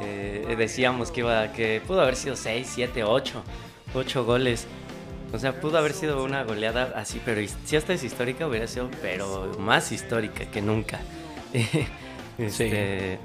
eh, 0.00 0.54
decíamos 0.56 1.10
que 1.10 1.20
iba 1.20 1.52
que 1.52 1.82
pudo 1.84 2.00
haber 2.02 2.14
sido 2.14 2.36
6, 2.36 2.70
7, 2.72 3.02
8, 3.02 3.42
8 3.92 4.24
goles. 4.24 4.66
O 5.32 5.38
sea, 5.38 5.60
pudo 5.60 5.78
haber 5.78 5.94
sido 5.94 6.22
una 6.22 6.44
goleada 6.44 6.92
así, 6.94 7.20
pero 7.24 7.40
si 7.64 7.74
esta 7.74 7.92
es 7.92 8.04
histórica 8.04 8.46
hubiera 8.46 8.68
sido 8.68 8.88
pero 9.02 9.52
más 9.58 9.90
histórica 9.90 10.44
que 10.46 10.62
nunca. 10.62 11.00
este 12.38 13.18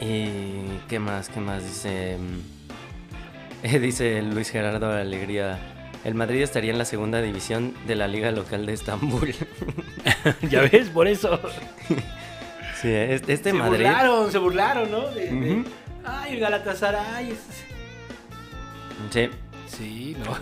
y 0.00 0.78
qué 0.88 0.98
más, 0.98 1.28
qué 1.28 1.40
más 1.40 1.64
dice 1.64 2.18
mm, 2.18 3.78
dice 3.80 4.22
Luis 4.22 4.50
Gerardo 4.50 4.92
Alegría 4.92 5.58
el 6.04 6.14
Madrid 6.14 6.42
estaría 6.42 6.70
en 6.70 6.78
la 6.78 6.84
segunda 6.84 7.20
división 7.20 7.74
de 7.86 7.96
la 7.96 8.06
liga 8.06 8.30
local 8.30 8.66
de 8.66 8.72
Estambul. 8.72 9.34
ya 10.48 10.62
ves, 10.62 10.88
por 10.90 11.08
eso. 11.08 11.40
sí, 12.80 12.88
este, 12.88 13.32
este 13.32 13.50
se 13.50 13.52
Madrid. 13.52 13.84
burlaron, 13.84 14.32
se 14.32 14.38
burlaron, 14.38 14.90
¿no? 14.90 15.08
De, 15.08 15.26
de-. 15.30 15.64
Ay, 16.04 16.34
el 16.34 16.40
Galatasaray. 16.40 17.34
Sí. 19.10 19.28
Sí, 19.66 20.16
no. 20.18 20.36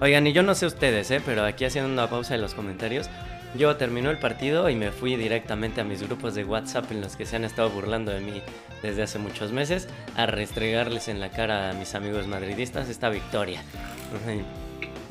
Oigan, 0.00 0.26
y 0.26 0.32
yo 0.32 0.42
no 0.42 0.54
sé 0.54 0.66
ustedes, 0.66 1.10
¿eh? 1.10 1.20
pero 1.24 1.44
aquí 1.44 1.64
haciendo 1.64 1.90
una 1.90 2.08
pausa 2.08 2.34
en 2.34 2.40
los 2.40 2.54
comentarios, 2.54 3.10
yo 3.56 3.76
terminó 3.76 4.10
el 4.10 4.18
partido 4.18 4.68
y 4.68 4.74
me 4.74 4.92
fui 4.92 5.16
directamente 5.16 5.80
a 5.80 5.84
mis 5.84 6.02
grupos 6.02 6.34
de 6.34 6.44
WhatsApp 6.44 6.90
en 6.92 7.00
los 7.00 7.16
que 7.16 7.26
se 7.26 7.36
han 7.36 7.44
estado 7.44 7.70
burlando 7.70 8.12
de 8.12 8.20
mí 8.20 8.42
desde 8.82 9.02
hace 9.02 9.18
muchos 9.18 9.52
meses 9.52 9.88
a 10.16 10.26
restregarles 10.26 11.08
en 11.08 11.20
la 11.20 11.30
cara 11.30 11.70
a 11.70 11.72
mis 11.72 11.94
amigos 11.94 12.26
madridistas 12.26 12.88
esta 12.88 13.08
victoria. 13.08 13.62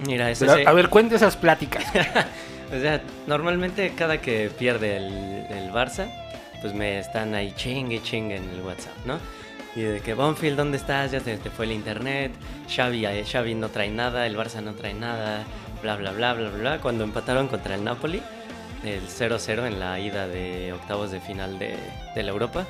Mira, 0.05 0.31
eso 0.31 0.45
Pero, 0.45 0.69
a 0.69 0.73
ver, 0.73 0.89
cuenta 0.89 1.15
esas 1.15 1.35
pláticas. 1.35 1.85
O 2.71 2.79
sea, 2.79 3.01
normalmente 3.25 3.93
cada 3.95 4.21
que 4.21 4.51
pierde 4.51 4.97
el, 4.97 5.47
el 5.49 5.71
Barça, 5.71 6.07
pues 6.61 6.71
me 6.71 6.99
están 6.99 7.33
ahí 7.33 7.51
chingue 7.55 7.99
chingue 8.03 8.35
en 8.35 8.47
el 8.47 8.61
WhatsApp, 8.61 8.93
¿no? 9.05 9.17
Y 9.75 9.81
de 9.81 10.01
que 10.01 10.13
Bonfield, 10.13 10.57
¿dónde 10.57 10.77
estás? 10.77 11.11
Ya 11.11 11.19
se 11.19 11.37
te 11.37 11.49
fue 11.49 11.65
el 11.65 11.71
internet. 11.71 12.31
Xavi, 12.67 13.05
eh, 13.05 13.23
Xavi 13.23 13.55
no 13.55 13.69
trae 13.69 13.89
nada, 13.89 14.25
el 14.25 14.35
Barça 14.35 14.61
no 14.61 14.73
trae 14.73 14.93
nada, 14.93 15.43
bla 15.81 15.95
bla 15.95 16.11
bla 16.11 16.33
bla 16.33 16.49
bla. 16.49 16.79
Cuando 16.79 17.03
empataron 17.03 17.47
contra 17.47 17.75
el 17.75 17.83
Napoli, 17.83 18.21
el 18.83 19.07
0-0 19.07 19.67
en 19.67 19.79
la 19.79 19.99
ida 19.99 20.27
de 20.27 20.73
octavos 20.73 21.11
de 21.11 21.19
final 21.19 21.59
de, 21.59 21.75
de 22.15 22.23
la 22.23 22.31
Europa, 22.31 22.65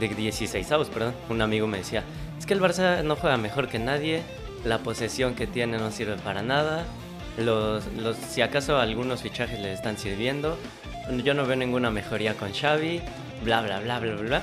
de 0.00 0.08
16 0.08 0.72
avos, 0.72 0.88
perdón. 0.88 1.14
Un 1.28 1.42
amigo 1.42 1.66
me 1.66 1.78
decía, 1.78 2.02
es 2.38 2.46
que 2.46 2.54
el 2.54 2.60
Barça 2.60 3.02
no 3.02 3.16
juega 3.16 3.36
mejor 3.36 3.68
que 3.68 3.78
nadie, 3.78 4.22
la 4.64 4.78
posesión 4.78 5.34
que 5.34 5.46
tiene 5.46 5.78
no 5.78 5.90
sirve 5.90 6.16
para 6.16 6.42
nada, 6.42 6.84
los, 7.38 7.86
los, 7.94 8.16
si 8.16 8.42
acaso 8.42 8.78
algunos 8.78 9.22
fichajes 9.22 9.58
le 9.58 9.72
están 9.72 9.98
sirviendo, 9.98 10.56
yo 11.24 11.34
no 11.34 11.44
veo 11.46 11.56
ninguna 11.56 11.90
mejoría 11.90 12.34
con 12.34 12.52
Xavi, 12.52 13.02
bla 13.42 13.62
bla 13.62 13.80
bla 13.80 13.98
bla 13.98 14.14
bla. 14.14 14.42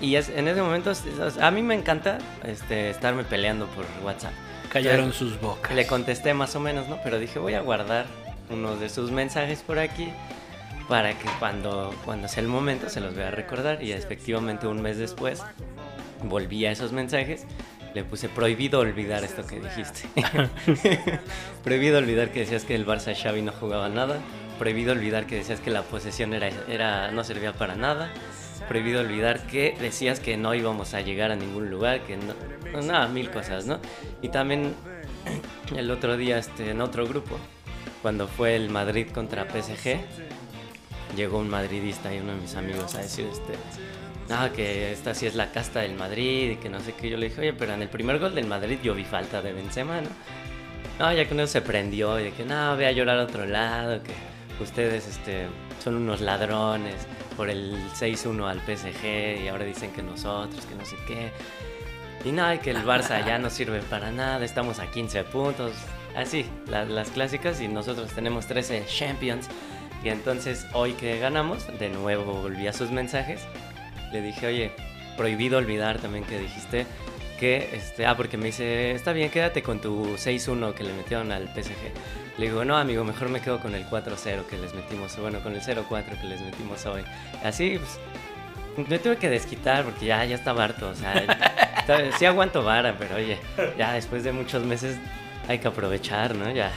Y 0.00 0.14
es, 0.14 0.30
en 0.30 0.48
ese 0.48 0.62
momento, 0.62 0.92
a 1.40 1.50
mí 1.50 1.62
me 1.62 1.74
encanta 1.74 2.18
este, 2.44 2.90
estarme 2.90 3.24
peleando 3.24 3.66
por 3.66 3.84
WhatsApp. 4.02 4.32
Callaron 4.70 5.12
sus 5.12 5.40
bocas. 5.40 5.74
Le 5.74 5.86
contesté 5.86 6.32
más 6.32 6.54
o 6.54 6.60
menos, 6.60 6.88
¿no? 6.88 6.98
Pero 7.02 7.18
dije, 7.18 7.38
voy 7.38 7.54
a 7.54 7.60
guardar 7.60 8.06
uno 8.50 8.76
de 8.76 8.88
sus 8.88 9.10
mensajes 9.10 9.62
por 9.62 9.78
aquí 9.78 10.12
para 10.88 11.16
que 11.16 11.28
cuando, 11.38 11.94
cuando 12.04 12.28
sea 12.28 12.42
el 12.42 12.48
momento 12.48 12.88
se 12.88 13.00
los 13.00 13.14
voy 13.14 13.24
a 13.24 13.30
recordar. 13.30 13.82
Y 13.82 13.92
efectivamente 13.92 14.66
un 14.66 14.80
mes 14.80 14.98
después 14.98 15.42
volví 16.24 16.66
a 16.66 16.72
esos 16.72 16.92
mensajes. 16.92 17.46
Le 17.94 18.04
puse 18.04 18.28
prohibido 18.28 18.78
olvidar 18.78 19.24
esto 19.24 19.44
que 19.44 19.58
dijiste. 19.58 20.08
prohibido 21.64 21.98
olvidar 21.98 22.30
que 22.30 22.40
decías 22.40 22.64
que 22.64 22.76
el 22.76 22.86
Barça 22.86 23.14
Xavi 23.20 23.42
no 23.42 23.50
jugaba 23.50 23.88
nada. 23.88 24.18
Prohibido 24.58 24.92
olvidar 24.92 25.26
que 25.26 25.36
decías 25.36 25.58
que 25.58 25.70
la 25.70 25.82
posesión 25.82 26.32
era, 26.32 26.50
era, 26.68 27.10
no 27.10 27.24
servía 27.24 27.52
para 27.52 27.74
nada. 27.74 28.12
Prohibido 28.68 29.00
olvidar 29.00 29.46
que 29.46 29.76
decías 29.80 30.20
que 30.20 30.36
no 30.36 30.54
íbamos 30.54 30.94
a 30.94 31.00
llegar 31.00 31.30
a 31.30 31.36
ningún 31.36 31.70
lugar, 31.70 32.00
que 32.02 32.16
no, 32.16 32.34
no, 32.72 32.82
nada, 32.82 33.08
mil 33.08 33.30
cosas, 33.30 33.66
¿no? 33.66 33.80
Y 34.22 34.28
también 34.28 34.74
el 35.76 35.90
otro 35.90 36.16
día 36.16 36.38
este, 36.38 36.70
en 36.70 36.80
otro 36.80 37.06
grupo, 37.06 37.36
cuando 38.02 38.28
fue 38.28 38.56
el 38.56 38.70
Madrid 38.70 39.08
contra 39.12 39.44
PSG, 39.44 39.98
llegó 41.16 41.38
un 41.38 41.50
madridista 41.50 42.14
y 42.14 42.18
uno 42.18 42.32
de 42.34 42.40
mis 42.40 42.54
amigos 42.54 42.94
a 42.94 42.98
decir, 42.98 43.26
este, 43.30 43.54
que 44.54 44.92
esta 44.92 45.14
sí 45.14 45.26
es 45.26 45.34
la 45.34 45.50
casta 45.50 45.80
del 45.80 45.94
Madrid 45.94 46.52
y 46.52 46.56
que 46.56 46.68
no 46.68 46.80
sé 46.80 46.94
qué. 46.94 47.10
Yo 47.10 47.16
le 47.16 47.28
dije, 47.28 47.40
oye, 47.40 47.52
pero 47.52 47.74
en 47.74 47.82
el 47.82 47.88
primer 47.88 48.18
gol 48.18 48.34
del 48.34 48.46
Madrid 48.46 48.78
yo 48.82 48.94
vi 48.94 49.04
falta 49.04 49.42
de 49.42 49.52
Benzema, 49.52 50.00
¿no? 50.00 50.08
No, 50.98 51.12
ya 51.12 51.26
que 51.26 51.34
uno 51.34 51.46
se 51.46 51.62
prendió 51.62 52.20
y 52.20 52.24
de 52.24 52.32
que 52.32 52.44
no, 52.44 52.76
ve 52.76 52.86
a 52.86 52.92
llorar 52.92 53.18
a 53.18 53.24
otro 53.24 53.46
lado, 53.46 54.00
que 54.02 54.62
ustedes 54.62 55.08
este, 55.08 55.46
son 55.82 55.96
unos 55.96 56.20
ladrones 56.20 57.06
por 57.36 57.48
el 57.50 57.76
6-1 57.94 58.48
al 58.48 58.60
PSG 58.60 59.42
y 59.44 59.48
ahora 59.48 59.64
dicen 59.64 59.92
que 59.92 60.02
nosotros, 60.02 60.64
que 60.66 60.74
no 60.74 60.84
sé 60.84 60.96
qué. 61.06 61.30
Y 62.24 62.32
nada, 62.32 62.60
que 62.60 62.70
el 62.70 62.84
Barça 62.84 63.24
ya 63.26 63.38
no 63.38 63.48
sirve 63.48 63.80
para 63.80 64.10
nada, 64.10 64.44
estamos 64.44 64.78
a 64.78 64.90
15 64.90 65.24
puntos. 65.24 65.72
Así, 66.14 66.44
la- 66.66 66.84
las 66.84 67.08
clásicas 67.10 67.60
y 67.60 67.68
nosotros 67.68 68.10
tenemos 68.12 68.46
13 68.46 68.84
Champions. 68.86 69.48
Y 70.04 70.08
entonces 70.08 70.66
hoy 70.72 70.92
que 70.94 71.18
ganamos, 71.18 71.66
de 71.78 71.88
nuevo 71.88 72.32
volví 72.42 72.66
a 72.66 72.72
sus 72.72 72.90
mensajes. 72.90 73.40
Le 74.12 74.20
dije, 74.22 74.46
oye, 74.46 74.72
prohibido 75.16 75.58
olvidar 75.58 75.98
también 75.98 76.24
que 76.24 76.38
dijiste 76.38 76.86
que, 77.38 77.70
este, 77.74 78.04
ah, 78.06 78.16
porque 78.16 78.36
me 78.36 78.46
dice, 78.46 78.90
está 78.92 79.12
bien, 79.12 79.30
quédate 79.30 79.62
con 79.62 79.80
tu 79.80 80.16
6-1 80.18 80.74
que 80.74 80.84
le 80.84 80.92
metieron 80.92 81.32
al 81.32 81.48
PSG. 81.54 81.72
Le 82.38 82.46
digo, 82.46 82.64
no, 82.64 82.76
amigo, 82.76 83.04
mejor 83.04 83.28
me 83.28 83.40
quedo 83.40 83.60
con 83.60 83.74
el 83.74 83.86
4-0 83.86 84.46
que 84.46 84.56
les 84.56 84.74
metimos, 84.74 85.16
bueno, 85.18 85.40
con 85.40 85.54
el 85.54 85.60
0-4 85.60 86.20
que 86.20 86.26
les 86.26 86.40
metimos 86.40 86.86
hoy. 86.86 87.02
Así, 87.44 87.78
pues, 87.78 88.88
me 88.88 88.98
tuve 88.98 89.16
que 89.16 89.28
desquitar 89.28 89.84
porque 89.84 90.06
ya, 90.06 90.24
ya 90.24 90.36
estaba 90.36 90.64
harto, 90.64 90.88
o 90.88 90.94
sea, 90.94 91.24
Sí 92.18 92.24
aguanto 92.24 92.62
vara, 92.62 92.94
pero 92.98 93.16
oye, 93.16 93.38
ya 93.76 93.92
después 93.94 94.22
de 94.22 94.32
muchos 94.32 94.64
meses 94.64 94.96
hay 95.48 95.58
que 95.58 95.68
aprovechar, 95.68 96.36
¿no? 96.36 96.50
Ya. 96.52 96.70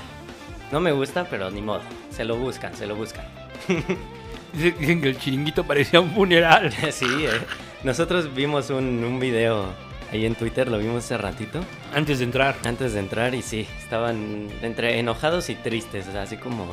No 0.71 0.79
me 0.79 0.91
gusta, 0.91 1.27
pero 1.29 1.51
ni 1.51 1.61
modo. 1.61 1.81
Se 2.09 2.23
lo 2.23 2.35
buscan, 2.35 2.75
se 2.75 2.87
lo 2.87 2.95
buscan. 2.95 3.25
Dicen 4.53 4.75
dicen 4.79 5.01
que 5.01 5.09
el 5.09 5.17
chiringuito 5.17 5.63
parecía 5.63 5.99
un 5.99 6.11
funeral. 6.11 6.71
Sí, 6.91 7.25
eh. 7.25 7.41
Nosotros 7.83 8.33
vimos 8.33 8.69
un, 8.69 9.03
un 9.03 9.19
video 9.19 9.67
ahí 10.11 10.25
en 10.25 10.35
Twitter, 10.35 10.67
lo 10.69 10.77
vimos 10.77 11.05
hace 11.05 11.17
ratito, 11.17 11.61
Antes 11.95 12.19
de 12.19 12.25
entrar. 12.25 12.55
antes 12.65 12.93
de 12.93 12.99
entrar, 12.99 13.33
y 13.35 13.41
sí, 13.41 13.67
estaban 13.81 14.47
entre 14.61 14.99
enojados 14.99 15.49
y 15.49 15.55
tristes, 15.55 16.07
o 16.07 16.11
sea, 16.11 16.23
así 16.23 16.37
como. 16.37 16.67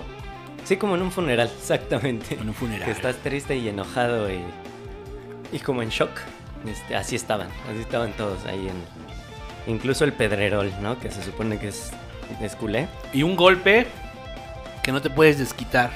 Sí, 0.64 0.76
como 0.76 0.94
en 0.96 1.02
un 1.02 1.10
funeral, 1.12 1.50
exactamente. 1.58 2.34
En 2.34 2.48
un 2.48 2.54
funeral. 2.54 2.84
Que 2.84 2.90
estás 2.92 3.16
triste 3.16 3.56
y 3.56 3.68
enojado 3.68 4.30
y. 4.30 4.40
Y 5.52 5.58
como 5.60 5.82
en 5.82 5.88
shock. 5.88 6.10
Este, 6.66 6.94
así 6.94 7.16
estaban, 7.16 7.48
así 7.70 7.80
estaban 7.80 8.12
todos 8.12 8.44
ahí 8.46 8.68
en. 8.68 9.72
Incluso 9.72 10.04
el 10.04 10.12
Pedrerol, 10.12 10.70
¿no? 10.82 10.98
Que 10.98 11.10
se 11.10 11.22
supone 11.22 11.58
que 11.58 11.68
es, 11.68 11.90
es 12.40 12.56
culé. 12.56 12.88
Y 13.12 13.22
un 13.22 13.36
golpe 13.36 13.86
que 14.82 14.92
no 14.92 15.00
te 15.02 15.10
puedes 15.10 15.38
desquitar 15.38 15.90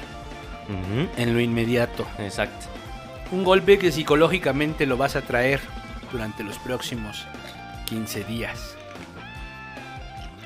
Ujú, 0.68 1.09
en 1.16 1.35
lo 1.35 1.41
inmediato. 1.41 2.07
Exacto. 2.18 2.66
Un 3.32 3.43
golpe 3.45 3.78
que 3.78 3.91
psicológicamente 3.91 4.87
lo 4.87 4.97
vas 4.97 5.16
a 5.16 5.22
traer 5.22 5.61
durante 6.14 6.44
los 6.44 6.58
próximos 6.58 7.26
15 7.86 8.22
días. 8.22 8.76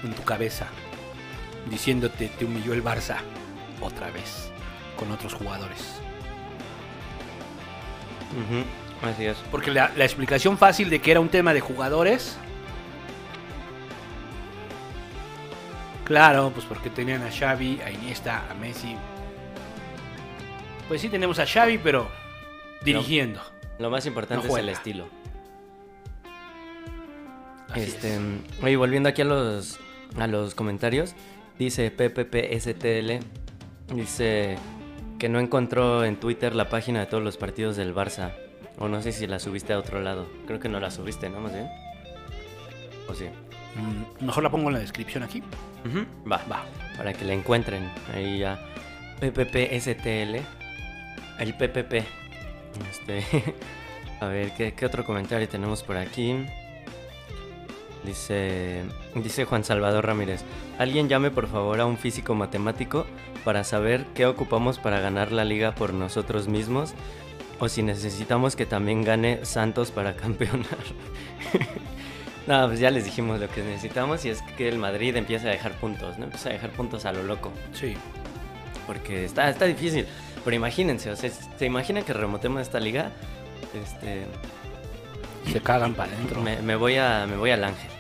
En 0.03 0.15
tu 0.15 0.25
cabeza. 0.25 0.67
Diciéndote, 1.71 2.29
te 2.29 2.47
humilló 2.47 2.73
el 2.73 2.83
Barça 2.83 3.19
otra 3.83 4.11
vez. 4.11 4.51
Con 4.97 5.13
otros 5.13 5.35
jugadores. 5.35 6.01
Así 9.03 9.27
es. 9.27 9.37
Porque 9.51 9.71
la, 9.71 9.93
la 9.95 10.05
explicación 10.05 10.57
fácil 10.57 10.89
de 10.89 11.03
que 11.03 11.11
era 11.11 11.21
un 11.21 11.29
tema 11.29 11.53
de 11.53 11.61
jugadores. 11.61 12.39
Claro, 16.05 16.51
pues 16.55 16.65
porque 16.65 16.89
tenían 16.89 17.23
a 17.23 17.31
Xavi, 17.31 17.83
a 17.83 17.91
Iniesta, 17.91 18.45
a 18.51 18.55
Messi. 18.55 18.97
Pues 20.89 21.03
sí 21.03 21.11
tenemos 21.11 21.39
a 21.39 21.47
Xavi, 21.47 21.77
pero 21.77 22.09
dirigiendo. 22.81 23.43
Lo 23.79 23.91
más 23.91 24.07
importante 24.07 24.49
No 24.49 24.57
es 24.57 24.63
el 24.63 24.71
estilo. 24.71 25.18
Así 27.71 27.81
Este, 27.83 28.15
es. 28.15 28.21
oye, 28.63 28.77
volviendo 28.77 29.09
aquí 29.09 29.23
a 29.23 29.25
los 29.27 29.79
a 30.19 30.27
los 30.27 30.55
comentarios, 30.55 31.15
dice 31.59 31.91
PPPSTL 31.91 33.19
dice 33.95 34.57
que 35.19 35.29
no 35.29 35.39
encontró 35.41 36.05
en 36.05 36.17
Twitter 36.17 36.55
la 36.55 36.69
página 36.69 37.01
de 37.01 37.07
todos 37.07 37.23
los 37.23 37.37
partidos 37.37 37.77
del 37.77 37.95
Barça. 37.95 38.33
O 38.79 38.89
no 38.89 39.03
sé 39.03 39.13
si 39.13 39.27
la 39.27 39.39
subiste 39.39 39.73
a 39.73 39.79
otro 39.79 40.01
lado. 40.01 40.27
Creo 40.47 40.61
que 40.61 40.69
no 40.69 40.79
la 40.81 40.91
subiste, 40.91 41.29
¿no? 41.29 41.41
Más 41.41 41.53
bien. 41.53 41.69
¿O 43.09 43.15
sí? 43.15 43.25
Mm, 43.75 44.25
Mejor 44.27 44.45
la 44.45 44.51
pongo 44.51 44.69
en 44.69 44.75
la 44.75 44.79
descripción 44.81 45.25
aquí. 45.25 45.43
Va, 46.31 46.41
va. 46.51 46.65
Para 46.97 47.13
que 47.13 47.25
la 47.25 47.33
encuentren. 47.35 47.91
Ahí 48.15 48.39
ya. 48.39 48.59
PPPSTL. 49.21 50.37
El 51.41 51.55
PPP. 51.55 52.05
Este. 52.91 53.25
A 54.21 54.27
ver, 54.27 54.53
¿qué, 54.55 54.73
qué 54.75 54.87
otro 54.87 55.05
comentario 55.05 55.49
tenemos 55.49 55.83
por 55.83 55.97
aquí? 55.97 56.37
Dice. 58.09 58.85
Dice 59.15 59.45
Juan 59.45 59.65
Salvador 59.65 60.07
Ramírez. 60.07 60.43
Alguien 60.79 61.11
llame 61.11 61.31
por 61.31 61.47
favor 61.47 61.79
a 61.79 61.85
un 61.85 61.99
físico 61.99 62.35
matemático 62.35 63.07
para 63.45 63.65
saber 63.65 64.07
qué 64.15 64.25
ocupamos 64.25 64.79
para 64.79 64.99
ganar 65.01 65.31
la 65.31 65.45
liga 65.45 65.75
por 65.75 65.93
nosotros 65.93 66.49
mismos. 66.49 66.95
O 67.61 67.69
si 67.69 67.83
necesitamos 67.83 68.57
que 68.57 68.65
también 68.65 69.05
gane 69.05 69.45
Santos 69.45 69.91
para 69.91 70.17
campeonar. 70.17 70.79
No, 72.47 72.67
pues 72.67 72.81
ya 72.81 72.91
les 72.91 73.05
dijimos 73.05 73.39
lo 73.41 73.51
que 73.51 73.63
necesitamos 73.63 74.25
y 74.25 74.31
es 74.31 74.41
que 74.57 74.71
el 74.71 74.79
Madrid 74.79 75.15
empiece 75.17 75.47
a 75.47 75.51
dejar 75.51 75.73
puntos, 75.73 76.17
¿no? 76.17 76.25
Empieza 76.25 76.49
a 76.49 76.53
dejar 76.53 76.71
puntos 76.71 77.05
a 77.05 77.13
lo 77.13 77.23
loco. 77.23 77.53
Sí. 77.75 77.95
Porque 78.87 79.27
está, 79.27 79.51
está 79.51 79.67
difícil. 79.67 80.07
Pero 80.47 80.57
imagínense, 80.57 81.11
o 81.11 81.17
sea, 81.17 81.31
¿se 81.31 81.67
imaginan 81.67 82.05
que 82.05 82.15
remontemos 82.15 82.63
esta 82.63 82.81
liga? 82.81 83.11
Este. 83.75 84.25
Se 85.53 85.61
cagan 85.61 85.93
para 85.93 86.11
adentro. 86.11 86.41
Me, 86.41 86.63
me 86.63 86.75
voy 86.75 86.97
a. 86.97 87.27
me 87.29 87.37
voy 87.37 87.51
al 87.51 87.65
ángel. 87.65 87.98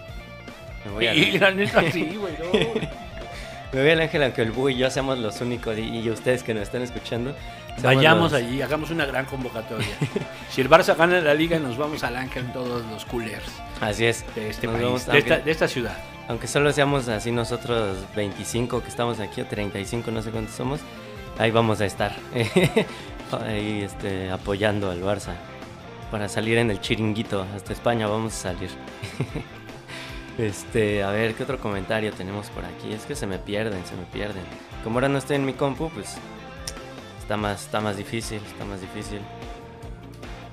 Me 0.85 0.91
voy 0.93 1.07
al 1.09 1.19
Y 1.19 1.25
ángel. 1.25 1.41
la 1.41 1.51
neta 1.53 1.91
sí, 1.93 2.17
güey. 2.19 2.35
no. 2.39 2.81
Me 3.73 3.83
voy 3.83 3.91
al 3.91 4.01
ángel 4.01 4.23
aunque 4.23 4.41
el 4.41 4.51
Bú 4.51 4.71
y 4.71 4.77
yo 4.79 4.89
seamos 4.91 5.19
los 5.19 5.43
únicos 5.43 5.77
y, 5.77 5.83
y 5.83 6.09
ustedes 6.11 6.43
que 6.43 6.55
nos 6.55 6.63
están 6.63 6.81
escuchando. 6.81 7.35
Vayamos 7.83 8.33
los- 8.33 8.41
allí, 8.41 8.63
hagamos 8.63 8.91
una 8.91 9.05
gran 9.05 9.27
convocatoria. 9.27 9.87
si 10.51 10.63
el 10.63 10.71
Barça 10.71 10.97
gana 10.97 11.21
la 11.21 11.35
liga, 11.35 11.59
nos 11.59 11.77
vamos 11.77 12.03
al 12.03 12.17
Ángel 12.17 12.51
todos 12.53 12.85
los 12.87 13.05
coolers 13.05 13.45
Así 13.81 14.07
es. 14.07 14.25
de 14.35 14.49
este 14.51 14.67
país, 14.69 14.83
vamos, 14.83 15.05
de, 15.07 15.13
aunque- 15.13 15.33
esta, 15.35 15.45
de 15.45 15.51
esta 15.51 15.69
ciudad. 15.69 15.97
Aunque 16.29 16.47
solo 16.47 16.73
seamos 16.73 17.09
así 17.09 17.31
nosotros 17.31 17.99
25 18.17 18.83
que 18.83 18.89
estamos 18.89 19.21
aquí, 19.21 19.43
o 19.43 19.47
35, 19.47 20.11
no 20.11 20.23
sé 20.23 20.31
cuántos 20.31 20.55
somos, 20.57 20.81
ahí 21.39 21.51
vamos 21.51 21.81
a 21.83 21.87
estar. 21.87 22.17
ahí 23.47 23.83
este, 23.83 24.31
apoyando 24.31 24.91
al 24.91 25.03
Barça. 25.03 25.35
Para 26.11 26.27
salir 26.29 26.57
en 26.59 26.71
el 26.71 26.81
chiringuito. 26.81 27.47
Hasta 27.55 27.75
España 27.75 28.07
vamos 28.07 28.33
a 28.35 28.55
salir. 28.55 28.71
Este, 30.39 31.03
a 31.03 31.11
ver, 31.11 31.35
¿qué 31.35 31.43
otro 31.43 31.59
comentario 31.59 32.13
tenemos 32.13 32.49
por 32.51 32.65
aquí? 32.65 32.93
Es 32.93 33.05
que 33.05 33.15
se 33.15 33.27
me 33.27 33.39
pierden, 33.39 33.85
se 33.85 33.97
me 33.97 34.05
pierden. 34.05 34.45
Como 34.85 34.97
ahora 34.97 35.09
no 35.09 35.19
estoy 35.19 35.37
en 35.37 35.45
mi 35.45 35.53
compu, 35.53 35.91
pues 35.91 36.17
está 37.21 37.37
más, 37.37 37.65
está 37.65 37.81
más 37.81 37.97
difícil, 37.97 38.41
está 38.47 38.65
más 38.65 38.81
difícil. 38.81 39.21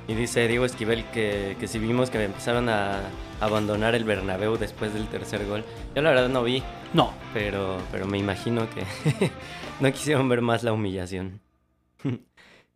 Y 0.07 0.13
dice 0.13 0.47
Diego 0.47 0.65
Esquivel 0.65 1.03
que, 1.11 1.55
que 1.59 1.67
si 1.67 1.79
vimos 1.79 2.09
que 2.09 2.23
empezaron 2.23 2.69
a 2.69 3.01
abandonar 3.39 3.95
el 3.95 4.03
Bernabéu 4.03 4.57
después 4.57 4.93
del 4.93 5.07
tercer 5.07 5.45
gol. 5.45 5.63
Yo 5.95 6.01
la 6.01 6.11
verdad 6.11 6.29
no 6.29 6.43
vi, 6.43 6.61
No, 6.93 7.13
pero, 7.33 7.77
pero 7.91 8.05
me 8.05 8.17
imagino 8.17 8.67
que 8.69 9.31
no 9.79 9.91
quisieron 9.91 10.29
ver 10.29 10.41
más 10.41 10.63
la 10.63 10.73
humillación. 10.73 11.41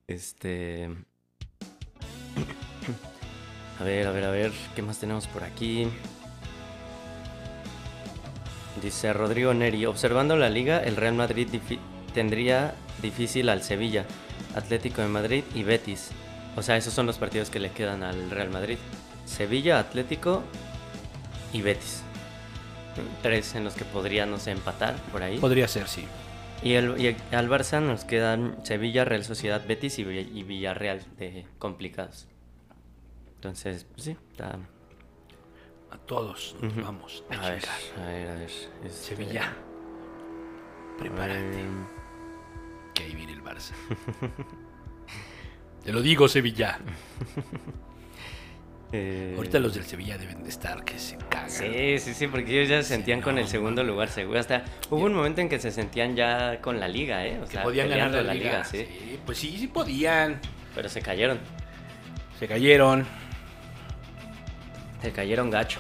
Este... 0.08 0.90
A 3.80 3.84
ver, 3.84 4.08
a 4.08 4.12
ver, 4.12 4.24
a 4.26 4.32
ver, 4.32 4.52
¿qué 4.76 4.82
más 4.82 5.00
tenemos 5.00 5.28
por 5.28 5.44
aquí? 5.44 5.88
Dice 8.82 9.12
Rodrigo 9.14 9.54
Neri, 9.54 9.86
observando 9.86 10.38
la 10.38 10.50
liga, 10.50 10.82
el 10.84 10.96
Real 10.96 11.14
Madrid 11.14 11.48
difi- 11.52 11.80
tendría 12.14 12.74
difícil 13.02 13.50
al 13.50 13.62
Sevilla, 13.62 14.06
Atlético 14.56 15.02
de 15.02 15.08
Madrid 15.08 15.44
y 15.54 15.64
Betis. 15.64 16.12
O 16.56 16.62
sea, 16.62 16.78
esos 16.78 16.94
son 16.94 17.06
los 17.06 17.18
partidos 17.18 17.50
que 17.50 17.60
le 17.60 17.72
quedan 17.72 18.04
al 18.04 18.30
Real 18.32 18.50
Madrid. 18.50 18.78
Sevilla, 19.26 19.80
Atlético 19.80 20.44
y 21.54 21.62
Betis. 21.62 22.04
Tres 23.22 23.56
en 23.56 23.64
los 23.64 23.74
que 23.76 23.86
podría, 23.86 24.26
no 24.26 24.40
sé, 24.40 24.52
empatar 24.52 24.96
por 25.12 25.24
ahí. 25.24 25.38
podría 25.40 25.68
ser, 25.68 25.88
sí. 25.88 26.06
Y, 26.64 26.74
el, 26.74 27.00
y 27.00 27.16
al 27.34 27.50
Barça 27.50 27.82
nos 27.82 28.04
quedan 28.06 28.58
Sevilla, 28.64 29.06
Real 29.06 29.24
Sociedad, 29.24 29.62
Betis 29.66 30.00
y 30.00 30.04
Villarreal 30.04 31.02
de 31.18 31.46
complicados. 31.58 32.28
Entonces, 33.36 33.86
pues 33.94 34.04
sí, 34.04 34.16
está... 34.32 34.58
A 35.92 35.98
todos 35.98 36.56
nos 36.62 36.76
vamos 36.84 37.24
a, 37.32 37.34
A 37.36 37.50
ver, 37.52 37.64
a 37.98 38.06
ver, 38.06 38.28
a 38.30 38.34
ver. 38.36 38.44
este, 38.44 38.90
Sevilla, 38.90 39.54
prepárate, 41.00 41.64
que 42.94 43.04
ahí 43.04 43.16
viene 43.16 43.34
el 43.34 43.44
Barça. 43.44 43.72
Te 45.84 45.92
lo 45.92 46.02
digo, 46.02 46.28
Sevilla. 46.28 46.78
eh, 48.92 49.34
Ahorita 49.38 49.60
los 49.60 49.74
del 49.74 49.84
Sevilla 49.86 50.18
deben 50.18 50.44
de 50.44 50.50
estar 50.50 50.84
que 50.84 51.00
se 51.00 51.18
cagan. 51.18 51.50
Sí, 51.50 51.98
sí, 52.00 52.14
sí, 52.14 52.28
porque 52.28 52.52
ellos 52.60 52.70
ya 52.70 52.84
se 52.84 52.90
sentían 52.90 53.20
Sí, 53.20 53.24
con 53.24 53.36
no, 53.36 53.42
el 53.42 53.48
segundo 53.48 53.84
lugar 53.84 54.10
seguro. 54.10 54.40
Hasta 54.40 54.66
hubo 54.90 55.06
un 55.06 55.14
momento 55.14 55.42
en 55.42 55.50
que 55.50 55.58
se 55.60 55.72
sentían 55.72 56.16
ya 56.16 56.60
con 56.62 56.80
la 56.80 56.88
liga, 56.88 57.26
¿eh? 57.26 57.40
O 57.42 57.46
Que 57.46 57.52
sea, 57.54 57.64
podían 57.64 57.90
ganar 57.90 58.10
peleando 58.10 58.28
la, 58.28 58.34
liga. 58.34 58.64
sí. 58.64 58.86
sí. 58.86 59.20
Pues 59.26 59.38
sí, 59.38 59.58
sí 59.58 59.68
podían. 59.68 60.40
Pero 60.76 60.90
se 60.90 61.02
cayeron. 61.02 61.40
Se 62.40 62.48
cayeron. 62.48 63.06
Se 65.02 65.12
cayeron 65.12 65.50
gacho. 65.50 65.80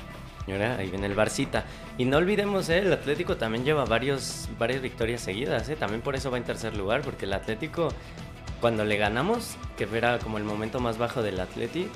Ahí 0.51 0.89
viene 0.89 1.05
el 1.05 1.13
Barcita. 1.13 1.65
Y 1.97 2.05
no 2.05 2.17
olvidemos, 2.17 2.69
¿eh? 2.69 2.79
el 2.79 2.91
Atlético 2.91 3.37
también 3.37 3.65
lleva 3.65 3.85
varios, 3.85 4.49
varias 4.57 4.81
victorias 4.81 5.21
seguidas. 5.21 5.69
¿eh? 5.69 5.75
También 5.75 6.01
por 6.01 6.15
eso 6.15 6.31
va 6.31 6.37
en 6.37 6.43
tercer 6.43 6.75
lugar, 6.75 7.01
porque 7.01 7.25
el 7.25 7.33
Atlético, 7.33 7.89
cuando 8.59 8.83
le 8.83 8.97
ganamos, 8.97 9.57
que 9.77 9.87
era 9.93 10.17
como 10.19 10.37
el 10.37 10.43
momento 10.43 10.79
más 10.79 10.97
bajo 10.97 11.21
del 11.21 11.39
Atleti, 11.39 11.87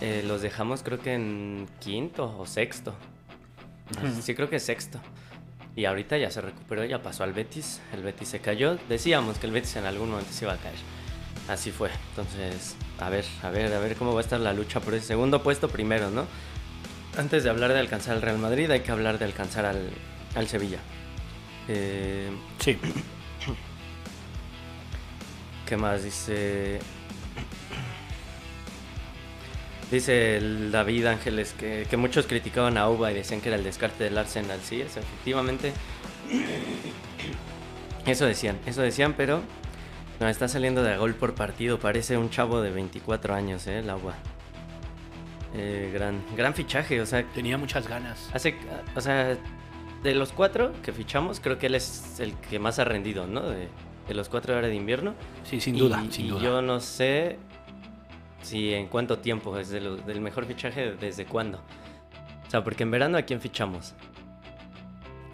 eh, 0.00 0.22
los 0.26 0.42
dejamos 0.42 0.82
creo 0.82 0.98
que 0.98 1.14
en 1.14 1.68
quinto 1.78 2.36
o 2.38 2.46
sexto. 2.46 2.94
Sí, 4.22 4.34
creo 4.34 4.48
que 4.48 4.60
sexto. 4.60 5.00
Y 5.74 5.84
ahorita 5.84 6.16
ya 6.18 6.30
se 6.30 6.40
recuperó, 6.40 6.84
ya 6.84 7.02
pasó 7.02 7.24
al 7.24 7.32
Betis. 7.32 7.80
El 7.92 8.02
Betis 8.02 8.28
se 8.28 8.40
cayó. 8.40 8.76
Decíamos 8.88 9.38
que 9.38 9.46
el 9.46 9.52
Betis 9.52 9.76
en 9.76 9.84
algún 9.84 10.10
momento 10.10 10.32
se 10.32 10.44
iba 10.44 10.54
a 10.54 10.56
caer. 10.56 10.76
Así 11.48 11.70
fue. 11.70 11.90
Entonces, 12.10 12.76
a 13.00 13.08
ver, 13.10 13.24
a 13.42 13.50
ver, 13.50 13.72
a 13.72 13.78
ver 13.80 13.96
cómo 13.96 14.12
va 14.12 14.20
a 14.20 14.22
estar 14.22 14.38
la 14.40 14.52
lucha 14.52 14.80
por 14.80 14.94
ese 14.94 15.06
segundo 15.08 15.42
puesto 15.42 15.68
primero, 15.68 16.10
¿no? 16.10 16.26
Antes 17.18 17.42
de 17.44 17.50
hablar 17.50 17.72
de 17.72 17.78
alcanzar 17.80 18.14
al 18.16 18.22
Real 18.22 18.38
Madrid, 18.38 18.70
hay 18.70 18.80
que 18.80 18.92
hablar 18.92 19.18
de 19.18 19.24
alcanzar 19.24 19.64
al, 19.66 19.90
al 20.34 20.48
Sevilla. 20.48 20.78
Eh, 21.68 22.30
Sí. 22.60 22.78
¿Qué 25.66 25.76
más 25.76 26.02
dice? 26.02 26.80
Dice 29.90 30.36
el 30.36 30.70
David 30.70 31.06
Ángeles 31.06 31.52
que, 31.58 31.86
que 31.88 31.96
muchos 31.96 32.26
criticaban 32.26 32.76
a 32.78 32.88
Uba 32.88 33.10
y 33.10 33.14
decían 33.14 33.40
que 33.40 33.48
era 33.48 33.56
el 33.56 33.64
descarte 33.64 34.04
del 34.04 34.18
Arsenal. 34.18 34.60
Sí, 34.62 34.80
es 34.80 34.96
efectivamente. 34.96 35.72
Eso 38.06 38.24
decían, 38.26 38.58
eso 38.66 38.82
decían, 38.82 39.14
pero 39.16 39.42
no, 40.20 40.28
está 40.28 40.46
saliendo 40.48 40.82
de 40.82 40.96
gol 40.96 41.14
por 41.14 41.34
partido. 41.34 41.78
Parece 41.78 42.16
un 42.16 42.30
chavo 42.30 42.60
de 42.60 42.70
24 42.70 43.34
años, 43.34 43.66
¿eh? 43.66 43.78
El 43.80 43.90
agua. 43.90 44.14
Eh, 45.54 45.90
gran, 45.92 46.22
gran 46.36 46.54
fichaje, 46.54 47.00
o 47.00 47.06
sea, 47.06 47.24
Tenía 47.34 47.58
muchas 47.58 47.88
ganas. 47.88 48.30
hace, 48.32 48.54
o 48.94 49.00
sea, 49.00 49.36
de 50.02 50.14
los 50.14 50.32
cuatro 50.32 50.72
que 50.82 50.92
fichamos, 50.92 51.40
creo 51.40 51.58
que 51.58 51.66
él 51.66 51.74
es 51.74 52.20
el 52.20 52.34
que 52.34 52.58
más 52.58 52.78
ha 52.78 52.84
rendido, 52.84 53.26
¿no? 53.26 53.42
De, 53.42 53.68
de 54.06 54.14
los 54.14 54.28
cuatro 54.28 54.54
ahora 54.54 54.68
de 54.68 54.74
invierno. 54.76 55.14
Sí, 55.44 55.60
sin 55.60 55.76
duda, 55.76 56.02
y 56.08 56.12
sin 56.12 56.28
duda. 56.28 56.40
yo 56.42 56.62
no 56.62 56.78
sé 56.80 57.38
si 58.42 58.72
en 58.74 58.86
cuánto 58.86 59.18
tiempo 59.18 59.58
es 59.58 59.68
de 59.70 59.80
lo- 59.80 59.96
del 59.96 60.20
mejor 60.20 60.46
fichaje, 60.46 60.92
desde 60.92 61.26
cuándo. 61.26 61.58
O 62.46 62.50
sea, 62.50 62.62
porque 62.64 62.84
en 62.84 62.90
verano 62.92 63.18
a 63.18 63.22
quién 63.22 63.40
fichamos? 63.40 63.94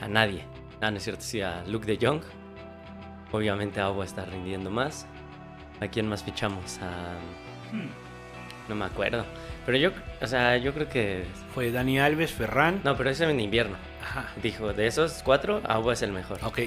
A 0.01 0.09
nadie. 0.09 0.43
Ah, 0.81 0.91
no 0.91 0.97
es 0.99 1.05
cierto, 1.05 1.23
sí, 1.23 1.41
a 1.41 1.63
Luke 1.67 1.87
de 1.87 2.05
Jong. 2.07 2.23
Obviamente 3.37 3.81
Agua 3.81 4.05
está 4.05 4.25
rindiendo 4.25 4.71
más. 4.71 5.07
¿A 5.81 5.89
quién 5.89 6.09
más 6.09 6.25
fichamos? 6.25 6.79
A... 6.79 7.15
No 8.69 8.75
me 8.75 8.85
acuerdo. 8.85 9.25
Pero 9.65 9.79
yo, 9.79 9.91
o 10.23 10.27
sea, 10.27 10.57
yo 10.57 10.73
creo 10.73 10.89
que... 10.89 11.25
Fue 11.55 11.71
Dani 11.71 11.99
Alves, 12.01 12.33
Ferran. 12.33 12.81
No, 12.85 12.97
pero 12.97 13.11
ese 13.11 13.29
en 13.31 13.39
invierno. 13.41 13.77
Ajá. 14.03 14.27
Dijo, 14.43 14.73
de 14.73 14.87
esos 14.87 15.23
cuatro, 15.25 15.61
Agua 15.65 15.93
es 15.93 16.03
el 16.03 16.13
mejor. 16.13 16.39
Ok. 16.43 16.61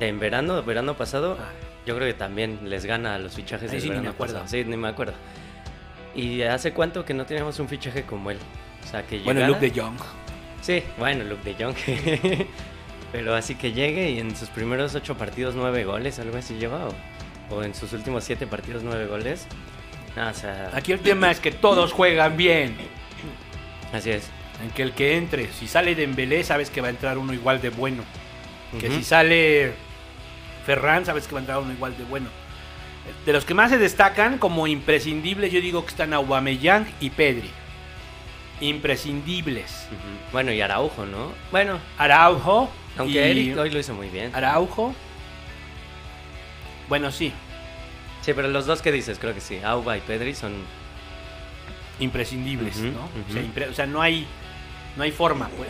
En 0.00 0.18
verano, 0.18 0.62
verano 0.62 0.94
pasado, 0.94 1.36
Ah. 1.40 1.48
yo 1.86 1.94
creo 1.96 2.06
que 2.08 2.14
también 2.14 2.58
les 2.68 2.84
gana 2.84 3.14
a 3.14 3.18
los 3.18 3.34
fichajes 3.34 3.70
Ahí 3.70 3.78
del 3.78 3.88
sí 3.88 3.90
ni 3.90 4.00
me 4.00 4.08
acuerdo. 4.08 4.34
pasado. 4.34 4.48
Sí, 4.50 4.64
ni 4.64 4.76
me 4.76 4.88
acuerdo. 4.88 5.14
¿Y 6.14 6.42
hace 6.42 6.72
cuánto 6.72 7.04
que 7.04 7.14
no 7.14 7.24
teníamos 7.26 7.58
un 7.60 7.68
fichaje 7.68 8.02
como 8.04 8.30
él? 8.30 8.38
O 8.84 8.86
sea, 8.88 9.02
que 9.06 9.18
Bueno, 9.20 9.46
Luke 9.46 9.70
de 9.70 9.80
Jong. 9.80 9.98
Sí, 10.62 10.82
bueno, 10.98 11.24
Luke 11.24 11.54
de 11.54 11.64
Jong. 11.64 11.76
Pero 13.12 13.34
así 13.34 13.54
que 13.54 13.72
llegue 13.72 14.10
y 14.10 14.18
en 14.18 14.36
sus 14.36 14.48
primeros 14.48 14.94
ocho 14.94 15.16
partidos 15.16 15.54
nueve 15.54 15.84
goles, 15.84 16.18
algo 16.18 16.36
así 16.36 16.54
lleva. 16.54 16.88
O, 16.88 17.54
o 17.56 17.62
en 17.62 17.74
sus 17.74 17.92
últimos 17.92 18.24
siete 18.24 18.46
partidos 18.46 18.82
nueve 18.82 19.06
goles. 19.06 19.46
O 20.16 20.34
sea, 20.34 20.70
Aquí 20.74 20.92
el 20.92 21.00
tema 21.00 21.30
es 21.30 21.40
que 21.40 21.52
todos 21.52 21.92
juegan 21.92 22.36
bien. 22.36 22.76
así 23.92 24.10
es. 24.10 24.28
En 24.62 24.70
que 24.70 24.82
el 24.82 24.92
que 24.92 25.16
entre, 25.16 25.52
si 25.52 25.68
sale 25.68 25.94
Dembélé, 25.94 26.42
sabes 26.42 26.70
que 26.70 26.80
va 26.80 26.86
a 26.86 26.90
entrar 26.90 27.18
uno 27.18 27.32
igual 27.34 27.60
de 27.60 27.68
bueno. 27.70 28.02
Que 28.80 28.90
si 28.90 29.04
sale 29.04 29.72
Ferran, 30.64 31.04
sabes 31.06 31.26
que 31.26 31.32
va 31.34 31.38
a 31.38 31.42
entrar 31.42 31.58
uno 31.58 31.72
igual 31.72 31.96
de 31.96 32.04
bueno. 32.04 32.28
De 33.24 33.32
los 33.32 33.44
que 33.44 33.54
más 33.54 33.70
se 33.70 33.78
destacan 33.78 34.38
como 34.38 34.66
imprescindibles, 34.66 35.52
yo 35.52 35.60
digo 35.60 35.82
que 35.84 35.90
están 35.90 36.12
Aubameyang 36.12 36.86
y 37.00 37.10
Pedri. 37.10 37.50
Imprescindibles. 38.60 39.86
Bueno, 40.32 40.52
y 40.52 40.60
Araujo, 40.60 41.04
¿no? 41.06 41.32
Bueno, 41.50 41.78
Araujo. 41.98 42.70
aunque 42.96 43.14
y- 43.14 43.18
Eric 43.18 43.58
hoy 43.58 43.70
lo 43.70 43.78
hizo 43.78 43.92
muy 43.94 44.08
bien. 44.08 44.34
Araujo. 44.34 44.94
Bueno, 46.88 47.10
sí, 47.10 47.32
Sí, 48.22 48.32
pero 48.34 48.48
los 48.48 48.66
dos 48.66 48.82
que 48.82 48.90
dices, 48.90 49.20
creo 49.20 49.34
que 49.34 49.40
sí. 49.40 49.60
Auba 49.62 49.96
y 49.96 50.00
Pedri 50.00 50.34
son. 50.34 50.52
imprescindibles, 52.00 52.76
¿no? 52.78 53.04
O, 53.04 53.32
sea, 53.32 53.40
ujú. 53.40 53.50
impre- 53.52 53.70
o 53.70 53.72
sea, 53.72 53.86
no 53.86 54.02
hay, 54.02 54.26
no 54.96 55.02
hay 55.04 55.12
forma, 55.12 55.48
pues, 55.56 55.68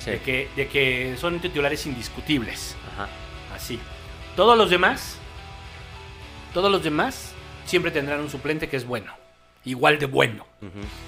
Sí. 0.00 0.10
de, 0.10 0.18
que, 0.20 0.48
de 0.56 0.66
que 0.68 1.16
son 1.20 1.38
titulares 1.38 1.86
indiscutibles. 1.86 2.76
Ajá. 2.94 3.08
Así. 3.54 3.78
Todos 4.34 4.58
los 4.58 4.70
demás, 4.70 5.18
todos 6.52 6.68
los 6.72 6.82
demás 6.82 7.32
siempre 7.64 7.90
tendrán 7.92 8.18
un 8.20 8.28
suplente 8.30 8.68
que 8.68 8.76
es 8.76 8.84
bueno. 8.86 9.12
Igual 9.64 9.98
de 9.98 10.06
bueno. 10.06 10.44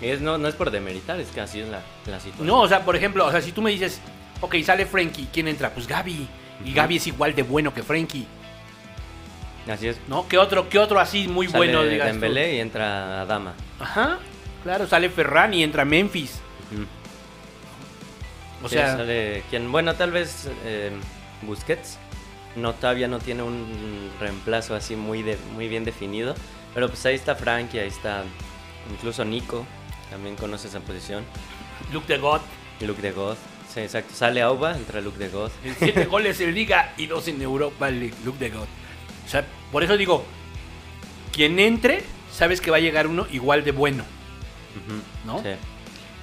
Y 0.00 0.06
es, 0.06 0.20
no, 0.20 0.38
no 0.38 0.46
es 0.48 0.54
por 0.54 0.70
demeritar, 0.70 1.18
es 1.20 1.28
que 1.28 1.40
así 1.40 1.60
es 1.60 1.68
la, 1.68 1.80
la 2.06 2.18
situación. 2.20 2.46
No, 2.46 2.60
o 2.60 2.68
sea, 2.68 2.84
por 2.84 2.94
ejemplo, 2.96 3.26
o 3.26 3.30
sea, 3.30 3.40
si 3.40 3.52
tú 3.52 3.62
me 3.62 3.70
dices, 3.70 4.00
ok, 4.40 4.54
sale 4.64 4.86
Frankie, 4.86 5.28
¿quién 5.32 5.48
entra? 5.48 5.70
Pues 5.70 5.86
Gaby. 5.88 6.28
Y. 6.64 6.72
Gaby 6.72 6.96
es 6.96 7.06
igual 7.08 7.34
de 7.34 7.42
bueno 7.42 7.74
que 7.74 7.82
Frankie, 7.82 8.26
Así 9.68 9.88
es. 9.88 9.98
¿no? 10.08 10.28
¿Qué 10.28 10.36
otro, 10.38 10.68
qué 10.68 10.78
otro 10.78 11.00
así 11.00 11.26
muy 11.26 11.46
Sale 11.46 11.58
bueno, 11.58 11.82
digas 11.84 12.06
tú? 12.08 12.12
Dembélé 12.12 12.56
y 12.56 12.60
entra 12.60 13.22
Adama. 13.22 13.54
Ajá, 13.80 14.18
claro, 14.62 14.86
sale 14.86 15.08
Ferran 15.08 15.54
y 15.54 15.62
entra 15.62 15.84
Memphis. 15.86 16.40
Ujú. 16.72 16.84
O 18.66 18.68
Sí, 18.68 18.74
sea, 18.76 18.96
sale 18.96 19.42
quien, 19.50 19.72
bueno, 19.72 19.94
tal 19.94 20.10
vez 20.12 20.48
eh, 20.64 20.90
Busquets. 21.42 21.98
No, 22.56 22.72
todavía 22.74 23.08
no 23.08 23.18
tiene 23.18 23.42
un 23.42 24.10
reemplazo 24.20 24.74
así 24.76 24.96
muy, 24.96 25.22
de, 25.22 25.38
muy 25.54 25.66
bien 25.68 25.84
definido. 25.84 26.34
Pero 26.74 26.88
pues 26.88 27.06
ahí 27.06 27.14
está 27.14 27.34
Frankie, 27.34 27.78
ahí 27.78 27.88
está 27.88 28.24
incluso 28.90 29.24
Nico. 29.24 29.64
También 30.10 30.36
conoce 30.36 30.68
esa 30.68 30.80
posición. 30.80 31.24
Luke 31.92 32.12
de 32.12 32.18
God. 32.18 32.40
Luke 32.80 33.00
de 33.00 33.12
God. 33.12 33.36
Sí, 33.72 33.80
exacto. 33.80 34.14
Sale 34.14 34.42
Auba, 34.42 34.76
entra 34.76 35.00
Luke 35.00 35.18
de 35.18 35.28
God. 35.28 35.50
Siete 35.78 36.04
goles 36.06 36.40
en 36.40 36.54
Liga 36.54 36.92
y 36.96 37.06
dos 37.06 37.26
en 37.28 37.40
Europa 37.40 37.90
League. 37.90 38.14
Luke 38.24 38.38
de 38.38 38.50
God. 38.50 38.66
O 39.24 39.28
sea, 39.28 39.44
por 39.72 39.82
eso 39.82 39.96
digo, 39.96 40.24
quien 41.32 41.58
entre, 41.58 42.02
sabes 42.32 42.60
que 42.60 42.70
va 42.70 42.76
a 42.76 42.80
llegar 42.80 43.06
uno 43.06 43.26
igual 43.32 43.64
de 43.64 43.72
bueno. 43.72 44.04
¿no? 45.24 45.38
Sí. 45.42 45.50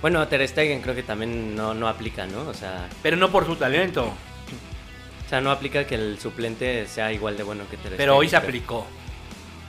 Bueno, 0.01 0.27
Ter 0.27 0.47
Stegen 0.47 0.81
creo 0.81 0.95
que 0.95 1.03
también 1.03 1.55
no, 1.55 1.73
no 1.73 1.87
aplica, 1.87 2.25
¿no? 2.25 2.47
O 2.49 2.53
sea, 2.53 2.89
Pero 3.03 3.17
no 3.17 3.31
por 3.31 3.45
su 3.45 3.55
talento. 3.55 4.05
o 4.05 5.29
sea, 5.29 5.41
no 5.41 5.51
aplica 5.51 5.85
que 5.85 5.95
el 5.95 6.19
suplente 6.19 6.87
sea 6.87 7.11
igual 7.13 7.37
de 7.37 7.43
bueno 7.43 7.63
que 7.65 7.77
Ter 7.77 7.87
Stegen. 7.87 7.97
Pero 7.97 8.17
hoy 8.17 8.29
se 8.29 8.35
aplicó. 8.35 8.87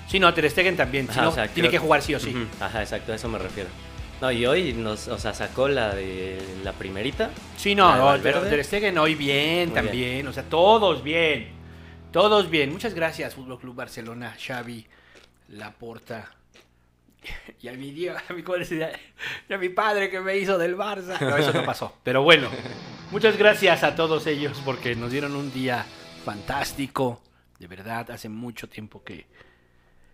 Sí, 0.09 0.21
no, 0.21 0.33
Ter 0.35 0.51
Stegen 0.51 0.77
también. 0.77 1.07
Si 1.07 1.13
Ajá, 1.13 1.23
no, 1.23 1.29
o 1.31 1.33
sea, 1.33 1.49
tiene 1.49 1.71
que 1.71 1.79
jugar 1.79 2.03
sí 2.03 2.15
o 2.15 2.21
sí. 2.21 2.35
Ajá, 2.61 2.83
exacto, 2.83 3.13
a 3.13 3.17
eso 3.17 3.29
me 3.29 3.39
refiero. 3.39 3.69
No, 4.21 4.31
y 4.31 4.47
hoy 4.47 4.73
nos, 4.73 5.09
o 5.09 5.19
sea, 5.19 5.35
sacó 5.35 5.67
la 5.69 5.95
de 5.95 6.41
la 6.63 6.73
primerita. 6.73 7.31
Sí, 7.57 7.75
no, 7.75 7.97
no, 7.97 8.21
Ter 8.21 8.65
Stegen 8.65 8.97
hoy 8.99 9.17
bien 9.17 9.71
Muy 9.71 9.75
también. 9.75 10.27
O 10.29 10.33
sea, 10.33 10.45
todos 10.45 11.03
bien. 11.03 11.49
Todos 12.13 12.49
bien. 12.49 12.71
Muchas 12.71 12.95
gracias, 12.95 13.35
Fútbol 13.35 13.59
Club 13.59 13.75
Barcelona, 13.75 14.37
Xavi, 14.39 14.87
Laporta. 15.49 16.31
Y 17.61 17.69
a 17.69 17.73
mi 17.73 17.91
Diego, 17.91 18.17
a 18.29 18.33
mi. 18.33 18.43
Y 19.49 19.53
a 19.53 19.59
mi 19.59 19.69
padre 19.69 20.11
que 20.11 20.21
me 20.21 20.37
hizo 20.37 20.59
del 20.59 20.77
Barça. 20.77 21.21
No, 21.21 21.37
eso 21.37 21.53
no 21.53 21.65
pasó. 21.65 21.97
Pero 22.03 22.23
bueno, 22.23 22.49
muchas 23.11 23.37
gracias 23.37 23.83
a 23.83 23.95
todos 23.95 24.27
ellos 24.27 24.61
porque 24.65 24.95
nos 24.95 25.13
dieron 25.13 25.35
un 25.37 25.53
día 25.53 25.85
fantástico. 26.25 27.23
De 27.59 27.67
verdad, 27.69 28.11
hace 28.11 28.29
mucho 28.29 28.69
tiempo 28.69 29.05
que... 29.05 29.27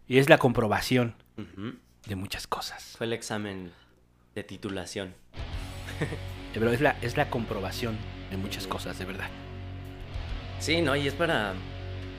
Y 0.09 0.19
es 0.19 0.31
la 0.31 0.39
comprobación 0.39 1.15
de 2.07 2.17
muchas 2.17 2.47
cosas. 2.47 2.95
Fue 2.97 3.07
el 3.07 3.13
examen 3.13 3.73
de 4.35 4.43
titulación. 4.43 5.15
Verdad, 6.55 6.73
es 6.73 6.81
la, 6.81 6.97
es 7.03 7.17
la 7.19 7.29
comprobación 7.29 7.99
de 8.31 8.39
muchas 8.39 8.67
cosas, 8.67 8.99
de 8.99 9.05
verdad. 9.05 9.29
Sí, 10.59 10.83
no, 10.83 10.97
y 10.97 11.07
es 11.07 11.15
para, 11.15 11.55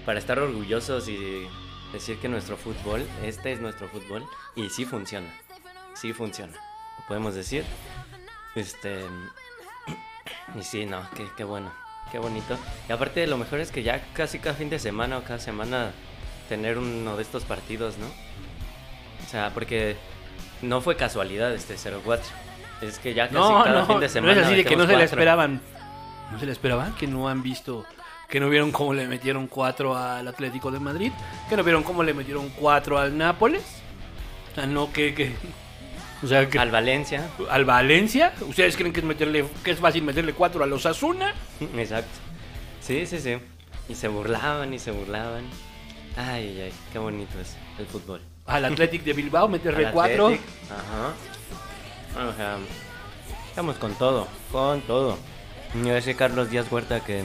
para 0.05 0.19
estar 0.19 0.39
orgullosos 0.39 1.09
y 1.09 1.45
decir 1.91 2.19
que 2.19 2.29
nuestro 2.29 2.55
fútbol, 2.55 3.05
este 3.23 3.51
es 3.51 3.59
nuestro 3.59 3.89
fútbol, 3.89 4.23
y 4.55 4.69
sí 4.69 4.85
funciona. 4.85 5.27
Sí 5.95 6.13
funciona. 6.13 6.53
Lo 6.99 7.07
podemos 7.07 7.35
decir. 7.35 7.65
Este. 8.55 9.01
Y 10.57 10.63
sí, 10.63 10.85
no, 10.85 11.01
qué, 11.15 11.27
qué 11.35 11.43
bueno. 11.43 11.71
Qué 12.11 12.19
bonito. 12.19 12.57
Y 12.87 12.91
aparte, 12.91 13.27
lo 13.27 13.37
mejor 13.37 13.59
es 13.59 13.71
que 13.71 13.83
ya 13.83 14.01
casi 14.13 14.39
cada 14.39 14.55
fin 14.55 14.69
de 14.69 14.79
semana 14.79 15.17
o 15.17 15.23
cada 15.23 15.39
semana 15.39 15.91
tener 16.49 16.77
uno 16.77 17.15
de 17.15 17.21
estos 17.21 17.43
partidos, 17.45 17.97
¿no? 17.97 18.07
O 19.25 19.29
sea, 19.29 19.51
porque 19.53 19.95
no 20.61 20.81
fue 20.81 20.95
casualidad 20.97 21.53
este 21.53 21.75
0-4. 21.75 22.19
Es 22.81 22.99
que 22.99 23.13
ya 23.13 23.25
casi 23.27 23.35
No, 23.35 23.63
cada 23.63 23.81
no, 23.81 23.85
fin 23.85 23.99
de 23.99 24.07
no 24.07 24.11
semana. 24.13 24.33
es 24.41 24.45
así 24.47 24.55
de 24.55 24.65
que 24.65 24.75
no 24.75 24.83
se 24.83 24.87
cuatro. 24.89 25.05
esperaban. 25.05 25.61
No 26.31 26.39
se 26.39 26.45
la 26.45 26.51
esperaban, 26.51 26.93
que 26.95 27.07
no 27.07 27.27
han 27.29 27.41
visto, 27.43 27.85
que 28.27 28.39
no 28.39 28.49
vieron 28.49 28.71
cómo 28.71 28.93
le 28.93 29.07
metieron 29.07 29.47
cuatro 29.47 29.95
al 29.97 30.27
Atlético 30.27 30.71
de 30.71 30.79
Madrid, 30.79 31.11
que 31.49 31.57
no 31.57 31.63
vieron 31.63 31.83
cómo 31.83 32.03
le 32.03 32.13
metieron 32.13 32.49
cuatro 32.49 32.97
al 32.97 33.17
Nápoles. 33.17 33.63
O 34.51 34.55
sea, 34.55 34.65
no 34.65 34.91
que, 34.91 35.13
que 35.13 35.33
o 36.23 36.27
sea, 36.27 36.49
que 36.49 36.57
Al 36.59 36.67
al, 36.67 36.71
Valencia. 36.71 37.29
Valencia. 37.65 38.33
¿Ustedes 38.41 38.75
creen 38.75 38.91
que 38.93 38.99
es 38.99 39.05
meterle 39.05 39.45
que 39.63 39.71
es 39.71 39.79
fácil 39.79 40.03
meterle 40.03 40.33
cuatro 40.33 40.63
a 40.63 40.67
los 40.67 40.85
Asuna? 40.85 41.33
Exacto. 41.77 42.09
Sí, 42.81 43.05
sí, 43.05 43.19
sí. 43.19 43.37
Y 43.87 43.95
se 43.95 44.07
burlaban 44.07 44.73
y 44.73 44.79
se 44.79 44.91
burlaban. 44.91 45.43
Ay, 46.19 46.49
ay, 46.49 46.61
ay, 46.63 46.73
qué 46.91 46.99
bonito 46.99 47.39
es 47.39 47.55
el 47.77 47.85
fútbol. 47.85 48.21
Al 48.45 48.65
Atlético 48.65 49.05
de 49.05 49.13
Bilbao 49.13 49.49
cuatro. 49.93 50.27
Athletic, 50.27 50.45
Ajá. 50.69 52.29
O 52.29 52.33
sea, 52.35 52.57
estamos 53.47 53.77
con 53.77 53.93
todo, 53.95 54.27
con 54.51 54.81
todo. 54.81 55.17
Yo 55.75 55.93
decía 55.93 56.15
Carlos 56.15 56.49
Díaz 56.49 56.69
Huerta 56.69 56.99
que, 57.05 57.23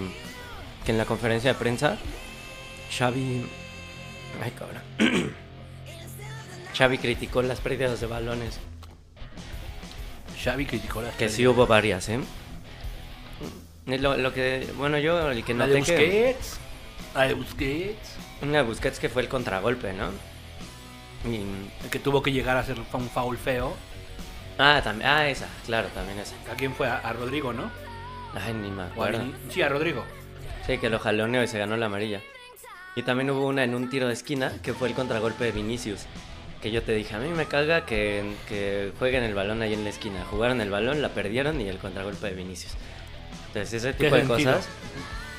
que 0.85 0.93
en 0.93 0.99
la 0.99 1.07
conferencia 1.07 1.55
de 1.55 1.59
prensa, 1.59 1.99
Xavi... 2.97 3.45
Ay, 4.41 4.53
cabrón. 4.53 4.83
Xavi 6.79 6.99
criticó 6.99 7.43
las 7.43 7.61
pérdidas 7.61 8.01
de 8.01 8.07
balones. 8.07 8.61
Xavi 10.45 10.67
criticó 10.67 11.03
la 11.03 11.11
Que 11.11 11.29
sí 11.29 11.45
hubo 11.49 11.67
varias, 11.67 12.09
¿eh? 12.11 12.21
Lo, 13.87 14.17
lo 14.17 14.33
que, 14.33 14.69
bueno, 14.77 14.99
yo 14.99 15.31
el 15.33 15.45
que 15.45 15.55
noté 15.55 15.83
que... 15.83 16.37
La 17.15 17.27
de 17.29 17.35
Busquets. 17.35 18.17
Una 18.43 18.59
de 18.59 18.63
Busquets 18.65 18.99
que 18.99 19.09
fue 19.09 19.23
el 19.23 19.29
contragolpe, 19.29 19.93
¿no? 19.93 20.09
Y- 21.31 21.43
El 21.85 21.91
que 21.91 21.99
tuvo 21.99 22.23
que 22.23 22.33
llegar 22.33 22.57
a 22.57 22.61
hacer 22.61 22.77
un 22.79 23.09
foul 23.09 23.37
feo. 23.39 23.75
ah, 24.59 24.81
también, 24.85 25.09
ah, 25.11 25.29
esa, 25.29 25.47
claro, 25.67 25.89
también 25.95 26.19
esa. 26.19 26.35
¿A 26.53 26.55
quién 26.57 26.75
fue? 26.75 26.87
A, 26.89 26.99
a 26.99 27.13
Rodrigo, 27.13 27.53
¿no? 27.53 27.71
Ay, 28.35 28.53
ni 28.55 28.71
me 28.71 28.83
a 28.83 28.87
acuerdo. 28.87 29.25
Sí, 29.49 29.63
a 29.63 29.69
Rodrigo. 29.69 30.05
Sí, 30.67 30.79
que 30.79 30.91
lo 30.91 30.99
jaloneó 30.99 31.43
y 31.43 31.47
se 31.49 31.59
ganó 31.59 31.77
la 31.77 31.87
amarilla. 31.87 32.21
Y 32.97 33.03
también 33.03 33.31
hubo 33.31 33.47
una 33.47 33.65
en 33.65 33.75
un 33.75 33.91
tiro 33.91 34.07
de 34.09 34.13
esquina 34.15 34.53
que 34.63 34.73
fue 34.75 34.89
el 34.89 34.95
contragolpe 34.95 35.45
de 35.45 35.53
Vinicius. 35.53 36.07
Que 36.63 36.71
yo 36.71 36.83
te 36.83 36.93
dije, 36.93 37.15
a 37.15 37.19
mí 37.19 37.29
me 37.29 37.47
caga 37.47 37.85
que, 37.85 38.35
que 38.49 38.93
jueguen 38.99 39.23
el 39.25 39.35
balón 39.35 39.61
ahí 39.63 39.75
en 39.75 39.85
la 39.85 39.91
esquina. 39.91 40.25
Jugaron 40.31 40.61
el 40.61 40.71
balón, 40.71 41.03
la 41.03 41.11
perdieron 41.11 41.61
y 41.61 41.69
el 41.69 41.79
contragolpe 41.79 42.27
de 42.29 42.35
Vinicius. 42.35 42.73
Entonces 43.49 43.75
ese 43.75 43.97
¿Qué 43.97 44.05
tipo 44.05 44.17
de 44.17 44.27
sentido? 44.27 44.53
cosas 44.55 44.69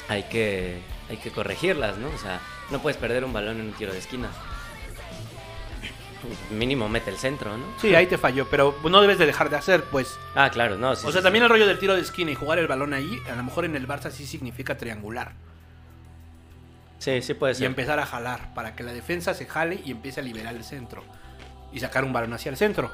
hay 0.07 0.23
que, 0.23 0.77
hay 1.09 1.17
que 1.17 1.31
corregirlas, 1.31 1.97
¿no? 1.97 2.07
O 2.09 2.17
sea, 2.17 2.39
no 2.71 2.79
puedes 2.79 2.97
perder 2.97 3.23
un 3.25 3.33
balón 3.33 3.59
en 3.59 3.67
un 3.67 3.73
tiro 3.73 3.91
de 3.93 3.99
esquina. 3.99 4.29
Mínimo 6.49 6.89
mete 6.89 7.11
el 7.11 7.17
centro, 7.17 7.55
¿no? 7.55 7.63
Sí, 7.79 7.93
ahí 7.93 8.07
te 8.07 8.17
falló, 8.17 8.47
pero 8.49 8.75
no 8.89 8.99
debes 9.01 9.19
de 9.19 9.27
dejar 9.27 9.51
de 9.51 9.57
hacer, 9.57 9.83
pues. 9.83 10.17
Ah, 10.33 10.49
claro, 10.49 10.75
no. 10.75 10.95
sí, 10.95 11.05
o 11.05 11.11
sea, 11.11 11.21
sí. 11.21 11.23
también 11.23 11.43
el 11.43 11.49
rollo 11.51 11.67
del 11.67 11.77
tiro 11.77 11.93
de 11.93 12.01
esquina 12.01 12.31
y 12.31 12.35
jugar 12.35 12.57
el 12.57 12.65
balón 12.67 12.93
ahí, 12.95 13.19
a 13.31 13.35
lo 13.35 13.43
mejor 13.43 13.65
en 13.65 13.75
el 13.75 13.87
Barça 13.87 14.09
sí 14.09 14.25
significa 14.25 14.75
triangular. 14.75 15.33
Sí, 16.97 17.21
sí 17.21 17.35
puede 17.35 17.53
Y 17.53 17.57
ser. 17.57 17.67
empezar 17.67 17.99
a 17.99 18.07
jalar, 18.07 18.53
para 18.55 18.75
que 18.75 18.81
la 18.81 18.91
defensa 18.93 19.35
se 19.35 19.45
jale 19.45 19.79
y 19.85 19.91
empiece 19.91 20.21
a 20.21 20.23
liberar 20.23 20.55
el 20.55 20.63
centro. 20.63 21.03
Y 21.71 21.79
sacar 21.79 22.03
un 22.03 22.13
balón 22.13 22.33
hacia 22.33 22.49
el 22.49 22.57
centro. 22.57 22.91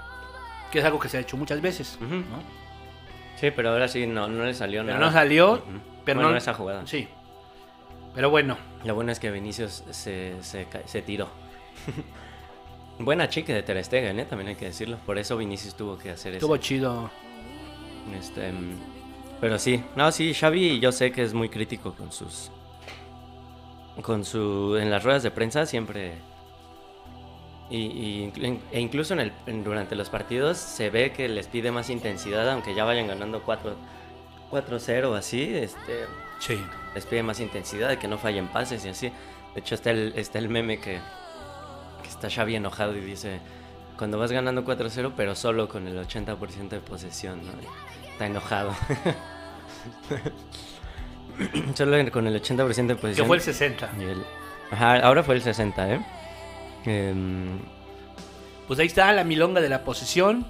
Que 0.71 0.79
es 0.79 0.85
algo 0.85 0.99
que 0.99 1.07
se 1.07 1.17
ha 1.17 1.21
hecho 1.21 1.37
muchas 1.37 1.61
veces. 1.61 1.97
¿no? 2.01 2.09
Sí, 3.39 3.51
pero 3.51 3.69
ahora 3.69 3.87
sí 3.87 4.07
no, 4.07 4.27
no 4.27 4.43
le 4.43 4.53
salió 4.53 4.81
Pero 4.83 4.93
nada. 4.97 5.05
no 5.05 5.11
salió. 5.13 5.63
Pero 6.03 6.17
Bueno, 6.19 6.31
no 6.31 6.37
esa 6.37 6.53
jugada. 6.53 6.85
Sí. 6.85 7.07
Pero 8.13 8.29
bueno, 8.29 8.57
Lo 8.83 8.93
bueno 8.95 9.11
es 9.11 9.19
que 9.19 9.31
Vinicius 9.31 9.83
se, 9.91 10.41
se, 10.43 10.67
se 10.85 11.01
tiró. 11.01 11.29
Buena 12.99 13.29
chica 13.29 13.53
de 13.53 13.63
Ter 13.63 13.83
Stegen, 13.83 14.19
¿eh? 14.19 14.25
también 14.25 14.49
hay 14.49 14.55
que 14.55 14.65
decirlo. 14.65 14.97
Por 15.05 15.17
eso 15.17 15.37
Vinicius 15.37 15.75
tuvo 15.75 15.97
que 15.97 16.11
hacer 16.11 16.33
eso. 16.33 16.37
estuvo 16.45 16.57
chido. 16.57 17.09
Este, 18.17 18.51
mm, 18.51 18.75
pero 19.39 19.57
sí, 19.57 19.83
no, 19.95 20.11
sí, 20.11 20.33
Xavi 20.33 20.79
yo 20.79 20.91
sé 20.91 21.11
que 21.11 21.23
es 21.23 21.33
muy 21.33 21.49
crítico 21.49 21.93
con 21.93 22.11
sus... 22.11 22.51
Con 24.01 24.23
su... 24.25 24.75
En 24.79 24.91
las 24.91 25.03
ruedas 25.03 25.23
de 25.23 25.31
prensa 25.31 25.65
siempre... 25.65 26.13
Y, 27.69 27.77
y 27.77 28.33
e 28.73 28.81
incluso 28.81 29.13
en 29.13 29.21
el, 29.21 29.31
en- 29.45 29.63
durante 29.63 29.95
los 29.95 30.09
partidos 30.09 30.57
se 30.57 30.89
ve 30.89 31.13
que 31.13 31.29
les 31.29 31.47
pide 31.47 31.71
más 31.71 31.89
intensidad, 31.89 32.49
aunque 32.49 32.75
ya 32.75 32.83
vayan 32.83 33.07
ganando 33.07 33.41
4 33.43 33.75
4-0 34.51 35.15
así, 35.15 35.55
este, 35.55 36.05
Sí. 36.39 36.59
les 36.93 37.05
pide 37.05 37.23
más 37.23 37.39
intensidad, 37.39 37.97
que 37.97 38.07
no 38.07 38.17
fallen 38.17 38.47
pases 38.47 38.83
y 38.85 38.89
así. 38.89 39.11
De 39.53 39.59
hecho, 39.61 39.75
está 39.75 39.91
el, 39.91 40.13
está 40.15 40.39
el 40.39 40.49
meme 40.49 40.79
que, 40.79 40.99
que 42.03 42.09
está 42.09 42.29
Xavi 42.29 42.55
enojado 42.55 42.95
y 42.95 43.01
dice, 43.01 43.39
cuando 43.97 44.17
vas 44.17 44.31
ganando 44.31 44.63
4-0, 44.65 45.13
pero 45.15 45.35
solo 45.35 45.69
con 45.69 45.87
el 45.87 45.97
80% 45.97 46.69
de 46.69 46.79
posesión, 46.81 47.41
¿no? 47.45 47.51
Está 48.11 48.25
enojado. 48.27 48.75
solo 51.75 52.11
con 52.11 52.27
el 52.27 52.41
80% 52.41 52.87
de 52.87 52.95
Que 52.95 53.01
posesión. 53.01 53.27
fue 53.27 53.37
el 53.37 53.41
60. 53.43 53.89
Y 53.99 54.03
el- 54.03 54.23
Ajá, 54.71 54.99
ahora 54.99 55.23
fue 55.23 55.35
el 55.35 55.41
60, 55.41 55.93
¿eh? 55.93 56.05
Em, 56.85 57.59
Pues 58.67 58.79
ahí 58.79 58.87
está 58.87 59.11
la 59.11 59.23
milonga 59.25 59.59
de 59.59 59.67
la 59.69 59.83
posesión. 59.83 60.45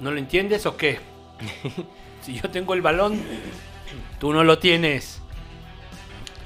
¿No 0.00 0.12
lo 0.12 0.18
entiendes 0.18 0.64
o 0.66 0.76
qué? 0.76 1.00
si 2.22 2.34
yo 2.40 2.50
tengo 2.50 2.74
el 2.74 2.82
balón, 2.82 3.20
tú 4.18 4.32
no 4.32 4.44
lo 4.44 4.58
tienes. 4.58 5.20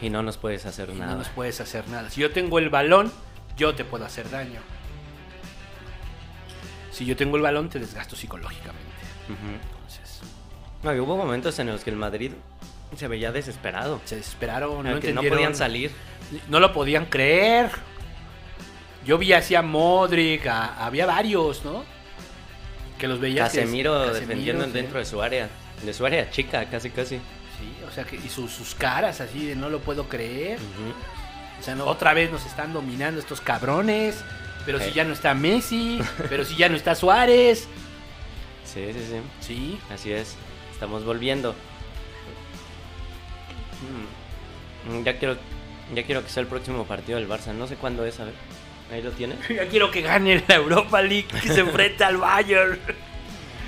y 0.02 0.10
no 0.10 0.22
nos 0.22 0.36
puedes 0.36 0.66
hacer 0.66 0.90
y 0.90 0.94
nada. 0.98 1.12
No 1.12 1.18
nos 1.18 1.28
puedes 1.28 1.60
hacer 1.60 1.88
nada. 1.88 2.10
Si 2.10 2.20
yo 2.20 2.30
tengo 2.30 2.58
el 2.58 2.68
balón, 2.70 3.10
yo 3.56 3.74
te 3.74 3.84
puedo 3.84 4.04
hacer 4.04 4.28
daño. 4.30 4.60
Si 6.90 7.04
yo 7.06 7.16
tengo 7.16 7.36
el 7.36 7.42
balón, 7.42 7.68
te 7.68 7.78
desgasto 7.78 8.14
psicológicamente. 8.16 8.84
Entonces, 9.28 10.20
No, 10.82 10.90
hubo 11.02 11.16
momentos 11.16 11.58
en 11.58 11.68
los 11.68 11.82
que 11.82 11.90
el 11.90 11.96
Madrid 11.96 12.32
se 12.96 13.08
veía 13.08 13.32
desesperado. 13.32 14.00
se 14.04 14.16
desesperaron, 14.16 14.84
no 14.84 15.00
que 15.00 15.12
no 15.12 15.22
podían 15.22 15.54
salir. 15.54 15.90
No 16.48 16.60
lo 16.60 16.72
podían 16.72 17.06
creer. 17.06 17.70
Yo 19.04 19.18
vi 19.18 19.32
así 19.32 19.54
a 19.54 19.62
Modric, 19.62 20.46
a- 20.46 20.84
había 20.86 21.04
varios, 21.06 21.64
¿no? 21.64 21.84
Que 22.98 23.08
los 23.08 23.18
veías. 23.20 23.50
que- 23.52 23.58
Casemiro 23.60 23.92
Casemiro, 23.92 24.14
defendiendo 24.20 24.64
sí. 24.66 24.70
dentro 24.72 24.98
de 24.98 25.04
su 25.04 25.20
área. 25.20 25.48
De 25.84 25.92
su 25.92 26.04
área 26.06 26.30
chica, 26.30 26.64
casi, 26.70 26.90
casi. 26.90 27.16
Sí, 27.16 27.84
o 27.88 27.90
sea, 27.92 28.04
que, 28.04 28.16
y 28.16 28.28
sus, 28.28 28.50
sus 28.52 28.74
caras 28.74 29.20
así 29.20 29.46
de 29.46 29.54
no 29.56 29.68
lo 29.70 29.80
puedo 29.80 30.08
creer. 30.08 30.58
O 31.60 31.62
sea, 31.62 31.74
no, 31.74 31.84
otra 31.86 32.14
vez 32.14 32.30
nos 32.30 32.44
están 32.46 32.72
dominando 32.72 33.20
estos 33.20 33.40
cabrones. 33.40 34.24
Pero 34.66 34.80
si 34.80 34.92
ya 34.92 35.04
no 35.04 35.12
está 35.12 35.34
Messi, 35.34 36.00
pero 36.30 36.44
si 36.44 36.56
ya 36.56 36.68
no 36.70 36.76
está 36.76 36.94
Suárez. 36.94 37.68
Sí, 38.64 38.86
sí, 38.92 39.00
sí. 39.08 39.20
Sí, 39.40 39.78
Así 39.92 40.10
es. 40.10 40.36
Estamos 40.72 41.04
volviendo. 41.04 41.54
Mm, 44.88 45.04
Ya 45.04 45.18
quiero, 45.18 45.36
ya 45.94 46.02
quiero 46.04 46.22
que 46.22 46.30
sea 46.30 46.40
el 46.42 46.46
próximo 46.46 46.84
partido 46.86 47.18
del 47.18 47.28
Barça. 47.28 47.52
No 47.52 47.66
sé 47.66 47.76
cuándo 47.76 48.04
es, 48.04 48.18
a 48.20 48.24
ver. 48.24 48.34
Ahí 48.92 49.02
lo 49.02 49.10
tiene. 49.12 49.36
ya 49.54 49.66
quiero 49.68 49.90
que 49.90 50.02
gane 50.02 50.42
la 50.46 50.54
Europa 50.56 51.00
League, 51.02 51.28
que 51.28 51.48
se 51.48 51.60
enfrenta 51.60 52.06
al 52.06 52.16
Bayern. 52.16 52.78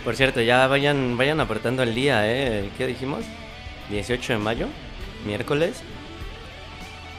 Por 0.06 0.14
cierto, 0.16 0.40
ya 0.40 0.66
vayan, 0.68 1.16
vayan 1.18 1.40
apretando 1.40 1.82
el 1.82 1.92
día, 1.94 2.32
¿eh? 2.32 2.70
¿Qué 2.78 2.86
dijimos? 2.86 3.24
18 3.90 4.34
de 4.34 4.38
mayo, 4.38 4.68
miércoles. 5.26 5.82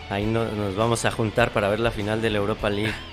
Ahí 0.09 0.25
no- 0.25 0.45
nos 0.45 0.75
vamos 0.77 1.03
a 1.03 1.11
juntar 1.11 1.51
para 1.51 1.67
ver 1.67 1.81
la 1.81 1.91
final 1.91 2.21
de 2.21 2.29
la 2.29 2.37
Europa 2.37 2.69
League. 2.69 2.93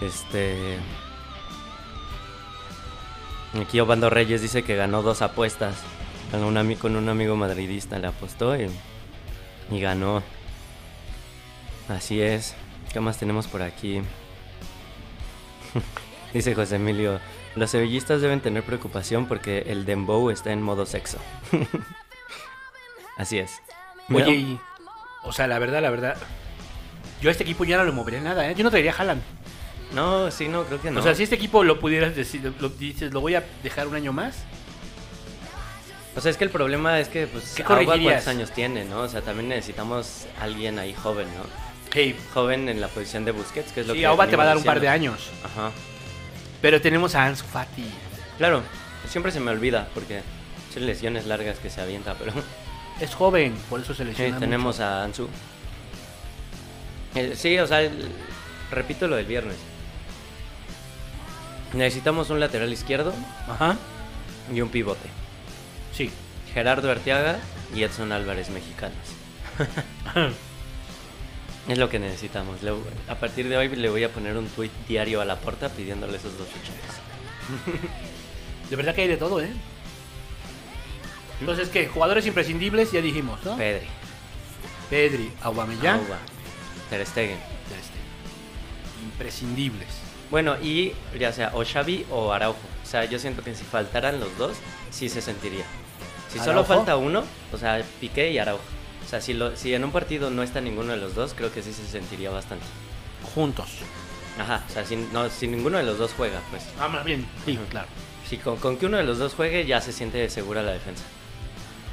Este. 0.00 0.76
Aquí 3.60 3.80
Obando 3.80 4.08
Reyes 4.08 4.40
dice 4.40 4.62
que 4.62 4.76
ganó 4.76 5.02
dos 5.02 5.20
apuestas. 5.22 5.74
Con 6.30 6.44
un, 6.44 6.54
ami- 6.54 6.78
con 6.78 6.94
un 6.94 7.08
amigo 7.08 7.34
madridista 7.34 7.98
le 7.98 8.06
apostó 8.06 8.54
y, 8.56 8.70
y 9.72 9.80
ganó. 9.80 10.22
Así 11.88 12.22
es. 12.22 12.54
¿Qué 12.92 13.00
más 13.00 13.18
tenemos 13.18 13.48
por 13.48 13.62
aquí? 13.62 14.00
Dice 16.32 16.54
José 16.54 16.76
Emilio, 16.76 17.18
los 17.58 17.70
sevillistas 17.70 18.20
deben 18.20 18.40
tener 18.40 18.62
preocupación 18.62 19.26
porque 19.26 19.64
el 19.66 19.84
Dembow 19.84 20.30
está 20.30 20.52
en 20.52 20.62
modo 20.62 20.86
sexo. 20.86 21.18
Así 23.16 23.38
es. 23.38 23.60
Oye, 24.12 24.32
y- 24.34 24.60
o 25.24 25.32
sea, 25.32 25.46
la 25.46 25.58
verdad, 25.58 25.82
la 25.82 25.90
verdad. 25.90 26.16
Yo 27.20 27.28
a 27.28 27.32
este 27.32 27.42
equipo 27.42 27.64
ya 27.64 27.76
no 27.76 27.84
lo 27.84 27.92
movería 27.92 28.20
nada, 28.20 28.48
¿eh? 28.48 28.54
Yo 28.54 28.64
no 28.64 28.70
traería 28.70 28.92
a 28.92 28.96
Haaland. 28.96 29.22
No, 29.92 30.30
sí, 30.30 30.48
no, 30.48 30.64
creo 30.64 30.80
que 30.80 30.90
no. 30.90 31.00
O 31.00 31.02
sea, 31.02 31.14
si 31.14 31.22
este 31.24 31.34
equipo 31.34 31.64
lo 31.64 31.80
pudieras 31.80 32.14
decir, 32.14 32.52
lo 32.60 32.68
dices, 32.68 33.12
lo 33.12 33.20
voy 33.20 33.34
a 33.34 33.44
dejar 33.62 33.88
un 33.88 33.94
año 33.96 34.12
más. 34.12 34.36
O 36.14 36.20
sea, 36.20 36.30
es 36.30 36.36
que 36.36 36.44
el 36.44 36.50
problema 36.50 36.98
es 37.00 37.08
que, 37.08 37.26
pues, 37.26 37.54
¿Qué 37.54 37.62
Agua 37.62 37.84
cuántos 37.84 38.26
años 38.28 38.50
tiene, 38.52 38.84
¿no? 38.84 39.00
O 39.00 39.08
sea, 39.08 39.22
también 39.22 39.48
necesitamos 39.48 40.26
alguien 40.40 40.78
ahí 40.78 40.94
joven, 40.94 41.26
¿no? 41.28 41.44
Hey, 41.92 42.16
Joven 42.34 42.68
en 42.68 42.80
la 42.80 42.88
posición 42.88 43.24
de 43.24 43.32
Busquets, 43.32 43.72
que 43.72 43.80
es 43.80 43.86
lo 43.86 43.94
sí, 43.94 44.00
que 44.00 44.06
Auba 44.06 44.26
te 44.26 44.36
va 44.36 44.42
a 44.42 44.46
dar 44.46 44.56
un 44.56 44.64
par 44.64 44.80
de 44.80 44.88
años. 44.88 45.30
Ajá. 45.44 45.70
Pero 46.60 46.80
tenemos 46.80 47.14
a 47.14 47.24
Ansu 47.26 47.44
Fati. 47.44 47.84
Claro, 48.38 48.62
siempre 49.08 49.32
se 49.32 49.40
me 49.40 49.50
olvida 49.50 49.88
porque 49.94 50.22
son 50.72 50.86
lesiones 50.86 51.26
largas 51.26 51.58
que 51.58 51.70
se 51.70 51.80
avienta, 51.80 52.14
pero 52.14 52.32
Es 53.00 53.14
joven, 53.14 53.54
por 53.70 53.80
eso 53.80 53.94
se 53.94 54.02
sí, 54.02 54.08
lesiona 54.10 54.38
tenemos 54.40 54.76
mucho. 54.76 54.84
a 54.84 55.04
Ansu. 55.04 55.28
Eh, 57.14 57.34
sí, 57.36 57.56
o 57.58 57.66
sea, 57.66 57.80
el- 57.82 58.08
repito 58.72 59.06
lo 59.06 59.16
del 59.16 59.26
viernes. 59.26 59.56
Necesitamos 61.74 62.30
un 62.30 62.40
lateral 62.40 62.72
izquierdo 62.72 63.12
Ajá. 63.48 63.76
y 64.52 64.60
un 64.60 64.68
pivote. 64.68 65.08
Sí. 65.94 66.10
Gerardo 66.54 66.90
Arteaga 66.90 67.38
y 67.74 67.82
Edson 67.82 68.10
Álvarez 68.10 68.48
mexicanos. 68.50 68.96
es 71.68 71.78
lo 71.78 71.88
que 71.88 71.98
necesitamos. 71.98 72.62
Le- 72.62 72.72
a 73.08 73.14
partir 73.16 73.48
de 73.48 73.56
hoy 73.56 73.68
le 73.68 73.88
voy 73.90 74.02
a 74.04 74.10
poner 74.12 74.36
un 74.36 74.48
tweet 74.48 74.70
diario 74.88 75.20
a 75.20 75.24
la 75.24 75.36
puerta 75.36 75.68
pidiéndole 75.68 76.16
esos 76.16 76.36
dos 76.38 76.48
fichajes. 76.48 77.00
De 78.70 78.76
verdad 78.76 78.94
que 78.94 79.02
hay 79.02 79.08
de 79.08 79.16
todo, 79.16 79.40
¿eh? 79.40 79.50
Entonces, 81.40 81.68
¿qué? 81.68 81.86
Jugadores 81.86 82.26
imprescindibles, 82.26 82.90
ya 82.92 83.00
dijimos, 83.00 83.38
¿no? 83.44 83.56
Pedri, 83.56 83.86
Pedri, 84.90 85.30
Aubameyang, 85.42 86.00
Auba, 86.00 86.18
Ter 86.90 87.06
Stegen. 87.06 87.36
Ter 87.68 87.78
Stegen. 87.78 89.04
Imprescindibles. 89.04 89.88
Bueno, 90.30 90.56
y 90.60 90.92
ya 91.18 91.32
sea 91.32 91.52
o 91.54 91.64
Xavi 91.64 92.06
o 92.10 92.32
Araujo. 92.32 92.58
O 92.82 92.86
sea, 92.86 93.04
yo 93.04 93.18
siento 93.18 93.42
que 93.42 93.54
si 93.54 93.64
faltaran 93.64 94.18
los 94.20 94.36
dos, 94.36 94.56
sí 94.90 95.08
se 95.08 95.22
sentiría. 95.22 95.64
Si 96.32 96.38
solo 96.38 96.64
falta 96.64 96.96
uno, 96.96 97.24
o 97.52 97.56
sea, 97.56 97.82
Piqué 98.00 98.30
y 98.32 98.38
Araujo. 98.38 98.62
O 99.08 99.10
sea, 99.10 99.22
si, 99.22 99.32
lo, 99.32 99.56
si 99.56 99.72
en 99.72 99.84
un 99.84 99.90
partido 99.90 100.28
no 100.28 100.42
está 100.42 100.60
ninguno 100.60 100.92
de 100.92 100.98
los 100.98 101.14
dos, 101.14 101.32
creo 101.32 101.50
que 101.50 101.62
sí 101.62 101.72
se 101.72 101.86
sentiría 101.86 102.28
bastante. 102.28 102.66
Juntos. 103.34 103.70
Ajá, 104.38 104.62
o 104.68 104.70
sea, 104.70 104.84
si, 104.84 104.96
no, 104.96 105.30
si 105.30 105.46
ninguno 105.48 105.78
de 105.78 105.84
los 105.84 105.96
dos 105.96 106.12
juega, 106.14 106.42
pues. 106.50 106.62
Ah, 106.78 106.88
más 106.88 107.06
bien. 107.06 107.26
Sí, 107.46 107.58
claro. 107.70 107.88
Si 108.28 108.36
con, 108.36 108.58
con 108.58 108.76
que 108.76 108.84
uno 108.84 108.98
de 108.98 109.04
los 109.04 109.16
dos 109.16 109.32
juegue, 109.32 109.64
ya 109.64 109.80
se 109.80 109.94
siente 109.94 110.28
segura 110.28 110.62
la 110.62 110.72
defensa. 110.72 111.04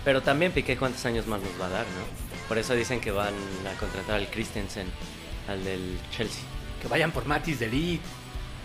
Pero 0.03 0.23
también 0.23 0.51
Piqué 0.51 0.75
cuántos 0.75 1.05
años 1.05 1.25
más 1.25 1.39
nos 1.39 1.53
va 1.59 1.67
a 1.67 1.69
dar, 1.69 1.85
¿no? 1.85 2.47
Por 2.49 2.57
eso 2.57 2.73
dicen 2.73 2.99
que 2.99 3.11
van 3.11 3.33
a 3.73 3.79
contratar 3.79 4.15
al 4.15 4.27
Christensen. 4.27 4.87
al 5.47 5.63
del 5.63 5.97
Chelsea. 6.11 6.43
Que 6.81 6.89
vayan 6.89 7.13
por 7.13 7.25
Matis 7.27 7.61
de 7.61 7.69
Ligt. 7.69 8.03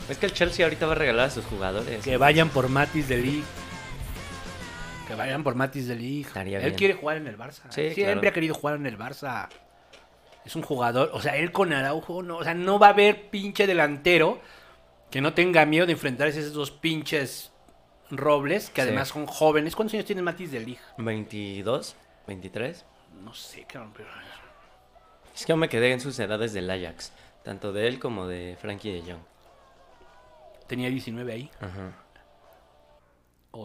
Es 0.08 0.18
que 0.18 0.26
el 0.26 0.32
Chelsea 0.32 0.66
ahorita 0.66 0.86
va 0.86 0.92
a 0.92 0.96
regalar 0.96 1.28
a 1.28 1.30
sus 1.30 1.44
jugadores. 1.44 2.02
Que 2.02 2.16
vayan 2.16 2.48
por 2.48 2.68
Matis 2.68 3.06
de 3.06 3.18
Ligt. 3.18 3.46
Que 5.10 5.16
vayan 5.16 5.42
por 5.42 5.54
Matis 5.56 5.88
de. 5.88 6.20
Estaría 6.20 6.58
Él 6.58 6.64
bien. 6.66 6.74
quiere 6.76 6.94
jugar 6.94 7.16
en 7.16 7.26
el 7.26 7.36
Barça. 7.36 7.62
Sí, 7.70 7.90
Siempre 7.92 8.04
claro. 8.14 8.28
ha 8.28 8.32
querido 8.32 8.54
jugar 8.54 8.76
en 8.76 8.86
el 8.86 8.96
Barça. 8.98 9.48
Es 10.44 10.54
un 10.56 10.62
jugador. 10.62 11.10
O 11.12 11.20
sea, 11.20 11.36
él 11.36 11.50
con 11.52 11.72
Araujo, 11.72 12.22
no, 12.22 12.36
o 12.38 12.44
sea, 12.44 12.54
no 12.54 12.78
va 12.78 12.88
a 12.88 12.90
haber 12.90 13.28
pinche 13.30 13.66
delantero 13.66 14.40
que 15.10 15.20
no 15.20 15.34
tenga 15.34 15.66
miedo 15.66 15.84
de 15.86 15.92
enfrentarse 15.92 16.38
a 16.38 16.42
esos 16.42 16.54
dos 16.54 16.70
pinches 16.70 17.50
robles, 18.10 18.70
que 18.70 18.82
Sí. 18.82 18.88
además 18.88 19.08
son 19.08 19.26
jóvenes. 19.26 19.74
¿Cuántos 19.76 19.94
años 19.94 20.06
tiene 20.06 20.22
Matis 20.22 20.52
de 20.52 20.60
Ligt? 20.60 20.80
22, 20.98 21.96
23. 22.28 22.84
No 23.24 23.34
sé, 23.34 23.64
cabrón, 23.64 23.92
pero. 23.96 24.08
Es 25.34 25.44
que 25.44 25.50
yo 25.52 25.56
me 25.56 25.68
quedé 25.68 25.92
en 25.92 26.00
sus 26.00 26.18
edades 26.20 26.52
del 26.52 26.70
Ajax. 26.70 27.12
Tanto 27.42 27.72
de 27.72 27.88
él 27.88 27.98
como 27.98 28.26
de 28.28 28.56
Frankie 28.60 28.92
de 28.92 29.00
Jong. 29.12 29.22
Tenía 30.68 30.88
19 30.88 31.32
ahí. 31.32 31.50
Ajá. 31.60 31.92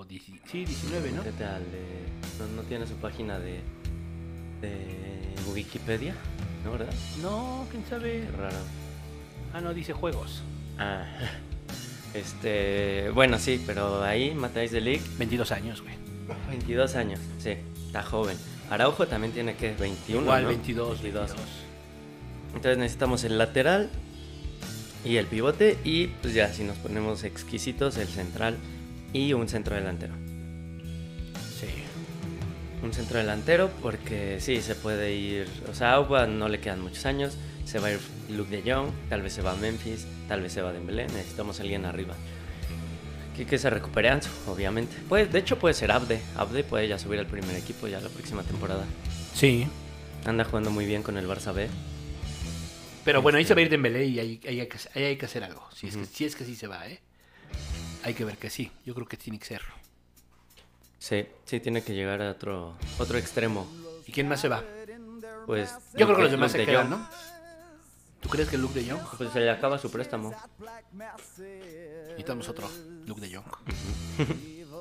O 0.05 0.07
10 0.07 0.23
sí, 0.51 0.65
19, 0.65 1.11
¿no? 1.11 1.23
Métete 1.23 1.43
al 1.43 1.63
de- 1.63 2.05
¿No, 2.39 2.47
no 2.55 2.61
tiene 2.63 2.85
su 2.85 2.95
página 2.95 3.39
de, 3.39 3.59
de 4.61 5.33
Wikipedia? 5.53 6.13
¿No, 6.63 6.71
verdad? 6.73 6.93
No, 7.21 7.65
quién 7.71 7.83
sabe. 7.89 8.21
Qué 8.29 8.37
raro. 8.37 8.57
Ah, 9.53 9.61
no, 9.61 9.73
dice 9.73 9.93
juegos. 9.93 10.41
Ah. 10.77 11.05
Este, 12.13 13.09
bueno, 13.13 13.37
sí, 13.37 13.61
pero 13.67 14.01
ahí 14.01 14.33
Matáis 14.33 14.71
de 14.71 14.79
League, 14.79 15.01
22 15.17 15.51
años, 15.51 15.81
güey. 15.81 15.95
22 16.49 16.95
años, 16.95 17.19
sí, 17.39 17.55
está 17.87 18.03
joven. 18.03 18.37
Araujo 18.69 19.05
también 19.05 19.33
tiene 19.33 19.57
que 19.57 19.73
21, 19.73 20.21
Igual, 20.21 20.43
¿no? 20.43 20.47
22, 20.47 21.01
22. 21.01 21.31
Entonces 22.53 22.77
necesitamos 22.77 23.25
el 23.25 23.37
lateral 23.37 23.89
y 25.03 25.17
el 25.17 25.25
pivote 25.25 25.77
y 25.83 26.07
pues 26.07 26.33
ya 26.33 26.53
si 26.53 26.63
nos 26.63 26.77
ponemos 26.77 27.25
exquisitos 27.25 27.97
el 27.97 28.07
central 28.07 28.55
y 29.15 29.33
un 29.33 29.47
centro 29.47 29.75
delantero. 29.75 30.13
Sí. 31.59 31.67
Un 32.83 32.93
centro 32.93 33.17
delantero 33.17 33.71
porque 33.81 34.37
sí, 34.41 34.61
se 34.61 34.75
puede 34.75 35.13
ir, 35.15 35.47
o 35.71 35.73
sea, 35.73 35.91
a 35.91 35.93
Auba 35.95 36.27
no 36.27 36.49
le 36.49 36.59
quedan 36.59 36.81
muchos 36.81 37.05
años, 37.05 37.37
se 37.63 37.79
va 37.79 37.87
a 37.87 37.91
ir 37.93 37.99
Luke 38.29 38.55
de 38.61 38.69
Jong, 38.71 38.89
tal 39.09 39.21
vez 39.21 39.33
se 39.33 39.41
va 39.41 39.53
a 39.53 39.55
Memphis, 39.55 40.05
tal 40.27 40.41
vez 40.41 40.51
se 40.51 40.61
va 40.61 40.69
a 40.69 40.73
Dembélé, 40.73 41.07
necesitamos 41.07 41.59
alguien 41.61 41.85
arriba. 41.85 42.13
Que, 43.37 43.45
que 43.45 43.57
se 43.57 43.69
recupere 43.69 44.09
Ansu, 44.09 44.29
obviamente. 44.47 44.95
Puede, 45.09 45.25
de 45.27 45.39
hecho 45.39 45.57
puede 45.59 45.73
ser 45.73 45.91
Abde, 45.91 46.19
Abde 46.35 46.63
puede 46.63 46.87
ya 46.87 46.99
subir 46.99 47.19
al 47.19 47.25
primer 47.25 47.55
equipo 47.55 47.87
ya 47.87 47.99
la 48.01 48.09
próxima 48.09 48.43
temporada. 48.43 48.83
Sí. 49.33 49.67
Anda 50.25 50.43
jugando 50.43 50.71
muy 50.71 50.85
bien 50.85 51.03
con 51.03 51.17
el 51.17 51.27
Barça 51.27 51.53
B. 51.53 51.67
Pero 53.03 53.21
bueno, 53.21 53.37
ahí 53.37 53.43
Este- 53.43 53.49
se 53.49 53.55
va 53.55 53.59
a 53.59 53.63
ir 53.63 53.69
Dembélé 53.69 54.05
y 54.05 54.19
ahí, 54.19 54.41
ahí 54.47 54.59
hay, 54.59 54.67
que, 54.67 54.77
ahí 54.93 55.03
hay 55.03 55.15
que 55.17 55.25
hacer 55.25 55.43
algo. 55.43 55.63
Si 55.75 55.87
es, 55.87 55.95
que, 55.97 56.05
si 56.05 56.25
es 56.25 56.35
que 56.35 56.45
sí 56.45 56.55
se 56.55 56.67
va, 56.67 56.87
¿eh? 56.87 56.99
Hay 58.05 58.13
que 58.13 58.23
ver 58.23 58.37
que 58.37 58.51
sí. 58.51 58.71
Yo 58.85 58.93
creo 58.93 59.07
que 59.07 59.17
tiene 59.17 59.39
que 59.39 59.45
ser. 59.45 59.61
Sí, 60.99 61.25
sí 61.45 61.59
tiene 61.59 61.83
que 61.83 61.95
llegar 61.95 62.21
a 62.21 62.29
otro, 62.29 62.75
otro 62.99 63.17
extremo. 63.17 63.67
¿Y 64.05 64.11
quién 64.11 64.27
más 64.27 64.39
se 64.41 64.47
va? 64.47 64.63
Pues 65.47 65.73
Yo 65.95 66.05
creo 66.05 66.15
que 66.15 66.21
los 66.21 66.31
demás 66.31 66.51
se 66.51 66.59
de 66.59 66.65
quedan. 66.67 66.91
¿no? 66.91 67.09
¿Tú 68.21 68.29
crees 68.29 68.47
que 68.47 68.59
Luke 68.59 68.79
de 68.79 68.91
Jong? 68.91 69.01
Pues 69.17 69.31
se 69.31 69.39
le 69.39 69.49
acaba 69.49 69.79
su 69.79 69.89
préstamo. 69.89 70.35
Necesitamos 72.09 72.47
otro. 72.47 72.69
Luke 73.07 73.21
de 73.21 73.35
Jong. 73.35 73.45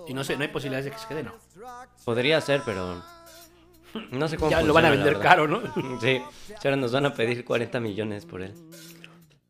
y 0.09 0.13
no 0.13 0.23
sé, 0.23 0.37
no 0.37 0.43
hay 0.43 0.49
posibilidades 0.49 0.85
de 0.85 0.91
que 0.91 0.99
se 0.99 1.07
quede, 1.09 1.23
¿no? 1.23 1.33
Podría 2.05 2.39
ser, 2.43 2.61
pero 2.67 3.03
no 4.11 4.29
sé 4.29 4.37
cómo 4.37 4.51
Ya 4.51 4.61
lo 4.61 4.75
van 4.75 4.85
a 4.85 4.91
vender 4.91 5.19
caro, 5.19 5.49
¿no? 5.49 5.63
Sí, 6.01 6.21
ahora 6.63 6.77
nos 6.77 6.93
van 6.93 7.07
a 7.07 7.15
pedir 7.15 7.43
40 7.43 7.81
millones 7.81 8.27
por 8.27 8.43
él. 8.43 8.53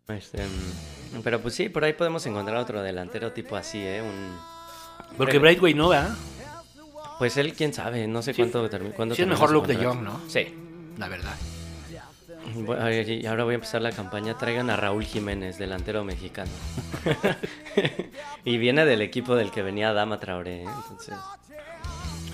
Este, 0.09 0.43
mm, 0.45 1.21
pero 1.23 1.41
pues 1.41 1.55
sí, 1.55 1.69
por 1.69 1.85
ahí 1.85 1.93
podemos 1.95 2.25
encontrar 2.27 2.57
otro 2.59 2.83
delantero 2.83 3.33
tipo 3.33 3.57
así, 3.57 3.79
¿eh? 3.81 4.03
Un, 4.03 4.37
Porque 5.17 5.39
Brightway 5.39 5.73
no 5.75 5.89
va. 5.89 6.15
pues 7.19 7.37
él, 7.37 7.55
quién 7.55 7.73
sabe, 7.73 8.07
no 8.07 8.21
sé 8.23 8.35
cuánto 8.35 8.69
termi- 8.71 8.93
cuándo 8.93 9.15
Sí 9.15 9.23
es 9.23 9.27
termina 9.29 9.35
mejor 9.35 9.51
Luke 9.53 9.75
de. 9.75 9.85
Jong, 9.85 10.03
¿no? 10.03 10.21
Sí. 10.29 10.55
La 10.99 11.09
verdad. 11.09 11.35
Bueno, 12.55 12.91
y 12.93 13.25
ahora 13.25 13.45
voy 13.45 13.53
a 13.53 13.55
empezar 13.55 13.81
la 13.81 13.91
campaña. 13.93 14.37
Traigan 14.37 14.69
a 14.69 14.77
Raúl 14.77 15.05
Jiménez, 15.05 15.57
delantero 15.57 16.05
mexicano. 16.05 16.51
y 18.45 18.59
viene 18.59 18.85
del 18.85 19.01
equipo 19.01 19.35
del 19.35 19.51
que 19.51 19.63
venía 19.63 19.93
Dama 19.95 20.21
Traoré, 20.21 20.63
¿eh? 20.63 20.67
Entonces. 20.83 21.15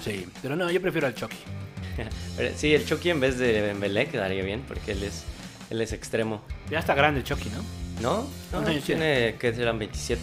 Sí. 0.03 0.27
Pero 0.43 0.57
no, 0.57 0.69
yo 0.71 0.81
prefiero 0.81 1.07
al 1.07 1.15
Chucky. 1.15 1.37
Sí, 2.57 2.75
el 2.75 2.85
Chucky 2.87 3.11
en 3.11 3.21
vez 3.21 3.39
de 3.39 3.61
Dembélé 3.61 4.09
quedaría 4.09 4.43
bien, 4.43 4.65
porque 4.67 4.93
él 4.93 5.03
es, 5.03 5.25
él 5.71 5.81
es 5.81 5.93
extremo. 5.93 6.43
Ya 6.69 6.81
está 6.81 6.95
grande 6.95 7.21
el 7.21 7.25
Chucky, 7.27 7.49
¿no? 7.51 7.63
¿No? 8.03 8.23
No, 8.23 8.29
¿Cuántos 8.51 8.71
años 8.71 8.85
tiene 8.85 9.37
que 9.39 9.55
serán 9.55 9.79
27. 9.79 10.21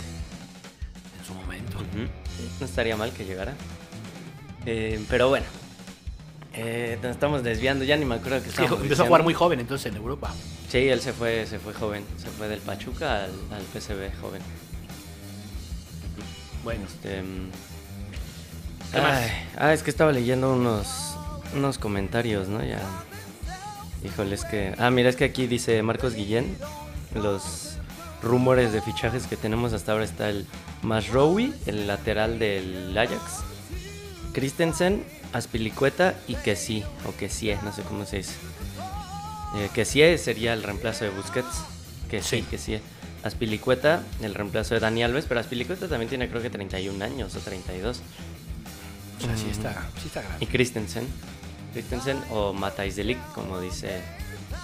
En 1.20 1.26
su 1.26 1.34
momento. 1.34 1.78
No 2.60 2.66
estaría 2.66 2.96
mal 2.98 3.12
que 3.12 3.26
llegara. 3.26 3.54
Eh, 4.66 5.04
pero 5.10 5.30
bueno. 5.30 5.46
Eh, 6.54 6.98
nos 7.04 7.12
estamos 7.12 7.44
desviando, 7.44 7.86
ya 7.86 7.96
ni 7.98 8.06
me 8.06 8.16
acuerdo 8.16 8.42
que 8.42 8.50
Es 8.50 8.56
que 8.56 8.64
estábamos 8.64 8.82
empezó 8.84 9.04
a 9.04 9.06
jugar 9.06 9.24
muy 9.24 9.34
joven 9.36 9.60
entonces 9.60 9.92
en 9.92 9.98
Europa. 9.98 10.34
Sí, 10.70 10.90
él 10.90 11.00
se 11.02 11.14
fue, 11.14 11.46
se 11.46 11.60
fue 11.60 11.74
joven. 11.74 12.04
Se 12.18 12.28
fue 12.28 12.48
del 12.48 12.60
Pachuca 12.60 13.26
al, 13.26 13.32
al 13.52 13.62
PSV 13.74 14.20
joven. 14.20 14.42
Bueno, 16.64 16.82
Este, 16.86 17.22
mm, 17.22 17.52
ah, 19.58 19.74
es 19.74 19.84
que 19.84 19.90
estaba 19.92 20.12
leyendo 20.12 20.52
unos, 20.52 21.16
unos 21.56 21.78
comentarios, 21.78 22.48
¿no? 22.50 22.64
Ya. 22.64 22.82
Híjole, 24.08 24.36
es 24.36 24.46
que. 24.46 24.74
Ah, 24.78 24.90
mira, 24.90 25.10
es 25.10 25.16
que 25.16 25.26
aquí 25.26 25.48
dice 25.48 25.82
Marcos 25.84 26.14
Guillén. 26.16 26.56
Los 27.14 27.78
rumores 28.22 28.72
de 28.74 28.82
fichajes 28.82 29.28
que 29.28 29.38
tenemos 29.38 29.74
hasta 29.74 29.92
ahora 29.92 30.04
está 30.04 30.30
el 30.30 30.46
Masrowi, 30.82 31.54
el 31.66 31.88
lateral 31.88 32.40
del 32.40 32.98
Ajax. 32.98 33.44
Christensen, 34.34 35.04
Aspilicueta 35.34 36.16
y 36.28 36.36
Kessie, 36.36 36.84
o 37.08 37.16
Kessie, 37.16 37.58
no 37.64 37.74
sé 37.74 37.82
cómo 37.84 38.06
se 38.06 38.18
dice. 38.18 38.34
Eh, 39.58 39.70
Kessie 39.74 40.18
sería 40.18 40.54
el 40.54 40.64
reemplazo 40.64 41.06
de 41.06 41.12
Busquets. 41.12 41.64
Kessie, 42.10 42.44
Kessie. 42.44 42.82
Aspilicueta, 43.24 44.04
el 44.22 44.36
reemplazo 44.36 44.76
de 44.76 44.80
Dani 44.80 45.04
Alves, 45.04 45.26
pero 45.28 45.40
Aspilicueta 45.40 45.88
también 45.88 46.08
tiene 46.10 46.30
creo 46.30 46.42
que 46.42 46.50
31 46.50 47.04
años 47.04 47.36
o 47.36 47.40
32. 47.40 47.98
o 47.98 49.22
sea, 49.26 49.38
sí 49.38 49.48
está, 49.50 49.74
sí 50.02 50.08
está 50.08 50.22
Y 50.22 50.24
grande. 50.24 50.48
Christensen. 50.48 51.08
Christensen 51.78 52.20
o 52.32 52.54
Matthijs 52.54 52.96
de 52.96 53.04
Ligt, 53.04 53.22
como 53.36 53.62
dice 53.62 54.02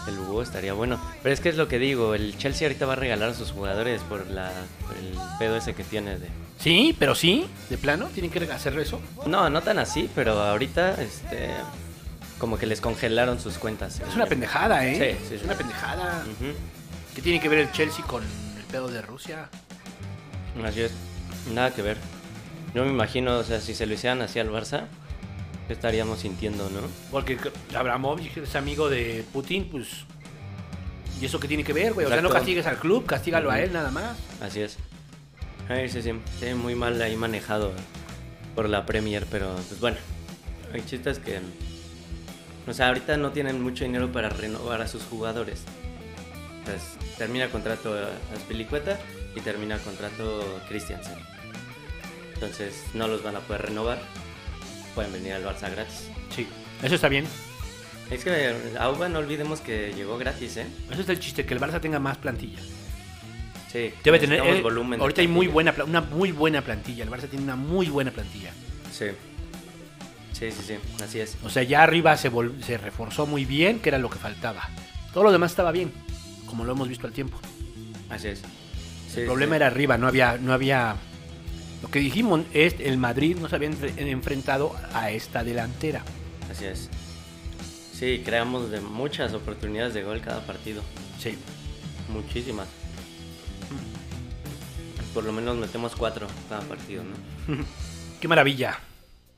el 0.08 0.18
Hugo, 0.18 0.42
estaría 0.42 0.74
bueno. 0.74 1.00
Pero 1.22 1.32
es 1.32 1.42
que 1.42 1.50
es 1.50 1.58
lo 1.58 1.68
que 1.68 1.78
digo, 1.78 2.16
el 2.16 2.36
Chelsea 2.40 2.68
ahorita 2.68 2.88
va 2.88 2.94
a 2.94 2.96
regalar 2.96 3.30
a 3.30 3.34
sus 3.36 3.52
jugadores 3.52 4.02
por, 4.02 4.26
la, 4.32 4.52
por 4.88 4.98
el 4.98 5.16
pedo 5.38 5.56
ese 5.56 5.76
que 5.76 5.84
tiene 5.84 6.18
de... 6.18 6.28
Sí, 6.58 6.96
pero 6.98 7.14
sí, 7.14 7.46
de 7.70 7.78
plano, 7.78 8.08
tienen 8.08 8.32
que 8.32 8.40
hacer 8.52 8.78
eso. 8.80 9.00
No, 9.28 9.48
no 9.52 9.62
tan 9.62 9.78
así, 9.78 10.10
pero 10.16 10.42
ahorita 10.42 11.00
este 11.02 11.52
como 12.40 12.58
que 12.58 12.66
les 12.66 12.82
congelaron 12.82 13.40
sus 13.40 13.60
cuentas. 13.60 14.00
Es 14.00 14.16
una 14.16 14.26
pendejada, 14.26 14.86
¿eh? 14.88 14.96
Sí, 14.96 15.28
sí, 15.28 15.36
es 15.36 15.42
sí. 15.42 15.46
una 15.46 15.56
pendejada. 15.56 16.26
¿Qué 17.14 17.22
tiene 17.22 17.40
que 17.40 17.48
ver 17.48 17.60
el 17.60 17.72
Chelsea 17.72 18.04
con 18.06 18.24
el 18.24 18.64
pedo 18.72 18.88
de 18.88 19.04
Rusia? 19.04 19.50
Así 20.66 20.82
es. 20.82 20.92
Nada 21.54 21.72
que 21.72 21.84
ver. 21.84 21.98
Yo 22.74 22.84
me 22.84 22.90
imagino, 22.90 23.38
o 23.38 23.44
sea, 23.44 23.62
si 23.62 23.76
se 23.76 23.86
lo 23.86 23.94
hicieran 23.94 24.22
así 24.24 24.40
al 24.40 24.50
Barça, 24.50 24.88
¿qué 25.68 25.74
estaríamos 25.74 26.20
sintiendo, 26.20 26.70
no? 26.70 26.82
Porque 27.12 27.38
Abramovich 27.76 28.38
es 28.38 28.56
amigo 28.56 28.90
de 28.90 29.24
Putin, 29.32 29.70
pues. 29.70 30.06
¿Y 31.22 31.26
eso 31.26 31.40
qué 31.40 31.48
tiene 31.48 31.64
que 31.64 31.74
ver, 31.74 31.94
güey? 31.94 32.06
O 32.06 32.10
sea, 32.10 32.22
no 32.22 32.30
castigues 32.30 32.66
al 32.66 32.78
club, 32.78 33.06
castígalo 33.06 33.50
a 33.50 33.60
él 33.60 33.72
nada 33.72 33.92
más. 33.92 34.18
Así 34.42 34.62
es. 34.62 34.78
Ay, 35.70 35.88
sí, 35.88 36.02
sí, 36.02 36.12
sí, 36.40 36.54
muy 36.54 36.76
mal 36.76 37.02
ahí 37.02 37.16
manejado 37.16 37.72
por 38.56 38.68
la 38.68 38.86
Premier, 38.86 39.26
pero 39.32 39.56
pues 39.56 39.80
bueno, 39.80 39.98
hay 40.74 40.82
chistes 40.82 41.20
que... 41.20 41.40
O 42.68 42.74
sea, 42.74 42.90
ahorita 42.90 43.18
no 43.18 43.32
tienen 43.32 43.62
mucho 43.62 43.84
dinero 43.84 44.12
para 44.12 44.30
renovar 44.30 44.82
a 44.82 44.88
sus 44.88 45.04
jugadores. 45.04 45.64
Entonces, 46.60 46.98
termina 47.18 47.50
contrato 47.50 47.94
Aspilicueta 48.34 48.98
y 49.36 49.42
termina 49.42 49.78
contrato 49.80 50.62
Christiansen. 50.68 51.18
Entonces, 52.34 52.84
no 52.94 53.08
los 53.08 53.22
van 53.24 53.36
a 53.36 53.40
poder 53.40 53.64
renovar. 53.64 54.00
Pueden 54.96 55.12
venir 55.14 55.34
al 55.34 55.44
Barça 55.44 55.72
gratis. 55.72 56.10
Sí. 56.36 56.48
Eso 56.82 56.96
está 56.96 57.10
bien. 57.10 57.26
Es 58.12 58.24
que 58.24 58.54
Auba 58.80 59.10
no 59.10 59.20
olvidemos 59.20 59.62
que 59.62 59.94
llegó 59.96 60.18
gratis, 60.18 60.58
¿eh? 60.58 60.68
Eso 60.92 61.02
está 61.02 61.14
el 61.14 61.20
chiste, 61.20 61.46
que 61.46 61.54
el 61.54 61.60
Barça 61.60 61.80
tenga 61.80 62.00
más 62.00 62.18
plantilla. 62.18 62.60
Sí. 63.72 63.92
Debe 64.04 64.20
tener. 64.20 64.40
eh, 64.46 64.62
volumen. 64.62 65.02
ahorita 65.02 65.22
hay 65.22 65.28
muy 65.28 65.48
buena, 65.48 65.74
una 65.86 66.02
muy 66.02 66.32
buena 66.32 66.62
plantilla. 66.62 67.04
El 67.04 67.10
Barça 67.10 67.28
tiene 67.28 67.44
una 67.44 67.56
muy 67.56 67.88
buena 67.88 68.12
plantilla. 68.12 68.52
Sí. 68.92 69.06
Sí, 70.34 70.52
sí, 70.52 70.64
sí, 70.68 70.76
así 71.04 71.20
es. 71.20 71.38
O 71.44 71.50
sea, 71.50 71.64
ya 71.64 71.84
arriba 71.84 72.18
se, 72.18 72.30
se 72.66 72.78
reforzó 72.78 73.26
muy 73.26 73.46
bien, 73.46 73.80
que 73.80 73.90
era 73.90 73.98
lo 73.98 74.10
que 74.10 74.18
faltaba. 74.20 74.68
Todo 75.14 75.24
lo 75.24 75.32
demás 75.32 75.52
estaba 75.52 75.72
bien, 75.72 75.92
como 76.48 76.66
lo 76.66 76.74
hemos 76.74 76.88
visto 76.88 77.08
al 77.08 77.14
tiempo. 77.14 77.40
Así 78.10 78.28
es. 78.30 78.42
Sí, 79.12 79.22
el 79.22 79.26
problema 79.26 79.54
sí. 79.54 79.56
era 79.58 79.68
arriba, 79.68 79.98
no 79.98 80.08
había, 80.08 80.38
no 80.38 80.54
había. 80.54 80.96
Lo 81.84 81.90
que 81.92 82.00
dijimos 82.00 82.42
es 82.54 82.76
el 82.80 82.98
Madrid 82.98 83.38
no 83.38 83.48
se 83.50 83.56
había 83.56 83.70
enfre- 83.70 83.94
enfrentado 83.98 84.76
a 84.94 85.12
esta 85.12 85.44
delantera. 85.44 86.04
Así 86.50 86.66
es. 86.66 86.90
Sí, 87.94 88.24
creamos 88.26 88.72
de 88.72 88.82
muchas 88.82 89.34
oportunidades 89.34 89.94
de 89.94 90.02
gol 90.04 90.20
cada 90.22 90.46
partido. 90.48 90.82
Sí. 91.20 91.38
Muchísimas. 92.10 92.68
Por 95.14 95.24
lo 95.26 95.32
menos 95.32 95.58
metemos 95.58 95.96
cuatro 95.96 96.28
cada 96.50 96.62
partido, 96.62 97.04
¿no? 97.04 97.16
Qué 98.20 98.28
maravilla. 98.28 98.80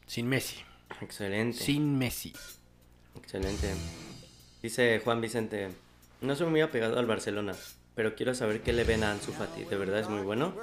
Sin 0.08 0.28
Messi. 0.28 0.58
Excelente. 1.02 1.58
Sin 1.58 1.98
Messi. 1.98 2.32
Excelente. 3.18 3.74
Dice 4.62 5.02
Juan 5.04 5.20
Vicente, 5.20 5.70
no 6.22 6.36
soy 6.36 6.48
muy 6.48 6.62
apegado 6.62 6.98
al 6.98 7.06
Barcelona, 7.06 7.54
pero 7.96 8.16
quiero 8.16 8.34
saber 8.34 8.62
qué 8.62 8.72
le 8.74 8.84
ven 8.84 9.04
a 9.04 9.12
Ansu 9.12 9.32
Fati. 9.34 9.64
¿De 9.66 9.76
verdad 9.78 10.00
es 10.00 10.10
muy 10.10 10.22
bueno? 10.22 10.54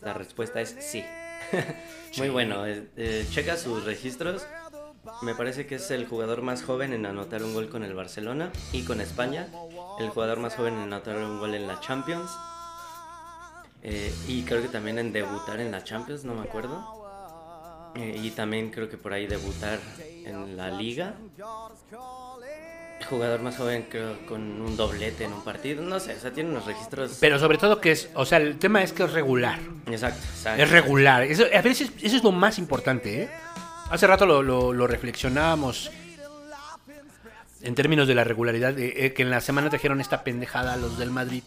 La 0.00 0.14
respuesta 0.14 0.60
es 0.60 0.74
sí. 0.80 1.04
muy 2.18 2.28
bueno. 2.28 2.66
eh, 2.66 2.88
eh, 2.96 3.26
checa 3.30 3.56
sus 3.56 3.84
registros. 3.84 4.46
Me 5.22 5.34
parece 5.34 5.66
que 5.66 5.76
es 5.76 5.90
el 5.90 6.06
jugador 6.06 6.42
más 6.42 6.62
joven 6.62 6.92
en 6.92 7.06
anotar 7.06 7.42
un 7.42 7.54
gol 7.54 7.68
con 7.68 7.82
el 7.82 7.94
Barcelona 7.94 8.52
y 8.72 8.84
con 8.84 9.00
España. 9.00 9.48
El 9.98 10.10
jugador 10.10 10.38
más 10.38 10.54
joven 10.54 10.74
en 10.74 10.80
anotar 10.80 11.16
un 11.16 11.38
gol 11.38 11.54
en 11.54 11.66
la 11.66 11.80
Champions. 11.80 12.30
Eh, 13.82 14.14
y 14.28 14.44
creo 14.44 14.62
que 14.62 14.68
también 14.68 14.98
en 14.98 15.12
debutar 15.12 15.58
en 15.60 15.72
la 15.72 15.82
Champions, 15.82 16.24
no 16.24 16.34
me 16.34 16.42
acuerdo. 16.42 17.02
Eh, 17.94 18.20
y 18.22 18.30
también 18.30 18.70
creo 18.70 18.88
que 18.88 18.96
por 18.96 19.12
ahí 19.12 19.26
debutar 19.26 19.80
en 20.24 20.56
la 20.56 20.70
liga. 20.70 21.16
Jugador 23.04 23.40
más 23.40 23.56
joven 23.56 23.86
creo 23.90 24.16
con 24.26 24.40
un 24.60 24.76
doblete 24.76 25.24
en 25.24 25.32
un 25.32 25.42
partido. 25.44 25.82
No 25.82 26.00
sé, 26.00 26.14
o 26.16 26.20
sea, 26.20 26.30
tiene 26.32 26.50
unos 26.50 26.66
registros... 26.66 27.16
Pero 27.20 27.38
sobre 27.38 27.58
todo 27.58 27.80
que 27.80 27.92
es, 27.92 28.08
o 28.14 28.24
sea, 28.24 28.38
el 28.38 28.58
tema 28.58 28.82
es 28.82 28.92
que 28.92 29.04
es 29.04 29.12
regular. 29.12 29.58
Exacto, 29.86 30.20
exacto. 30.34 30.62
Es 30.62 30.70
regular. 30.70 31.22
Eso, 31.22 31.44
a 31.54 31.60
veces 31.62 31.90
eso 32.02 32.16
es 32.16 32.22
lo 32.24 32.32
más 32.32 32.58
importante, 32.58 33.22
¿eh? 33.22 33.30
Hace 33.90 34.06
rato 34.06 34.24
lo, 34.26 34.42
lo- 34.42 34.72
lo 34.72 34.86
reflexionábamos 34.86 35.90
en 37.62 37.74
términos 37.76 38.08
de 38.08 38.14
la 38.14 38.24
regularidad, 38.24 38.72
de, 38.74 39.06
eh, 39.06 39.12
que 39.12 39.22
en 39.22 39.30
la 39.30 39.40
semana 39.40 39.70
trajeron 39.70 40.00
esta 40.00 40.24
pendejada 40.24 40.74
a 40.74 40.76
los 40.76 40.98
del 40.98 41.10
Madrid 41.10 41.42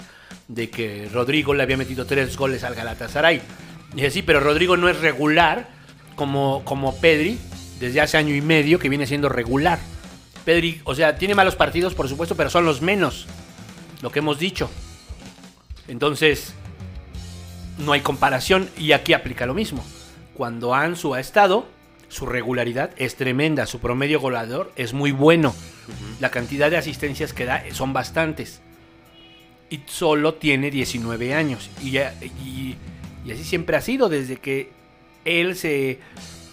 de 0.47 0.69
que 0.69 1.09
Rodrigo 1.11 1.53
le 1.53 1.63
había 1.63 1.75
metido 1.75 2.05
tres 2.05 2.37
goles 2.37 2.63
al 2.63 2.73
Galatasaray. 2.75 3.41
Y 3.91 3.95
dije, 3.95 4.11
sí, 4.11 4.21
pero 4.21 4.39
Rodrigo 4.39 4.77
no 4.77 4.87
es 4.87 4.99
regular 5.01 5.67
como, 6.15 6.63
como 6.63 6.95
Pedri 6.97 7.37
desde 7.79 7.99
hace 7.99 8.17
año 8.17 8.33
y 8.33 8.39
medio 8.41 8.79
que 8.79 8.87
viene 8.87 9.05
siendo 9.07 9.27
regular. 9.27 9.79
Pedri, 10.45 10.79
o 10.85 10.93
sea, 10.95 11.17
tiene 11.17 11.33
malos 11.35 11.55
partidos, 11.55 11.93
por 11.95 12.07
supuesto, 12.07 12.35
pero 12.35 12.49
son 12.49 12.65
los 12.65 12.81
menos. 12.81 13.25
Lo 14.01 14.11
que 14.11 14.19
hemos 14.19 14.37
dicho. 14.39 14.69
Entonces, 15.87 16.53
no 17.77 17.91
hay 17.91 18.01
comparación 18.01 18.69
y 18.77 18.91
aquí 18.91 19.13
aplica 19.13 19.45
lo 19.45 19.53
mismo. 19.53 19.83
Cuando 20.35 20.73
Ansu 20.73 21.13
ha 21.15 21.19
estado, 21.19 21.67
su 22.09 22.25
regularidad 22.25 22.91
es 22.97 23.15
tremenda, 23.15 23.65
su 23.65 23.79
promedio 23.79 24.19
goleador 24.19 24.71
es 24.75 24.93
muy 24.93 25.11
bueno. 25.11 25.55
La 26.19 26.29
cantidad 26.31 26.69
de 26.71 26.77
asistencias 26.77 27.33
que 27.33 27.45
da 27.45 27.63
son 27.73 27.93
bastantes. 27.93 28.61
Y 29.69 29.81
solo 29.87 30.35
tiene 30.35 30.69
19 30.71 31.33
años. 31.33 31.69
Y, 31.81 31.91
ya- 31.91 32.13
y- 32.23 32.75
y 33.25 33.31
así 33.31 33.43
siempre 33.43 33.75
ha 33.77 33.81
sido 33.81 34.09
desde 34.09 34.37
que 34.37 34.71
él 35.25 35.55
se 35.55 35.99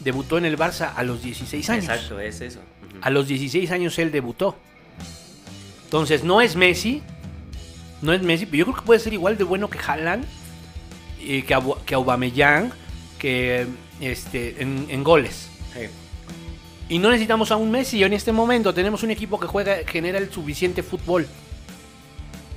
debutó 0.00 0.38
en 0.38 0.46
el 0.46 0.56
Barça 0.58 0.92
a 0.96 1.02
los 1.02 1.22
16 1.22 1.68
años. 1.70 1.84
Exacto, 1.84 2.18
es 2.20 2.40
eso. 2.40 2.60
A 3.02 3.10
los 3.10 3.26
16 3.28 3.70
años 3.72 3.98
él 3.98 4.10
debutó. 4.12 4.56
Entonces, 5.84 6.24
no 6.24 6.40
es 6.40 6.56
Messi. 6.56 7.02
No 8.00 8.12
es 8.12 8.22
Messi, 8.22 8.46
pero 8.46 8.58
yo 8.58 8.64
creo 8.66 8.76
que 8.76 8.82
puede 8.82 9.00
ser 9.00 9.12
igual 9.12 9.36
de 9.36 9.44
bueno 9.44 9.68
que 9.68 9.78
Haaland, 9.78 10.24
eh, 11.20 11.44
que, 11.44 11.58
que 11.86 11.94
Aubameyang, 11.94 12.72
que 13.18 13.66
este, 14.00 14.60
en, 14.62 14.86
en 14.88 15.04
goles. 15.04 15.48
Sí. 15.74 15.86
Y 16.88 16.98
no 16.98 17.10
necesitamos 17.10 17.50
a 17.52 17.56
un 17.56 17.70
Messi 17.70 18.02
en 18.02 18.12
este 18.12 18.32
momento. 18.32 18.74
Tenemos 18.74 19.02
un 19.02 19.10
equipo 19.10 19.38
que 19.38 19.46
juega, 19.46 19.76
genera 19.86 20.18
el 20.18 20.30
suficiente 20.32 20.82
fútbol. 20.82 21.26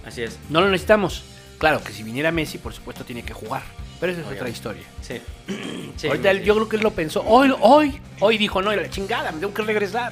Así 0.06 0.22
es. 0.24 0.38
No 0.50 0.62
lo 0.62 0.70
necesitamos. 0.70 1.24
Claro 1.58 1.84
que 1.84 1.92
si 1.94 2.04
viniera 2.04 2.32
Messi, 2.32 2.58
por 2.58 2.74
supuesto, 2.74 3.04
tiene 3.06 3.24
que 3.24 3.34
jugar. 3.34 3.64
Pero 4.00 4.12
esa 4.12 4.22
es 4.22 4.28
otra 4.28 4.50
historia. 4.50 4.84
Sí. 5.02 5.20
Sí, 5.98 6.08
Ahorita 6.08 6.30
él- 6.32 6.44
yo 6.44 6.54
creo 6.56 6.68
que 6.68 6.76
él 6.76 6.82
lo 6.84 6.92
pensó. 6.92 7.22
Hoy, 7.26 7.54
hoy, 7.62 8.02
hoy 8.20 8.38
dijo, 8.38 8.62
no, 8.62 8.76
la 8.76 8.90
chingada, 8.90 9.32
me 9.32 9.40
tengo 9.40 9.54
que 9.54 9.62
regresar. 9.62 10.12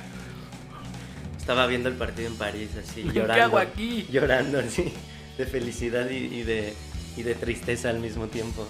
Estaba 1.43 1.67
viendo 1.67 1.89
el 1.89 1.95
partido 1.95 2.29
en 2.29 2.35
París, 2.35 2.69
así, 2.81 3.03
¿Qué 3.03 3.11
llorando. 3.19 3.43
hago 3.43 3.57
aquí? 3.57 4.07
Llorando, 4.09 4.59
así, 4.59 4.93
de 5.37 5.45
felicidad 5.45 6.09
y, 6.09 6.15
y 6.15 6.43
de, 6.43 6.73
y 7.17 7.23
de 7.23 7.35
tristeza 7.35 7.89
al 7.89 7.99
mismo 7.99 8.27
tiempo. 8.27 8.65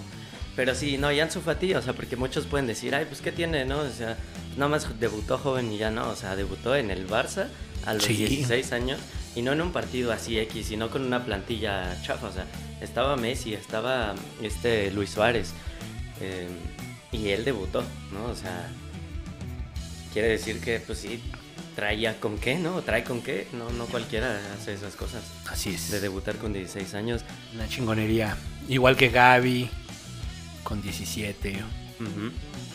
Pero 0.56 0.74
sí, 0.74 0.98
no, 0.98 1.06
Ansu 1.06 1.40
Fati, 1.40 1.74
o 1.74 1.82
sea, 1.82 1.92
porque 1.92 2.16
muchos 2.16 2.46
pueden 2.46 2.66
decir, 2.66 2.92
ay, 2.96 3.04
pues, 3.08 3.20
¿qué 3.20 3.30
tiene, 3.30 3.64
no? 3.64 3.78
O 3.78 3.90
sea, 3.90 4.16
nada 4.56 4.68
más 4.68 4.98
debutó 4.98 5.38
joven 5.38 5.72
y 5.72 5.78
ya 5.78 5.92
no, 5.92 6.08
o 6.08 6.16
sea, 6.16 6.34
debutó 6.34 6.74
en 6.74 6.90
el 6.90 7.06
Barça 7.08 7.46
a 7.86 7.94
los 7.94 8.02
Sí. 8.02 8.14
16 8.16 8.72
años 8.72 8.98
y 9.36 9.42
no 9.42 9.52
en 9.52 9.60
un 9.60 9.70
partido 9.70 10.10
así 10.10 10.36
X, 10.40 10.66
sino 10.66 10.90
con 10.90 11.04
una 11.04 11.24
plantilla 11.24 11.96
chafa, 12.02 12.26
o 12.26 12.32
sea, 12.32 12.46
estaba 12.80 13.16
Messi, 13.16 13.54
estaba 13.54 14.16
este 14.42 14.90
Luis 14.90 15.10
Suárez 15.10 15.52
eh, 16.20 16.48
y 17.12 17.28
él 17.28 17.44
debutó, 17.44 17.84
¿no? 18.12 18.24
O 18.32 18.34
sea, 18.34 18.68
quiere 20.12 20.28
decir 20.28 20.60
que, 20.60 20.80
pues 20.80 20.98
sí, 20.98 21.20
traía 21.74 22.20
con 22.20 22.38
qué, 22.38 22.56
¿no? 22.56 22.82
Trae 22.82 23.04
con 23.04 23.22
qué, 23.22 23.48
no, 23.52 23.70
no 23.70 23.86
cualquiera 23.86 24.40
hace 24.54 24.74
esas 24.74 24.94
cosas. 24.96 25.22
Así 25.48 25.70
es. 25.70 25.90
De 25.90 26.00
debutar 26.00 26.36
con 26.36 26.52
16 26.52 26.94
años. 26.94 27.24
Una 27.54 27.68
chingonería. 27.68 28.36
Igual 28.68 28.96
que 28.96 29.08
Gaby, 29.08 29.68
con 30.62 30.80
17. 30.80 31.56
Ujú. 32.00 32.32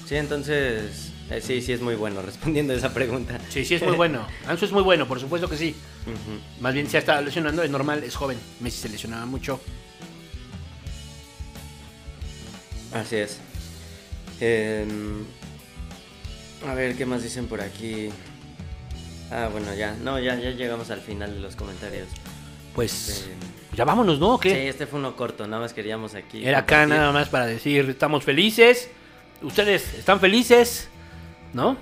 Sí, 0.08 0.16
entonces, 0.16 1.12
eh, 1.30 1.42
sí, 1.42 1.62
sí 1.62 1.74
es 1.74 1.82
muy 1.82 1.96
bueno 1.96 2.22
respondiendo 2.26 2.74
a 2.74 2.76
esa 2.76 2.94
pregunta. 2.94 3.40
Sí, 3.50 3.66
sí, 3.66 3.76
es 3.76 3.84
muy 3.84 3.96
bueno. 3.96 4.26
Ansu 4.48 4.66
es 4.66 4.72
muy 4.72 4.84
bueno, 4.84 5.08
por 5.08 5.20
supuesto 5.20 5.50
que 5.50 5.58
sí. 5.58 5.76
Más 6.60 6.74
bien 6.74 6.90
se 6.90 6.98
ha 6.98 7.00
estado 7.00 7.22
lesionando, 7.22 7.62
es 7.64 7.70
normal, 7.70 8.04
es 8.04 8.16
joven. 8.16 8.38
Messi 8.60 8.80
se 8.80 8.90
lesionaba 8.90 9.26
mucho. 9.26 9.60
Así 12.94 13.18
es. 13.18 13.38
Em, 14.40 15.24
a 16.68 16.74
ver, 16.74 16.96
¿qué 16.96 17.06
más 17.06 17.22
dicen 17.22 17.48
por 17.48 17.62
aquí? 17.62 18.10
Ah, 19.32 19.50
bueno, 19.52 19.74
ya. 19.76 19.94
No, 20.02 20.20
ya, 20.20 20.36
ya 20.36 20.52
llegamos 20.52 20.90
al 20.92 21.02
final 21.02 21.34
de 21.34 21.40
los 21.40 21.56
comentarios. 21.56 22.08
Pues 22.74 23.28
Em, 23.30 23.76
ya 23.78 23.86
vámonos, 23.86 24.20
¿no? 24.20 24.36
¿O 24.36 24.42
sí, 24.42 24.50
este 24.50 24.88
fue 24.88 25.00
uno 25.00 25.16
corto, 25.16 25.46
nada 25.48 25.62
más 25.62 25.74
queríamos 25.74 26.16
aquí. 26.16 26.46
Era 26.46 26.60
acá 26.60 26.86
nada 26.86 27.12
más 27.12 27.30
para 27.30 27.46
decir, 27.46 27.90
estamos 27.90 28.24
felices. 28.24 28.90
Ustedes 29.42 29.94
están 29.94 30.20
felices, 30.20 30.90
¿no? 31.54 31.78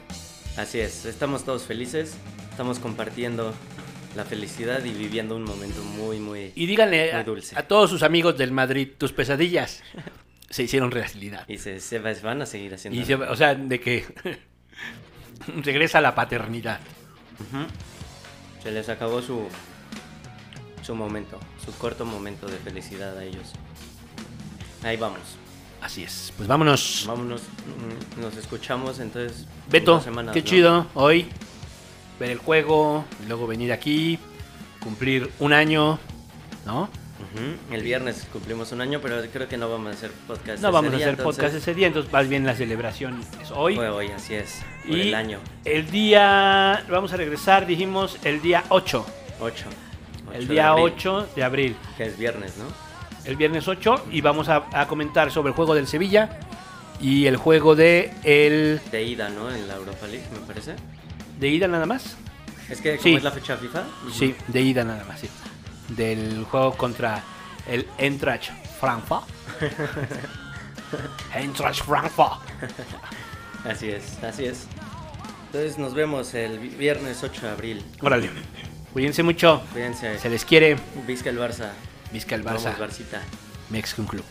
Así 0.57 0.79
es, 0.79 1.05
estamos 1.05 1.43
todos 1.45 1.63
felices, 1.63 2.15
estamos 2.51 2.79
compartiendo 2.79 3.53
la 4.15 4.25
felicidad 4.25 4.83
y 4.83 4.91
viviendo 4.91 5.35
un 5.35 5.43
momento 5.43 5.81
muy, 5.83 6.19
muy... 6.19 6.51
Y 6.55 6.65
díganle 6.65 7.11
Muy 7.11 7.19
a, 7.21 7.23
dulce. 7.23 7.57
a 7.57 7.67
todos 7.67 7.89
sus 7.91 8.01
amigos 8.01 8.37
del 8.37 8.51
Madrid, 8.51 8.89
tus 8.97 9.11
pesadillas 9.13 9.83
se 10.49 10.63
hicieron 10.63 10.89
realidad. 10.91 11.45
Y 11.47 11.57
se, 11.59 11.79
se 11.79 11.99
va- 11.99 12.13
van 12.23 12.41
a 12.41 12.45
seguir 12.47 12.73
haciendo. 12.73 12.99
Y 12.99 13.05
se- 13.05 13.13
o 13.15 13.35
sea, 13.35 13.53
de 13.53 13.79
que 13.79 14.05
regresa 15.63 16.01
la 16.01 16.15
paternidad. 16.15 16.79
Se 18.63 18.71
les 18.71 18.89
acabó 18.89 19.21
su, 19.21 19.47
su 20.81 20.95
momento, 20.95 21.39
su 21.63 21.71
corto 21.77 22.05
momento 22.05 22.47
de 22.47 22.57
felicidad 22.57 23.17
a 23.17 23.23
ellos. 23.23 23.53
Ahí 24.83 24.97
vamos. 24.97 25.19
Así 25.81 26.03
es. 26.03 26.33
Pues 26.35 26.47
vámonos. 26.47 27.05
Vámonos, 27.07 27.41
mm, 27.41 28.21
nos 28.21 28.35
escuchamos 28.35 28.99
entonces. 28.99 29.41
en 29.41 29.71
Beto, 29.71 30.01
semanas, 30.01 30.33
qué 30.33 30.41
¿no? 30.41 30.45
chido 30.45 30.87
hoy 30.95 31.27
ver 32.19 32.31
el 32.31 32.39
juego, 32.39 33.05
luego 33.27 33.47
venir 33.47 33.71
aquí, 33.71 34.17
cumplir 34.81 35.31
un 35.39 35.53
año, 35.53 35.99
¿no? 36.65 36.89
El 37.71 37.83
viernes 37.83 38.27
cumplimos 38.33 38.71
un 38.71 38.81
año, 38.81 38.99
pero 39.01 39.21
creo 39.31 39.47
que 39.47 39.57
no 39.57 39.69
vamos 39.69 39.87
a 39.87 39.91
hacer 39.91 40.11
podcast. 40.27 40.61
No 40.61 40.69
ese 40.69 40.73
vamos 40.73 40.93
a 40.93 40.95
hacer 40.95 41.09
entonces 41.09 41.35
podcast 41.35 41.55
ese 41.55 41.73
día, 41.75 41.87
entonces 41.87 42.11
más 42.11 42.27
bien 42.27 42.45
la 42.45 42.55
celebración 42.55 43.23
es 43.41 43.51
hoy. 43.51 43.75
Fue 43.75 43.89
hoy, 43.89 44.07
así 44.07 44.33
es. 44.33 44.61
Por 44.87 44.97
y 44.97 45.01
el 45.09 45.15
año. 45.15 45.39
el 45.65 45.89
día, 45.91 46.83
vamos 46.89 47.13
a 47.13 47.17
regresar, 47.17 47.65
dijimos, 47.65 48.17
el 48.23 48.41
día 48.41 48.63
8. 48.69 49.05
8. 49.39 49.65
El 50.33 50.47
día 50.47 50.75
8 50.75 51.29
de 51.35 51.43
abril. 51.43 51.75
Que 51.97 52.05
es 52.05 52.17
viernes, 52.17 52.57
¿no? 52.57 52.65
El 53.25 53.35
viernes 53.35 53.67
8 53.67 54.05
y 54.11 54.21
vamos 54.21 54.49
a, 54.49 54.65
a 54.73 54.87
comentar 54.87 55.31
sobre 55.31 55.49
el 55.49 55.55
juego 55.55 55.75
del 55.75 55.87
Sevilla 55.87 56.39
y 57.01 57.25
el 57.27 57.37
juego 57.37 57.75
de 57.75 58.13
el 58.23 58.81
De 58.91 59.03
ida, 59.03 59.29
¿no? 59.29 59.51
En 59.53 59.67
la 59.67 59.75
Europa 59.75 60.07
League, 60.07 60.25
me 60.33 60.39
parece. 60.47 60.75
de 61.39 61.47
ida 61.49 61.67
nada 61.67 61.85
más. 61.85 62.15
Es 62.69 62.81
que, 62.81 62.91
¿cómo 62.97 63.03
Sí. 63.03 63.15
es 63.15 63.23
la 63.23 63.31
fecha 63.31 63.55
FIFA? 63.57 63.83
Sí, 64.13 64.35
de 64.47 64.61
ida 64.61 64.83
nada 64.83 65.03
más, 65.05 65.19
sí. 65.19 65.29
Del 65.89 66.43
juego 66.45 66.73
contra 66.73 67.21
el 67.67 67.87
Eintracht 67.97 68.49
Frankfurt. 68.79 69.23
Eintracht 71.33 71.83
Frankfurt. 71.83 72.41
Así 73.65 73.89
es, 73.89 74.21
así 74.23 74.45
es. 74.45 74.67
Entonces 75.47 75.77
nos 75.77 75.93
vemos 75.93 76.33
el 76.33 76.59
vi- 76.59 76.69
viernes 76.69 77.23
8 77.23 77.45
de 77.45 77.51
abril. 77.51 77.83
Órale. 78.01 78.29
Cuídense 78.93 79.23
mucho. 79.23 79.61
Cuídense. 79.73 80.17
Se 80.19 80.29
les 80.29 80.43
quiere. 80.45 80.77
Vizca 81.05 81.29
el 81.29 81.37
Barça. 81.39 81.69
Vizca 82.11 82.35
el 82.35 82.41
Vamos, 82.43 82.65
Barça. 82.65 82.77
Barcita. 82.77 83.21
Mexican 83.69 84.05
Club. 84.05 84.23